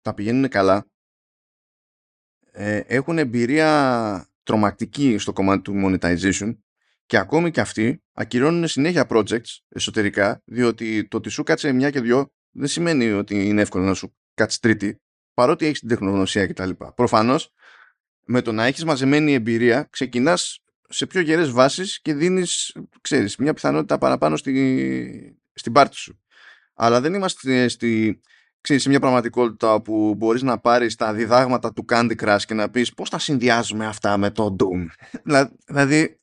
[0.00, 0.86] τα πηγαίνουν καλά
[2.52, 6.56] ε, έχουν εμπειρία τρομακτική στο κομμάτι του monetization
[7.06, 12.00] και ακόμη και αυτοί ακυρώνουν συνέχεια projects εσωτερικά, διότι το ότι σου κάτσε μια και
[12.00, 15.00] δυο δεν σημαίνει ότι είναι εύκολο να σου κάτσεις τρίτη,
[15.34, 16.70] παρότι έχεις την τεχνογνωσία κτλ.
[16.94, 17.52] Προφανώς,
[18.24, 23.54] με το να έχεις μαζεμένη εμπειρία, ξεκινάς σε πιο γερές βάσεις και δίνεις, ξέρεις, μια
[23.54, 26.20] πιθανότητα παραπάνω στη, στην πάρτη σου.
[26.74, 28.20] Αλλά δεν είμαστε στη,
[28.60, 32.70] ξέρεις, σε μια πραγματικότητα που μπορείς να πάρεις τα διδάγματα του Candy Crush και να
[32.70, 34.86] πεις πώς τα συνδυάζουμε αυτά με το Doom;
[35.66, 36.20] δηλαδή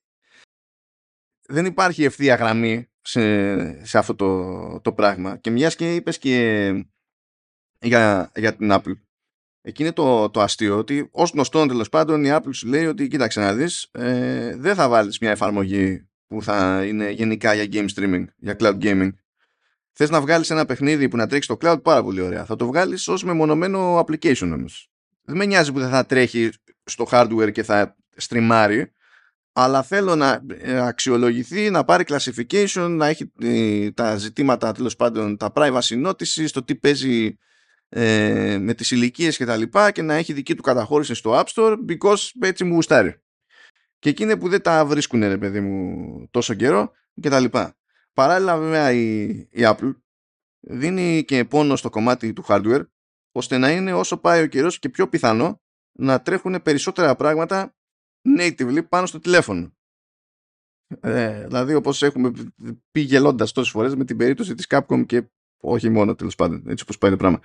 [1.47, 5.37] δεν υπάρχει ευθεία γραμμή σε, σε αυτό το, το πράγμα.
[5.37, 6.69] Και μιας και είπες και
[7.79, 8.93] για, για την Apple.
[9.67, 13.07] Εκεί είναι το, το αστείο ότι ως γνωστόν τέλος πάντων η Apple σου λέει ότι
[13.07, 17.87] κοίταξε να δεις, ε, δεν θα βάλεις μια εφαρμογή που θα είναι γενικά για game
[17.95, 19.09] streaming, για cloud gaming.
[19.91, 22.45] Θες να βγάλεις ένα παιχνίδι που να τρέξει στο cloud, πάρα πολύ ωραία.
[22.45, 24.89] Θα το βγάλεις ως μεμονωμένο application όμως.
[25.23, 26.49] Δεν με νοιάζει που δεν θα τρέχει
[26.83, 28.91] στο hardware και θα στριμάρει,
[29.53, 35.37] αλλά θέλω να ε, αξιολογηθεί, να πάρει classification, να έχει ε, τα ζητήματα τέλος πάντων,
[35.37, 37.37] τα privacy notices, το τι παίζει
[37.89, 41.45] ε, με τις ηλικίε και τα λοιπά και να έχει δική του καταχώρηση στο App
[41.45, 43.21] Store because έτσι μου γουστάρει.
[43.99, 47.77] Και εκείνη που δεν τα βρίσκουν ρε παιδί μου τόσο καιρό και τα λοιπά.
[48.13, 49.95] Παράλληλα βέβαια η, η Apple
[50.59, 52.85] δίνει και πόνο στο κομμάτι του hardware
[53.31, 55.61] ώστε να είναι όσο πάει ο καιρός και πιο πιθανό
[55.91, 57.75] να τρέχουν περισσότερα πράγματα
[58.39, 59.73] natively πάνω στο τηλέφωνο.
[60.99, 62.31] Ε, δηλαδή όπως έχουμε
[62.91, 65.29] πει γελώντας τόσες φορές με την περίπτωση της Capcom και
[65.65, 67.39] όχι μόνο τέλος πάντων, έτσι όπως πάει το πράγμα.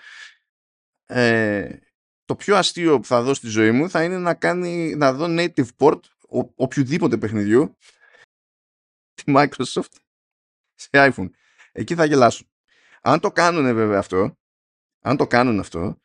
[1.06, 1.78] Ε,
[2.24, 5.26] το πιο αστείο που θα δω στη ζωή μου θα είναι να, κάνει, να δω
[5.28, 7.76] native port ο, οποιοδήποτε παιχνιδιού
[9.14, 9.94] τη Microsoft
[10.74, 11.30] σε iPhone.
[11.72, 12.50] Εκεί θα γελάσουν.
[13.02, 14.38] Αν το κάνουν βέβαια αυτό,
[15.00, 16.00] αν το κάνουν αυτό,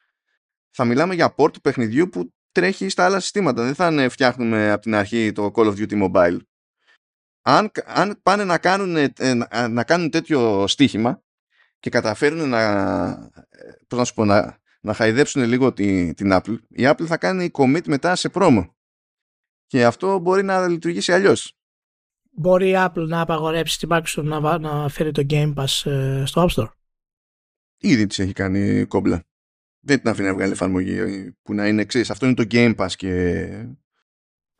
[0.70, 3.63] θα μιλάμε για port παιχνιδιού που τρέχει στα άλλα συστήματα.
[3.63, 6.38] Δεν θα είναι φτιάχνουμε από την αρχή το Call of Duty Mobile.
[7.41, 9.34] Αν, αν πάνε να κάνουν, ε,
[9.68, 11.24] να, κάνουν τέτοιο στοίχημα
[11.86, 12.62] και καταφέρουν να,
[13.50, 17.18] ε, πώς να, σου πω, να, να χαϊδέψουν λίγο την, την Apple, η Apple θα
[17.18, 18.66] κάνει commit μετά σε promo.
[19.66, 21.58] Και αυτό μπορεί να λειτουργήσει αλλιώς.
[22.32, 26.46] Μπορεί η Apple να απαγορέψει την Microsoft να, να φέρει το Game Pass ε, στο
[26.48, 26.70] App Store;
[27.78, 29.24] Ήδη της έχει κάνει κόμπλα.
[29.80, 32.00] Δεν την αφήνει να βγάλει εφαρμογή που να είναι εξή.
[32.00, 33.48] Αυτό είναι το Game Pass και.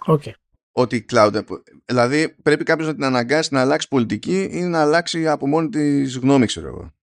[0.08, 0.32] Okay.
[0.72, 1.44] Ότι cloud.
[1.86, 6.18] Δηλαδή πρέπει κάποιος να την αναγκάσει να αλλάξει πολιτική ή να αλλάξει από μόνη της
[6.18, 6.95] γνώμη, ξέρω εγώ.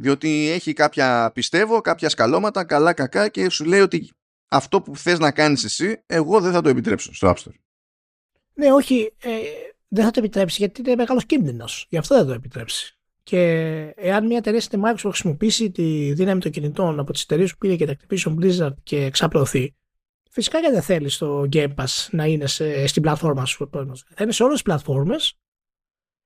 [0.00, 4.10] Διότι έχει κάποια, πιστεύω, κάποια σκαλώματα, καλά κακά και σου λέει ότι
[4.48, 7.54] αυτό που θες να κάνεις εσύ, εγώ δεν θα το επιτρέψω στο App Store.
[8.54, 9.30] Ναι, όχι, ε,
[9.88, 11.86] δεν θα το επιτρέψει γιατί είναι μεγάλος κίνδυνος.
[11.88, 12.98] Γι' αυτό δεν θα το επιτρέψει.
[13.22, 13.38] Και
[13.96, 17.76] εάν μια εταιρεία στην Microsoft χρησιμοποιήσει τη δύναμη των κινητών από τις εταιρείες που πήρε
[17.76, 19.74] και τα Activision Blizzard και εξαπλωθεί,
[20.30, 23.68] φυσικά και δεν θέλεις το Game Pass να είναι σε, στην πλατφόρμα σου.
[24.14, 25.38] Θα είναι σε όλες τις πλατφόρμες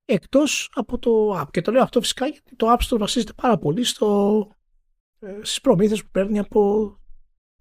[0.05, 1.51] εκτός από το app.
[1.51, 4.49] Και το λέω αυτό φυσικά γιατί το App Store βασίζεται πάρα πολύ στο,
[5.21, 6.93] ε, στις προμήθειες που παίρνει από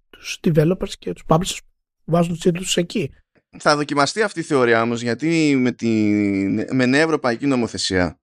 [0.09, 1.57] τους developers και τους publishers
[2.05, 3.13] που βάζουν τους τίτλους εκεί.
[3.59, 5.87] Θα δοκιμαστεί αυτή η θεωρία όμως γιατί με, τη,
[6.71, 8.19] με νέα ευρωπαϊκή νομοθεσία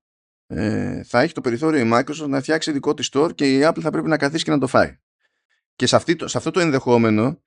[0.46, 3.80] ε, θα έχει το περιθώριο η Microsoft να φτιάξει δικό της store και η Apple
[3.80, 4.98] θα πρέπει να καθίσει και να το φάει.
[5.76, 7.42] Και σε, αυτή, σε αυτό το ενδεχόμενο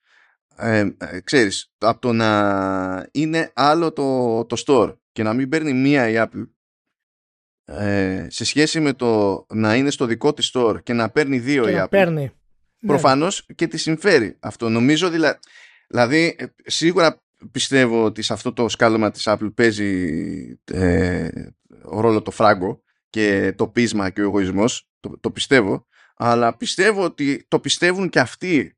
[0.56, 5.72] ε, ε, ξέρεις, από το να είναι άλλο το, το store και να μην παίρνει
[5.72, 6.48] μία η Apple
[7.64, 11.64] ε, σε σχέση με το να είναι στο δικό της store και να παίρνει δύο
[11.64, 12.32] και η να Apple παίρνει.
[12.86, 14.68] προφανώς και τη συμφέρει αυτό.
[14.68, 15.38] Νομίζω δηλα,
[15.88, 21.28] δηλαδή ε, σίγουρα πιστεύω ότι σε αυτό το σκάλωμα της Apple παίζει ε,
[21.82, 25.86] ρόλο το φράγκο και το πείσμα και ο εγωισμός το, το πιστεύω.
[26.16, 28.73] Αλλά πιστεύω ότι το πιστεύουν και αυτοί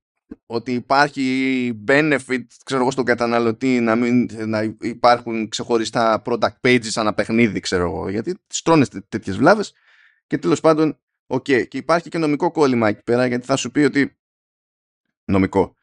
[0.46, 7.14] ότι υπάρχει benefit ξέρω εγώ στον καταναλωτή να, μην, να υπάρχουν ξεχωριστά product pages σαν
[7.14, 8.08] παιχνίδι ξέρω εγώ.
[8.08, 9.72] Γιατί στρώνες τέτοιες βλάβες.
[10.26, 11.68] Και τέλος πάντων ok okay.
[11.68, 14.16] και υπάρχει και νομικό κώλυμα εκεί πέρα γιατί θα σου πει ότι
[15.24, 15.76] νομικό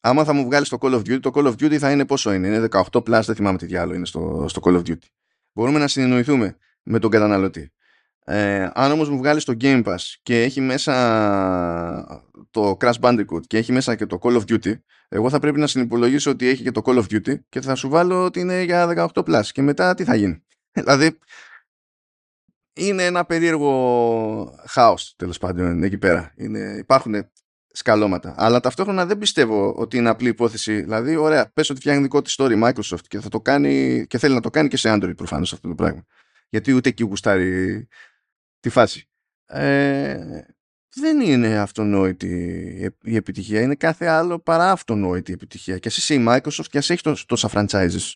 [0.00, 2.32] άμα θα μου βγάλεις το Call of Duty το Call of Duty θα είναι πόσο
[2.32, 5.06] είναι; Είναι 18 plus δεν θυμάμαι τι διάολο είναι στο, στο Call of Duty.
[5.52, 7.72] Μπορούμε να συνεννοηθούμε με τον καταναλωτή
[8.24, 13.56] ε, αν όμως μου βγάλεις το Game Pass και έχει μέσα το Crash Bandicoot και
[13.56, 14.72] έχει μέσα και το Call of Duty,
[15.08, 17.88] εγώ θα πρέπει να συνυπολογίσω ότι έχει και το Call of Duty και θα σου
[17.88, 20.42] βάλω ότι είναι για 18 plus και μετά τι θα γίνει.
[20.80, 21.18] δηλαδή
[22.72, 26.32] είναι ένα περίεργο χάος τέλος πάντων εκεί πέρα.
[26.36, 27.30] Είναι, υπάρχουν
[27.72, 28.34] σκαλώματα.
[28.36, 30.80] Αλλά ταυτόχρονα δεν πιστεύω ότι είναι απλή υπόθεση.
[30.80, 34.34] Δηλαδή, ωραία, πες ότι φτιάχνει δικό της story Microsoft και θα το κάνει και θέλει
[34.34, 36.04] να το κάνει και σε Android προφανώς αυτό το πράγμα.
[36.48, 37.88] Γιατί ούτε εκεί γουστάρει
[38.60, 39.08] τη φάση.
[39.46, 40.40] Ε,
[40.94, 43.60] δεν είναι αυτονόητη η επιτυχία.
[43.60, 45.78] Είναι κάθε άλλο παρά αυτονόητη η επιτυχία.
[45.78, 48.12] Και ας είσαι η Microsoft και ας έχεις τόσα franchises.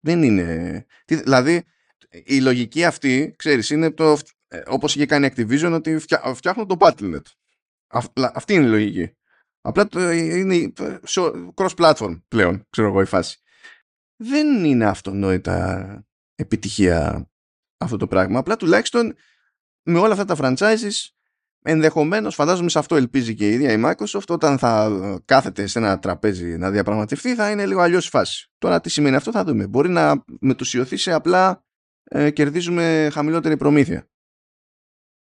[0.00, 0.86] Δεν είναι...
[1.04, 1.64] Δηλαδή,
[2.10, 5.98] η λογική αυτή, ξέρεις, είναι το, ε, όπως είχε κάνει Activision, ότι
[6.34, 7.22] φτιάχνουν το Battle.net.
[8.34, 9.14] Αυτή είναι η λογική.
[9.60, 10.72] Απλά είναι
[11.54, 13.40] cross-platform πλέον, ξέρω εγώ, η φάση.
[14.16, 17.29] Δεν είναι αυτονόητα επιτυχία
[17.80, 18.38] αυτό το πράγμα.
[18.38, 19.14] Απλά τουλάχιστον
[19.82, 21.10] με όλα αυτά τα franchises
[21.62, 24.90] ενδεχομένως φαντάζομαι σε αυτό ελπίζει και η ίδια η Microsoft όταν θα
[25.24, 28.50] κάθεται σε ένα τραπέζι να διαπραγματευτεί θα είναι λίγο αλλιώς η φάση.
[28.58, 29.66] Τώρα τι σημαίνει αυτό θα δούμε.
[29.66, 31.64] Μπορεί να μετουσιωθεί σε απλά
[32.04, 34.08] ε, κερδίζουμε χαμηλότερη προμήθεια.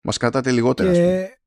[0.01, 0.93] Μας κρατάτε λιγότερα.
[0.93, 1.39] Και...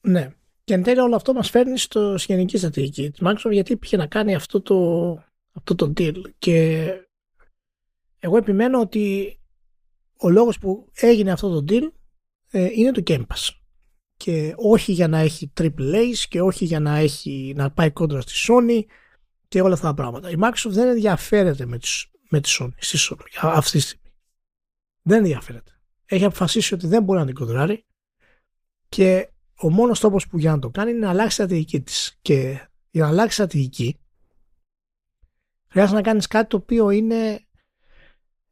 [0.00, 0.32] Ναι.
[0.64, 4.06] Και εν τέλει όλο αυτό μας φέρνει στο γενική στρατηγική της Microsoft γιατί πήγε να
[4.06, 5.10] κάνει αυτό το,
[5.52, 6.22] αυτό το deal.
[6.38, 6.88] Και
[8.18, 9.37] εγώ επιμένω ότι
[10.18, 11.92] ο λόγος που έγινε αυτό το deal
[12.50, 13.50] ε, είναι το Game Pass.
[14.16, 18.20] Και όχι για να έχει triple A's και όχι για να, έχει, να πάει κόντρα
[18.20, 18.82] στη Sony
[19.48, 20.30] και όλα αυτά τα πράγματα.
[20.30, 24.10] Η Microsoft δεν ενδιαφέρεται με, τις, με τη Sony στη Sony, αυτή τη στιγμή.
[25.02, 25.72] Δεν ενδιαφέρεται.
[26.04, 27.84] Έχει αποφασίσει ότι δεν μπορεί να την κοντράρει
[28.88, 29.28] και
[29.60, 32.18] ο μόνος τρόπος που για να το κάνει είναι να αλλάξει στρατηγική της.
[32.22, 34.00] Και για να αλλάξει στρατηγική
[35.68, 37.46] χρειάζεται να κάνεις κάτι το οποίο είναι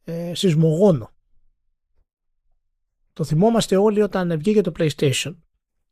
[0.03, 1.11] ε, σεισμογόνο.
[3.17, 5.35] Το θυμόμαστε όλοι όταν βγήκε το PlayStation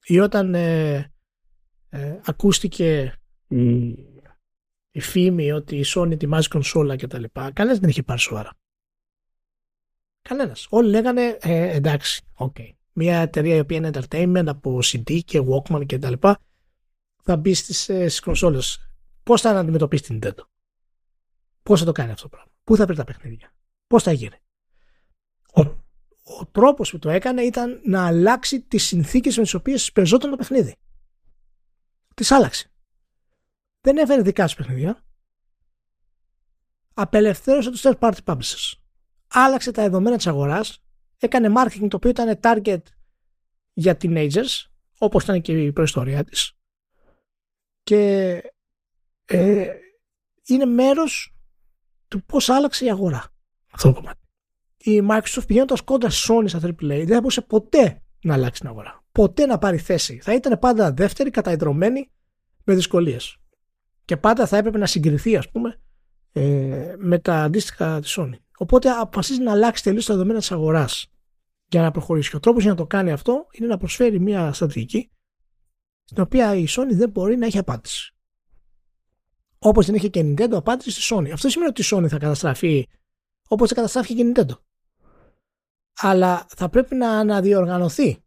[0.05, 0.95] ή όταν ε,
[1.89, 3.87] ε, ακούστηκε η,
[4.91, 7.51] η φήμη ότι η Sony ετοιμάζει κονσόλα και τα λοιπά.
[7.55, 8.51] δεν είχε πάρει σοβαρά.
[10.21, 10.67] Κανένας.
[10.69, 12.55] Όλοι λέγανε ε, εντάξει, ok.
[12.59, 12.69] Okay.
[12.93, 16.39] μια εταιρεία η οποία είναι entertainment από CD και Walkman και τα λοιπά,
[17.23, 18.89] θα μπει στις, ε, στις κονσόλες.
[19.23, 20.43] Πώς θα αντιμετωπίσει την Nintendo;
[21.63, 23.53] Πώς θα το κάνει αυτό το πράγμα; Πού θα βρει τα παιχνίδια;
[23.87, 24.39] Πώς θα γίνει;
[25.53, 25.83] Ο,
[26.27, 30.35] ο τρόπος που το έκανε ήταν να αλλάξει τις συνθήκες με τις οποίες παίζονταν το
[30.35, 30.75] παιχνίδι.
[32.13, 32.71] Τις άλλαξε.
[33.81, 35.03] Δεν έφερε δικά σου παιχνίδια.
[36.93, 38.73] Απελευθέρωσε τους third party publishers.
[39.27, 40.83] Άλλαξε τα δεδομένα της αγοράς.
[41.17, 42.81] Έκανε marketing το οποίο ήταν target
[43.73, 44.65] για teenagers,
[44.97, 46.51] όπως ήταν και η προϊστορία της.
[47.83, 48.41] Και
[49.25, 49.73] ε,
[50.45, 51.35] είναι μέρος
[52.07, 53.33] του πώς άλλαξε η αγορά
[53.71, 54.24] αυτό το κομμάτι.
[54.85, 58.69] Η Microsoft πηγαίνοντας κόντρα στη Sony στα AAA δεν θα μπορούσε ποτέ να αλλάξει την
[58.69, 59.03] αγορά.
[59.11, 60.19] Ποτέ να πάρει θέση.
[60.23, 62.11] Θα ήταν πάντα δεύτερη, καταϊδρωμένη
[62.63, 63.37] με δυσκολίες.
[64.05, 65.79] Και πάντα θα έπρεπε να συγκριθεί, ας πούμε,
[66.31, 68.37] ε, με τα αντίστοιχα της Sony.
[68.57, 71.07] Οπότε αποφασίζει να αλλάξει τελείως τα δεδομένα της αγοράς
[71.67, 72.29] για να προχωρήσει.
[72.29, 75.11] Και ο τρόπος για να το κάνει αυτό είναι να προσφέρει μια στρατηγική
[76.03, 78.15] στην οποία η Sony δεν μπορεί να έχει απάντηση.
[79.59, 81.29] Όπως δεν είχε και η Nintendo απάντηση στη Sony.
[81.29, 82.87] Αυτό σημαίνει ότι η Sony θα καταστραφεί
[83.47, 84.59] όπως δεν καταστράφηκε και η Nintendo.
[85.97, 88.23] Αλλά θα πρέπει να αναδιοργανωθεί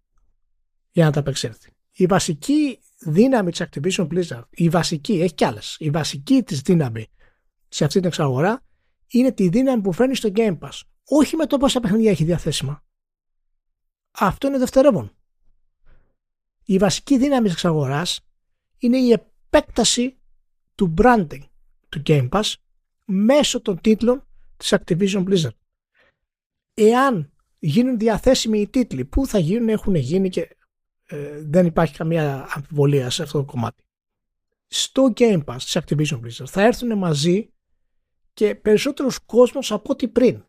[0.90, 1.70] για να τα απεξέλθει.
[1.92, 7.06] Η βασική δύναμη της Activision Blizzard, η βασική, έχει κι άλλες, η βασική της δύναμη
[7.68, 8.62] σε αυτή την εξαγορά
[9.06, 10.80] είναι τη δύναμη που φέρνει στο Game Pass.
[11.04, 12.84] Όχι με το πόσα παιχνίδια έχει διαθέσιμα.
[14.10, 15.16] Αυτό είναι δευτερεύον.
[16.64, 18.20] Η βασική δύναμη της εξαγοράς
[18.78, 20.18] είναι η επέκταση
[20.74, 21.42] του branding
[21.88, 22.52] του Game Pass
[23.04, 24.26] μέσω των τίτλων
[24.56, 25.56] της Activision Blizzard.
[26.74, 30.56] Εάν γίνουν διαθέσιμοι οι τίτλοι, που θα γίνουν, έχουν γίνει και
[31.06, 33.82] ε, δεν υπάρχει καμία αμφιβολία σε αυτό το κομμάτι.
[34.66, 37.52] Στο Game Pass της Activision Blizzard θα έρθουν μαζί
[38.32, 40.44] και περισσότερος κόσμος από ό,τι πριν.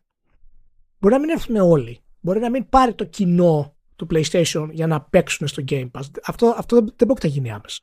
[0.98, 2.00] Μπορεί να μην έρθουν όλοι.
[2.20, 6.02] Μπορεί να μην πάρει το κοινό του PlayStation για να παίξουν στο Game Pass.
[6.24, 7.80] Αυτό, αυτό δεν, δεν μπορεί να γίνει άμεσα.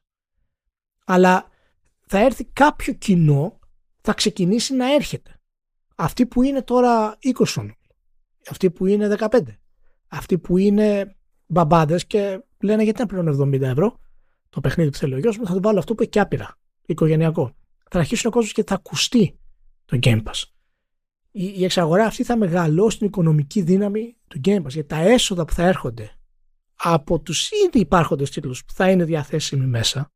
[1.05, 1.49] Αλλά
[2.05, 3.59] θα έρθει κάποιο κοινό,
[4.01, 5.39] θα ξεκινήσει να έρχεται.
[5.95, 7.69] Αυτοί που είναι τώρα 20
[8.49, 9.39] αυτοί που είναι 15,
[10.07, 11.15] αυτοί που είναι
[11.45, 13.99] μπαμπάδες και λένε γιατί να πληρώνω 70 ευρώ
[14.49, 16.57] το παιχνίδι που θέλει ο γιος μου, θα το βάλω αυτό που έχει και άπειρα,
[16.85, 17.55] οικογενειακό.
[17.89, 19.39] Θα αρχίσουν ο κόσμος και θα ακουστεί
[19.85, 20.43] το Game Pass.
[21.31, 25.45] Η, η εξαγορά αυτή θα μεγαλώσει την οικονομική δύναμη του Game Pass, γιατί τα έσοδα
[25.45, 26.11] που θα έρχονται
[26.75, 30.11] από τους ήδη υπάρχοντες τίτλους που θα είναι διαθέσιμοι μέσα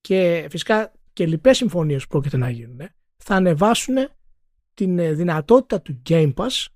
[0.00, 2.80] και φυσικά και λοιπές συμφωνίες που πρόκειται να γίνουν
[3.16, 3.94] θα ανεβάσουν
[4.80, 6.66] την ε, δυνατότητα του Game Pass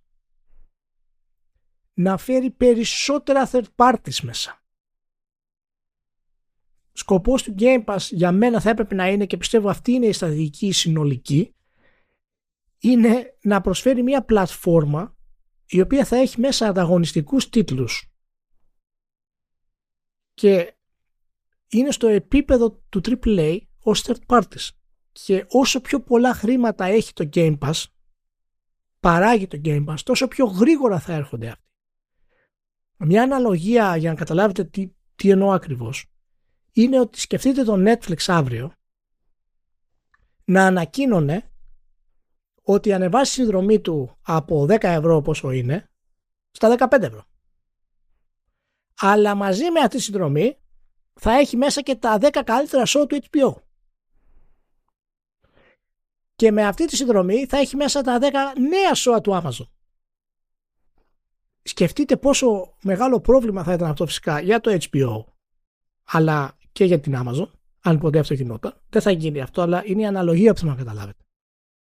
[1.94, 4.62] να φέρει περισσότερα third parties μέσα.
[6.92, 10.12] Σκοπός του Game Pass για μένα θα έπρεπε να είναι και πιστεύω αυτή είναι η
[10.12, 11.54] στρατηγική συνολική
[12.78, 15.16] είναι να προσφέρει μια πλατφόρμα
[15.66, 18.12] η οποία θα έχει μέσα ανταγωνιστικούς τίτλους
[20.34, 20.74] και
[21.68, 24.68] είναι στο επίπεδο του AAA ως third parties
[25.12, 27.84] και όσο πιο πολλά χρήματα έχει το Game Pass
[29.04, 31.62] παράγει το Game Pass τόσο πιο γρήγορα θα έρχονται αυτοί.
[32.96, 36.12] Μια αναλογία για να καταλάβετε τι, τι εννοώ ακριβώς
[36.72, 38.72] είναι ότι σκεφτείτε το Netflix αύριο
[40.44, 41.50] να ανακοίνωνε
[42.62, 45.90] ότι ανεβάσει η συνδρομή του από 10 ευρώ πόσο είναι
[46.50, 47.24] στα 15 ευρώ.
[48.98, 50.58] Αλλά μαζί με αυτή τη συνδρομή
[51.14, 53.63] θα έχει μέσα και τα 10 καλύτερα show του HBO.
[56.36, 58.22] Και με αυτή τη συνδρομή θα έχει μέσα τα 10
[58.58, 59.68] νέα show του Amazon.
[61.62, 65.24] Σκεφτείτε πόσο μεγάλο πρόβλημα θα ήταν αυτό φυσικά για το HBO
[66.04, 67.48] αλλά και για την Amazon
[67.80, 68.80] αν ποτέ αυτό γινόταν.
[68.88, 71.18] Δεν θα γίνει αυτό, αλλά είναι η αναλογία που θέλω να καταλάβετε.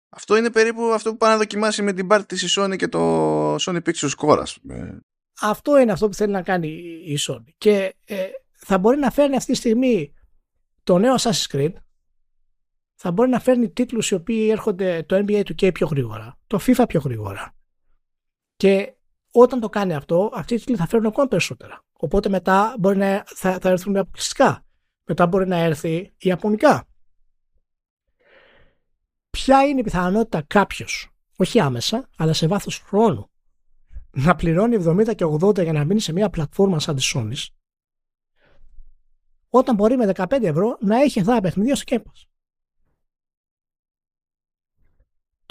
[0.09, 3.55] Αυτό είναι περίπου αυτό που πάει να δοκιμάσει με την πάρτι της Sony και το
[3.55, 4.99] Sony Pictures Core, ας πούμε.
[5.41, 6.67] Αυτό είναι αυτό που θέλει να κάνει
[7.05, 7.53] η Sony.
[7.57, 10.13] Και ε, θα μπορεί να φέρνει αυτή τη στιγμή
[10.83, 11.73] το νέο Assassin's Creed,
[12.95, 16.59] θα μπορεί να φέρνει τίτλους οι οποίοι έρχονται το NBA του k πιο γρήγορα, το
[16.61, 17.55] FIFA πιο γρήγορα.
[18.55, 18.93] Και
[19.31, 21.85] όταν το κάνει αυτό, αυτοί οι τίτλοι θα φέρουν ακόμα περισσότερα.
[21.93, 24.65] Οπότε μετά μπορεί να, θα, θα έρθουν αποκλειστικά.
[25.03, 26.87] Μετά μπορεί να έρθει η Ιαπωνικά.
[29.29, 33.29] Ποια είναι η πιθανότητα κάποιος, όχι άμεσα, αλλά σε βάθος χρόνου,
[34.11, 37.53] να πληρώνει 70 και 80 για να μείνει σε μια πλατφόρμα σαν της Sony,
[39.49, 42.01] όταν μπορεί με 15 ευρώ να έχει αυτά τα παιχνίδια στο Game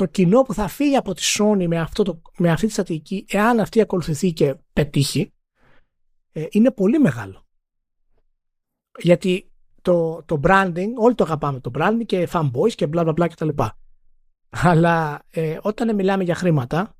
[0.02, 3.24] Το κοινό που θα φύγει από τη Sony με, αυτό το, με αυτή τη στρατηγική,
[3.28, 5.32] εάν αυτή ακολουθηθεί και πετύχει,
[6.32, 7.46] ε, είναι πολύ μεγάλο.
[8.98, 9.52] Γιατί
[9.82, 13.48] το, το branding, όλοι το αγαπάμε το branding και fanboys και bla bla bla κτλ.
[14.50, 16.96] Αλλά ε, όταν μιλάμε για χρήματα,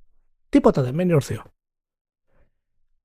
[0.48, 1.42] τίποτα δεν μένει ορθίο.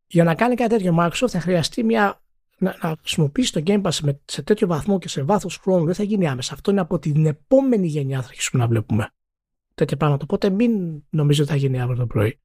[0.07, 2.22] για να κάνει κάτι τέτοιο Microsoft θα χρειαστεί μια,
[2.57, 6.03] να, να χρησιμοποιήσει το Game Pass σε τέτοιο βαθμό και σε βάθος χρόνου δεν θα
[6.03, 6.53] γίνει άμεσα.
[6.53, 9.11] Αυτό είναι από την επόμενη γενιά θα αρχίσουμε να βλέπουμε
[9.78, 10.24] τέτοια πράγματα.
[10.24, 12.40] Οπότε μην νομίζω ότι θα γίνει αύριο το πρωί.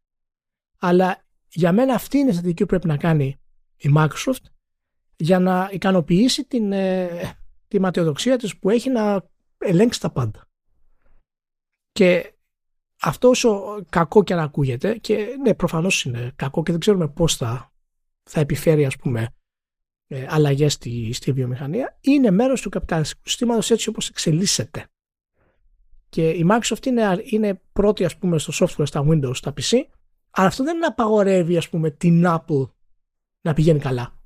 [0.78, 3.40] Αλλά για μένα αυτή είναι η στρατηγική που πρέπει να κάνει
[3.76, 4.44] η Microsoft
[5.16, 7.08] για να ικανοποιήσει την, ε,
[7.68, 9.24] τη ματιοδοξία της που έχει να
[9.58, 10.48] ελέγξει τα πάντα.
[11.92, 12.34] Και
[13.00, 17.36] αυτό όσο κακό και αν ακούγεται και ναι προφανώς είναι κακό και δεν ξέρουμε πώς
[17.36, 17.72] θα,
[18.22, 19.34] θα επιφέρει ας πούμε
[20.06, 24.86] ε, αλλαγές στη, στη βιομηχανία είναι μέρος του καπιταλιστικού συστήματος έτσι όπως εξελίσσεται.
[26.12, 29.82] Και η Microsoft είναι, είναι πρώτη ας πούμε στο software στα Windows, στα PC
[30.30, 32.70] αλλά αυτό δεν απαγορεύει ας πούμε την Apple
[33.40, 34.20] να πηγαίνει καλά.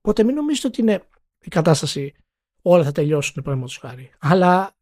[0.00, 1.08] Οπότε μην νομίζετε ότι είναι
[1.40, 2.14] η κατάσταση
[2.62, 4.10] όλα θα τελειώσουν παραδείγματος χάρη.
[4.18, 4.76] Αλλά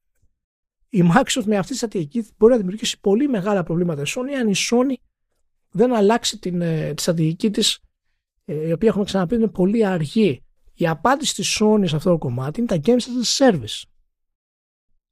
[0.89, 4.55] η Microsoft με αυτή τη στρατηγική μπορεί να δημιουργήσει πολύ μεγάλα προβλήματα Sony αν η
[4.71, 4.95] Sony
[5.71, 7.79] δεν αλλάξει την, ε, τη στρατηγική της
[8.45, 10.45] ε, η οποία έχουμε ξαναπεί είναι πολύ αργή.
[10.75, 13.83] Η απάντηση της Sony σε αυτό το κομμάτι είναι τα Games as a Service.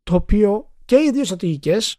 [0.03, 1.97] Το οποίο και οι δύο στρατηγικές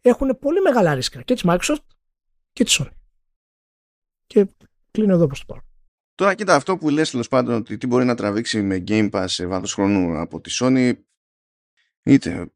[0.00, 1.84] έχουν πολύ μεγάλα ρίσκα και της Microsoft
[2.52, 2.90] και της Sony.
[4.26, 4.46] Και
[4.90, 5.64] κλείνω εδώ προς το παρόν.
[6.14, 9.24] Τώρα κοίτα αυτό που λες τέλος πάντων ότι τι μπορεί να τραβήξει με Game Pass
[9.28, 10.94] σε βάθος χρόνου από τη Sony
[12.02, 12.52] είτε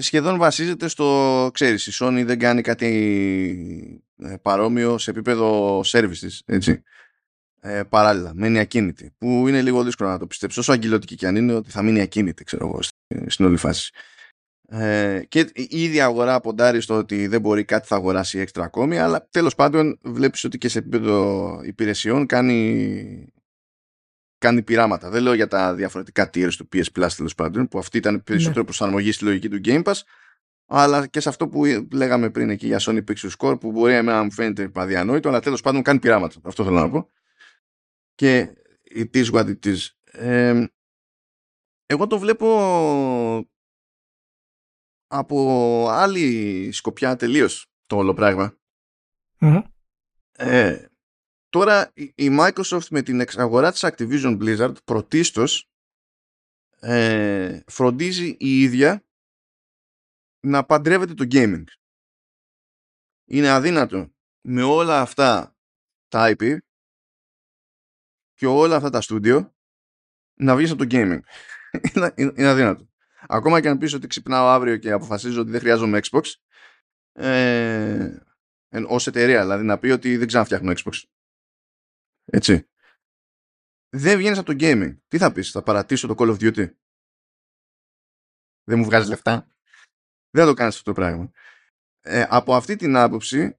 [0.00, 6.82] σχεδόν βασίζεται στο ξέρεις η Sony δεν κάνει κάτι ε, παρόμοιο σε επίπεδο services έτσι
[7.60, 11.36] ε, παράλληλα μένει ακίνητη που είναι λίγο δύσκολο να το πιστέψω όσο αγγελωτική και αν
[11.36, 12.80] είναι ότι θα μείνει ακίνητη ξέρω εγώ
[13.26, 13.92] στην όλη φάση
[14.68, 18.98] ε, και η ίδια αγορά ποντάρει στο ότι δεν μπορεί κάτι θα αγοράσει έξτρα ακόμη
[18.98, 23.32] αλλά τέλος πάντων βλέπεις ότι και σε επίπεδο υπηρεσιών κάνει
[24.40, 25.10] κάνει πειράματα.
[25.10, 28.58] Δεν λέω για τα διαφορετικά tiers του PS Plus τέλος πάντων, που αυτή ήταν περισσότερο
[28.58, 28.64] ναι.
[28.64, 30.00] προσαρμογή στη λογική του Game Pass,
[30.66, 31.62] αλλά και σε αυτό που
[31.92, 35.60] λέγαμε πριν εκεί για Sony Pixel Score, που μπορεί να μου φαίνεται παδιανόητο, αλλά τέλος
[35.60, 36.36] πάντων κάνει πειράματα.
[36.42, 37.10] Αυτό θέλω να πω.
[38.20, 38.54] Και
[38.90, 39.88] it is what it is.
[40.04, 40.66] Ε,
[41.86, 42.48] εγώ το βλέπω
[45.06, 48.58] από άλλη σκοπιά τελείως το όλο πραγμα
[50.32, 50.86] Ε,
[51.48, 55.70] Τώρα η Microsoft με την εξαγορά της Activision Blizzard πρωτίστως
[56.80, 59.04] ε, φροντίζει η ίδια
[60.40, 61.64] να παντρεύεται το gaming.
[63.24, 65.56] Είναι αδύνατο με όλα αυτά
[66.08, 66.58] τα IP
[68.40, 69.54] και όλα αυτά τα στούντιο
[70.40, 71.20] να βγεις από το gaming.
[72.16, 72.88] είναι, αδύνατο.
[73.28, 76.22] Ακόμα και αν πεις ότι ξυπνάω αύριο και αποφασίζω ότι δεν χρειάζομαι Xbox
[77.12, 78.18] ε,
[78.86, 81.02] ως εταιρεία, δηλαδή να πει ότι δεν ξαναφτιάχνω Xbox.
[82.24, 82.68] Έτσι.
[83.88, 84.98] Δεν βγαίνεις από το gaming.
[85.08, 86.72] Τι θα πεις, θα παρατήσω το Call of Duty;
[88.64, 89.46] Δεν μου βγάζεις λεφτά;
[90.30, 91.30] Δεν θα το κάνεις αυτό το πράγμα.
[92.00, 93.58] Ε, από αυτή την άποψη,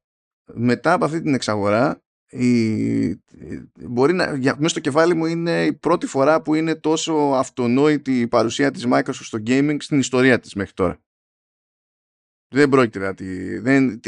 [0.53, 3.24] μετά από αυτή την εξαγορά, η,
[3.74, 8.20] μπορεί να, για, μέσα στο κεφάλι μου είναι η πρώτη φορά που είναι τόσο αυτονόητη
[8.20, 11.02] η παρουσία της Microsoft στο gaming στην ιστορία της μέχρι τώρα.
[12.53, 13.14] Δεν πρόκειται να
[13.62, 13.99] δεν,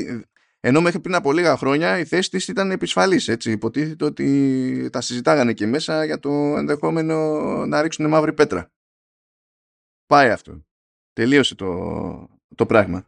[0.60, 3.28] ενώ μέχρι πριν από λίγα χρόνια η θέση της ήταν επισφαλής.
[3.28, 3.52] Έτσι.
[3.52, 7.16] Υποτίθεται ότι τα συζητάγανε και μέσα για το ενδεχόμενο
[7.66, 8.72] να ρίξουν μαύρη πέτρα.
[10.06, 10.66] Πάει αυτό.
[11.14, 13.06] Τελείωσε το, το πράγμα.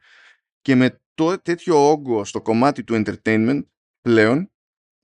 [0.61, 3.61] Και με το τέτοιο όγκο στο κομμάτι του entertainment
[4.01, 4.51] πλέον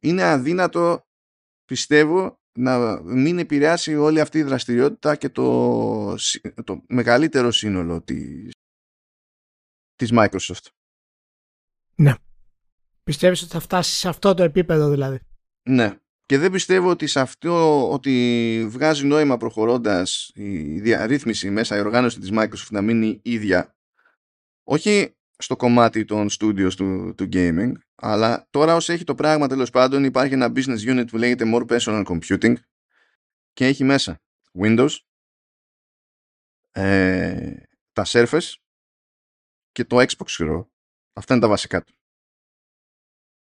[0.02, 1.02] είναι αδύνατο
[1.66, 6.16] πιστεύω να μην επηρεάσει όλη αυτή η δραστηριότητα και το,
[6.64, 8.52] το μεγαλύτερο σύνολο της,
[9.96, 10.66] της Microsoft.
[11.96, 12.14] Ναι.
[13.04, 15.20] Πιστεύεις ότι θα φτάσει σε αυτό το επίπεδο δηλαδή;
[15.70, 15.96] Ναι.
[16.26, 22.20] Και δεν πιστεύω ότι σε αυτό ότι βγάζει νόημα προχωρώντας η διαρρύθμιση μέσα, η οργάνωση
[22.20, 23.76] της Microsoft να μείνει ίδια.
[24.64, 29.70] Όχι στο κομμάτι των studios του, του gaming, αλλά τώρα όσο έχει το πράγμα τέλος
[29.70, 32.56] πάντων υπάρχει ένα business unit που λέγεται More Personal Computing
[33.54, 34.22] και έχει μέσα
[34.62, 34.96] Windows,
[36.72, 37.54] ε,
[37.94, 38.54] τα Surface
[39.72, 40.66] και το Xbox Hero.
[41.14, 41.94] Αυτά είναι τα βασικά του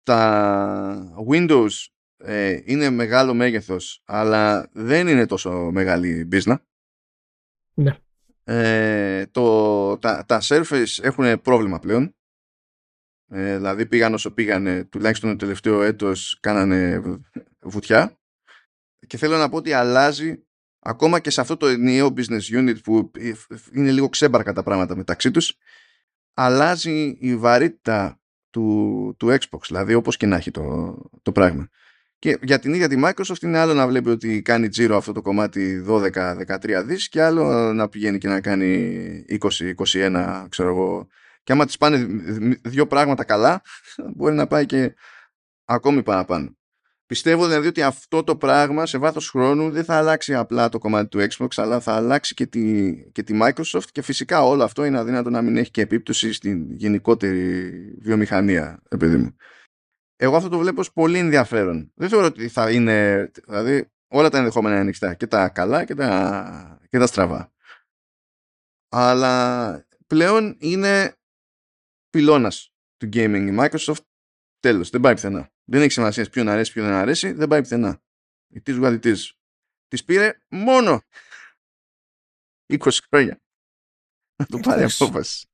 [0.05, 1.87] τα Windows
[2.17, 6.57] ε, είναι μεγάλο μέγεθος αλλά δεν είναι τόσο μεγάλη business.
[7.73, 7.97] Ναι.
[8.47, 12.15] Ε, το, τα, τα Surface έχουν πρόβλημα πλέον.
[13.27, 17.01] Ε, δηλαδή πήγαν όσο πήγανε, τουλάχιστον το τελευταίο έτος κάνανε
[17.59, 18.19] βουτιά.
[19.07, 20.43] Και θέλω να πω ότι αλλάζει
[20.79, 23.11] ακόμα και σε αυτό το νέο business unit που
[23.73, 25.57] είναι λίγο ξέμπαρκα τα πράγματα μεταξύ τους
[26.35, 28.19] αλλάζει η βαρύτητα
[28.49, 31.69] του, του Xbox, δηλαδή όπως και να έχει το, το πράγμα.
[32.25, 35.21] Και για την ίδια τη Microsoft είναι άλλο να βλέπει ότι κάνει τζίρο αυτό το
[35.21, 39.25] κομμάτι 12-13 δις και άλλο να πηγαίνει και να κάνει
[39.77, 41.07] 20-21 ξέρω εγώ
[41.43, 42.05] Και άμα τις πάνε
[42.63, 43.61] δύο πράγματα καλά,
[44.15, 44.93] μπορεί να πάει και
[45.65, 46.57] ακόμη παραπάνω.
[47.05, 51.07] Πιστεύω δηλαδή ότι αυτό το πράγμα σε βάθος χρόνου δεν θα αλλάξει απλά το κομμάτι
[51.07, 54.99] του Xbox αλλά θα αλλάξει και τη, και τη Microsoft και φυσικά όλο αυτό είναι
[54.99, 57.71] αδύνατο να μην έχει και επίπτωση στην γενικότερη
[58.01, 59.35] βιομηχανία επειδή μου.
[60.15, 61.91] Εγώ αυτό το βλέπω ως πολύ ενδιαφέρον.
[61.95, 65.95] Δεν θεωρώ ότι θα είναι, δηλαδή όλα τα ενδεχόμενα είναι ανοιχτά και τα καλά και
[65.95, 67.53] τα, και τα στραβά.
[68.89, 71.15] Αλλά πλέον είναι
[72.09, 74.03] πυλώνας του gaming η Microsoft
[74.59, 75.49] τέλος, δεν πάει πουθενά.
[75.63, 78.01] Δεν έχει σημασία ποιον αρέσει, ποιον δεν αρέσει, δεν πάει πουθενά.
[78.47, 79.15] Η της what it
[79.87, 81.01] Της πήρε μόνο
[82.67, 82.77] 20
[83.09, 83.41] χρόνια.
[84.35, 85.47] Να το πάρεις απόφαση.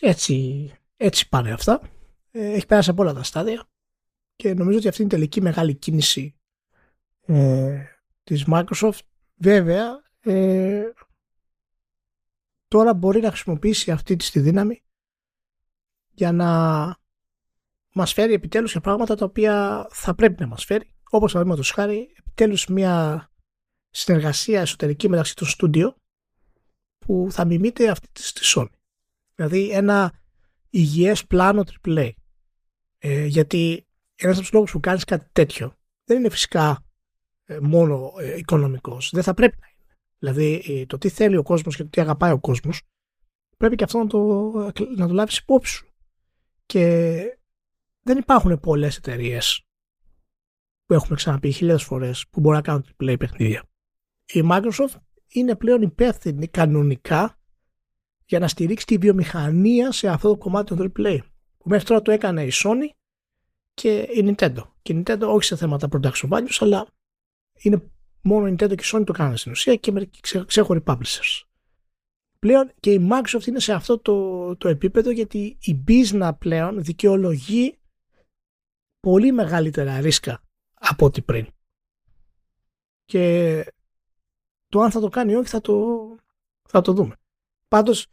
[0.00, 1.90] Έτσι, έτσι πάνε αυτά.
[2.34, 3.68] Ε, έχει πέρασει από όλα τα στάδια
[4.36, 6.36] και νομίζω ότι αυτή είναι η τελική μεγάλη κίνηση
[7.20, 7.84] ε,
[8.22, 9.00] της Microsoft.
[9.36, 10.82] Βέβαια, ε,
[12.68, 14.82] τώρα μπορεί να χρησιμοποιήσει αυτή τη δύναμη
[16.10, 16.50] για να
[17.92, 20.94] μας φέρει επιτέλους και πράγματα τα οποία θα πρέπει να μας φέρει.
[21.10, 23.26] Όπως παραδείγματος χάρη, επιτέλους μια
[23.90, 25.96] συνεργασία εσωτερική μεταξύ των στούντιο
[26.98, 28.78] που θα μιμείται αυτή της στη Sony.
[29.34, 30.12] Δηλαδή ένα
[30.70, 32.10] υγιές πλάνο AAA.
[33.04, 36.84] Ε, γιατί ένας από τους λόγους που κάνεις κάτι τέτοιο δεν είναι φυσικά
[37.44, 39.10] ε, μόνο ε, οικονομικός.
[39.12, 39.96] Δεν θα πρέπει να είναι.
[40.18, 42.82] Δηλαδή ε, το τι θέλει ο κόσμος και το τι αγαπάει ο κόσμος
[43.56, 44.52] πρέπει και αυτό να το,
[44.96, 45.86] να το λάβεις υπόψη σου.
[46.66, 47.22] Και
[48.02, 49.66] δεν υπάρχουν πολλές εταιρείες
[50.86, 53.62] που έχουμε ξαναπεί χιλιάδες φορές που μπορούν να κάνουν play παιχνίδια.
[54.26, 54.96] Η Microsoft
[55.28, 57.40] είναι πλέον υπεύθυνη κανονικά
[58.24, 61.18] για να στηρίξει τη βιομηχανία σε αυτό το κομμάτι των AAA.
[61.62, 62.88] Που μέχρι τώρα το έκανε η Sony
[63.74, 64.62] και η Nintendo.
[64.82, 66.86] Και η Nintendo όχι σε θέματα production values, αλλά
[67.62, 67.90] είναι
[68.22, 71.42] μόνο η Nintendo και η Sony το κάνουν στην ουσία και μερικοί ξέχωροι publishers.
[72.38, 77.78] Πλέον και η Microsoft είναι σε αυτό το, το επίπεδο γιατί η business πλέον δικαιολογεί
[79.00, 80.42] πολύ μεγαλύτερα ρίσκα
[80.74, 81.46] από ό,τι πριν.
[83.04, 83.64] Και
[84.68, 85.98] το αν θα το κάνει ή όχι θα το,
[86.68, 87.16] θα το δούμε.
[87.68, 88.06] Πάντως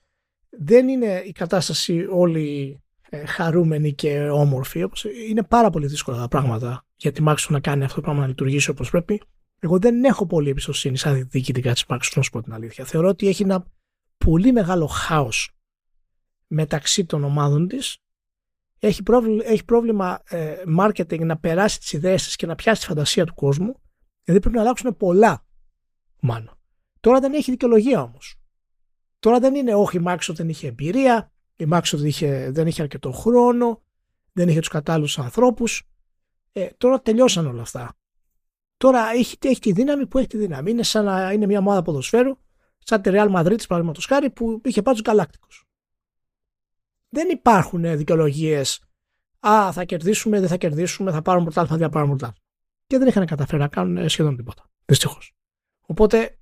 [0.49, 2.79] δεν είναι η κατάσταση όλη
[3.09, 4.83] ε, χαρούμενη και όμορφη.
[4.83, 8.21] Όπως είναι πάρα πολύ δύσκολα τα πράγματα για τη Microsoft να κάνει αυτό το πράγμα
[8.21, 9.21] να λειτουργήσει όπως πρέπει.
[9.59, 12.85] Εγώ δεν έχω πολύ εμπιστοσύνη σαν διοικητικά της Microsoft, να σου πω την αλήθεια.
[12.85, 13.65] Θεωρώ ότι έχει ένα
[14.17, 15.51] πολύ μεγάλο χάος
[16.47, 17.97] μεταξύ των ομάδων της
[18.79, 22.87] έχει πρόβλημα, έχει πρόβλημα ε, marketing να περάσει τις ιδέες της και να πιάσει τη
[22.87, 23.79] φαντασία του κόσμου
[24.23, 25.45] γιατί πρέπει να αλλάξουν πολλά
[26.19, 26.57] μάλλον.
[26.99, 28.35] Τώρα δεν έχει δικαιολογία όμως.
[29.19, 33.11] Τώρα δεν είναι όχι η Microsoft δεν είχε εμπειρία, η Microsoft είχε, δεν είχε αρκετό
[33.11, 33.81] χρόνο,
[34.33, 35.89] δεν είχε τους κατάλληλους ανθρώπους.
[36.51, 37.97] Ε, τώρα τελειώσαν όλα αυτά.
[38.77, 40.71] Τώρα έχει, έχει τη δύναμη που έχει τη δύναμη.
[40.71, 42.37] Είναι σαν να είναι μια ομάδα ποδοσφαίρου,
[42.77, 45.47] σαν τη Real Madrid, παραδείγματος χάρη, που είχε πάρει του Γκαλάκτικου
[47.09, 48.83] δεν υπάρχουν δικαιολογίες.
[49.39, 52.47] Α, θα κερδίσουμε, δεν θα κερδίσουμε, θα πάρουμε πρωτάθλημα, δεν θα πάρουμε πρωτάθλημα.
[52.87, 54.69] Και δεν είχαν καταφέρει να κάνουν σχεδόν τίποτα.
[54.85, 55.33] Δυστυχώς.
[55.85, 56.37] Οπότε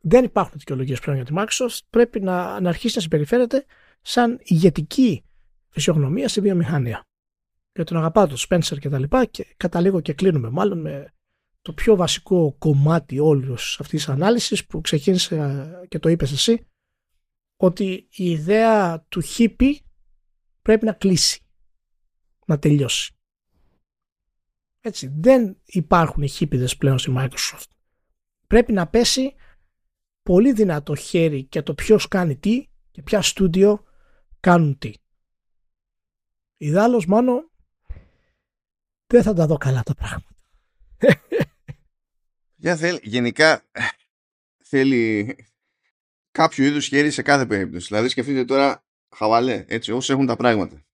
[0.00, 1.78] δεν υπάρχουν δικαιολογίες πλέον για τη Microsoft.
[1.90, 3.64] Πρέπει να, να αρχίσει να συμπεριφέρεται
[4.02, 5.24] σαν ηγετική
[5.68, 7.02] φυσιογνωμία στη βιομηχανία.
[7.74, 11.12] Για τον αγαπάω τον Spencer και τα λοιπά και καταλήγω και κλείνουμε μάλλον με
[11.62, 16.66] το πιο βασικό κομμάτι όλη αυτής της ανάλυσης που ξεκίνησε και το είπες εσύ
[17.56, 19.74] ότι η ιδέα του hippie
[20.62, 21.40] πρέπει να κλείσει.
[22.46, 23.14] Να τελειώσει.
[24.80, 27.66] Έτσι, δεν υπάρχουν χίπιδες πλέον στη Microsoft.
[28.46, 29.34] Πρέπει να πέσει
[30.22, 33.84] πολύ δυνατό χέρι και το ποιος κάνει τι και ποια στούντιο
[34.42, 34.92] κάνουν τι.
[36.56, 37.50] Ιδάλλως μάλλον
[39.06, 40.36] δεν θα τα δω καλά τα πράγματα.
[42.62, 43.70] Για θέλει, γενικά
[44.64, 45.36] θέλει
[46.30, 47.86] κάποιο είδους χέρι σε κάθε περίπτωση.
[47.86, 50.84] Δηλαδή σκεφτείτε τώρα χαβαλέ, έτσι, όσοι έχουν τα πράγματα.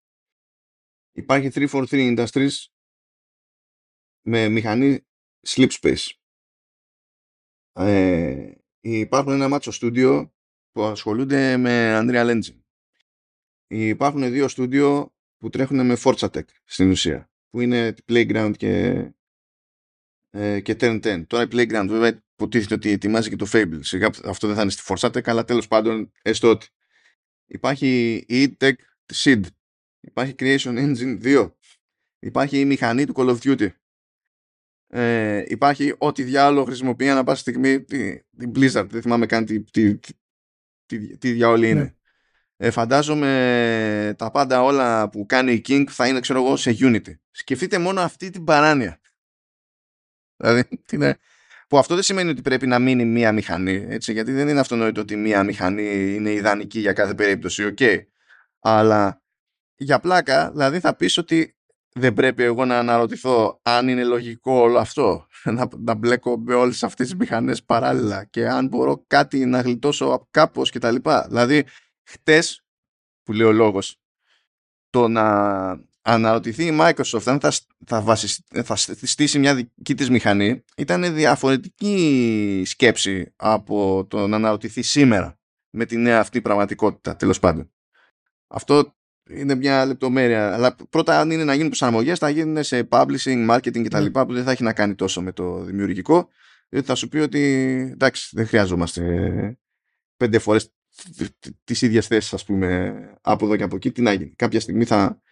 [1.13, 2.67] Υπάρχει 343 Industries
[4.23, 5.07] με μηχανή
[5.47, 6.07] Sleep Space.
[7.73, 10.35] Ε, υπάρχουν ένα μάτσο στούντιο
[10.73, 12.61] που ασχολούνται με Unreal Engine.
[13.69, 19.05] Υπάρχουν δύο στούντιο που τρέχουν με Forza Tech στην ουσία, που είναι Playground και,
[20.31, 21.25] ε, και Turn 10.
[21.27, 23.79] Τώρα η Playground βέβαια υποτίθεται ότι ετοιμάζει και το Fable.
[23.81, 26.67] Σιγά αυτό δεν θα είναι στη Forza Tech, αλλά τέλος πάντων έστω ότι
[27.49, 28.73] Υπάρχει η e-Tech
[29.15, 29.43] SID.
[30.01, 31.53] Υπάρχει Creation Engine 2.
[32.19, 33.69] Υπάρχει η μηχανή του Call of Duty.
[34.91, 38.87] Ε, υπάρχει ό,τι διάλογο χρησιμοποιεί ανά πάση στιγμή την Blizzard.
[38.89, 39.99] Δεν θυμάμαι καν τι, τι,
[40.87, 41.83] τι, τι διάολη είναι.
[41.83, 41.95] Ναι.
[42.61, 47.15] Ε, φαντάζομαι τα πάντα όλα που κάνει η King θα είναι ξέρω εγώ σε Unity.
[47.31, 49.01] Σκεφτείτε μόνο αυτή την παράνοια.
[50.37, 51.19] Δηλαδή, είναι,
[51.69, 55.01] που αυτό δεν σημαίνει ότι πρέπει να μείνει μία μηχανή, έτσι, γιατί δεν είναι αυτονόητο
[55.01, 57.75] ότι μία μηχανή είναι ιδανική για κάθε περίπτωση.
[57.77, 57.99] Okay.
[58.61, 59.23] Αλλά
[59.77, 61.57] για πλάκα, δηλαδή θα πεις ότι
[61.93, 65.27] δεν πρέπει εγώ να αναρωτηθώ αν είναι λογικό όλο αυτό
[65.57, 70.29] να, να μπλέκω με όλες αυτές τις μηχανές παράλληλα και αν μπορώ κάτι να γλιτώσω
[70.31, 71.27] κάπως και τα λοιπά.
[71.29, 71.65] Δηλαδή,
[72.09, 72.65] χτες
[73.23, 74.01] που λέει ο λόγος
[74.91, 77.53] το να αναρωτηθεί η Microsoft αν θα,
[77.87, 78.17] θα,
[78.65, 78.77] θα
[79.07, 85.39] στήσει μια δική της μηχανή ήταν διαφορετική σκέψη από το να αναρωτηθεί σήμερα
[85.71, 87.73] με τη νέα αυτή πραγματικότητα τέλος πάντων.
[88.47, 88.97] Αυτό
[89.31, 90.55] είναι μια λεπτομέρεια.
[90.55, 94.03] Αλλά πρώτα, αν είναι να γίνουν προσαρμογές, θα γίνουν σε publishing, marketing κτλ.
[94.03, 94.11] Ναι.
[94.11, 96.29] που δεν θα έχει να κάνει τόσο με το δημιουργικό.
[96.69, 97.41] Διότι θα σου πει ότι
[97.93, 99.59] εντάξει, δεν χρειαζόμαστε
[100.17, 100.73] πέντε φορές
[101.65, 103.93] τις ίδιες θέσεις, ας πούμε, από εδώ και από εκεί.
[103.93, 104.35] Τι να γίνει.
[104.37, 105.23] Κάποια στιγμή θα,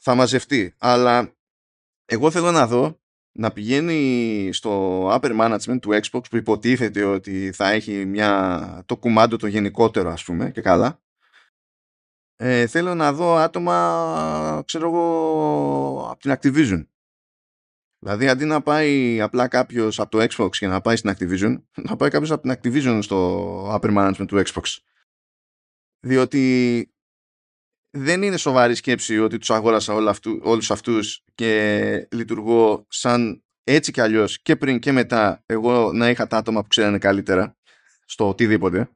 [0.00, 0.74] θα μαζευτεί.
[0.78, 1.34] Αλλά
[2.04, 3.00] εγώ θέλω να δω
[3.32, 9.36] να πηγαίνει στο upper management του Xbox που υποτίθεται ότι θα έχει μια, το κουμάντο
[9.36, 11.04] το γενικότερο ας πούμε και καλά
[12.36, 16.86] ε, θέλω να δω άτομα, ξέρω εγώ, από την Activision.
[18.04, 21.96] Δηλαδή, αντί να πάει απλά κάποιος από το Xbox και να πάει στην Activision, να
[21.96, 24.76] πάει κάποιος από την Activision στο upper management του Xbox.
[26.00, 26.88] Διότι
[27.90, 33.92] δεν είναι σοβαρή σκέψη ότι τους αγόρασα όλα αυτού, όλους αυτούς και λειτουργώ σαν έτσι
[33.92, 37.56] κι αλλιώς και πριν και μετά εγώ να είχα τα άτομα που ξέρανε καλύτερα
[38.04, 38.90] στο οτιδήποτε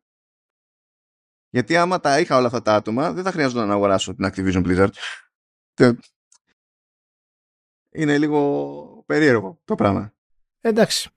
[1.50, 4.66] γιατί άμα τα είχα όλα αυτά τα άτομα, δεν θα χρειάζονταν να αγοράσω την Activision
[4.66, 4.90] Blizzard.
[7.90, 10.14] Είναι λίγο περίεργο το πράγμα.
[10.60, 11.10] Εντάξει.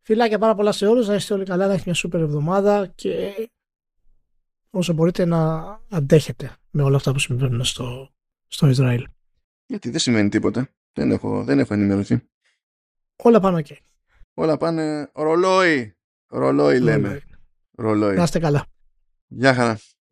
[0.00, 3.34] Φιλάκια πάρα πολλά σε όλους, να είστε όλοι καλά, να έχετε μια σούπερ εβδομάδα και
[4.70, 8.14] όσο μπορείτε να αντέχετε με όλα αυτά που συμβαίνουν στο,
[8.46, 9.06] στο Ισραήλ.
[9.66, 10.68] Γιατί δεν συμβαίνει τίποτα.
[10.92, 12.28] Δεν έχω, δεν έχω ενημερωθεί.
[13.16, 13.66] Όλα πάνε οκ.
[14.34, 15.96] Όλα πάνε ρολόι.
[16.26, 17.22] Ρολόι λέμε.
[17.70, 18.16] Ρολόι.
[18.16, 18.66] Να είστε καλά.
[19.26, 19.78] Γεια χαρά.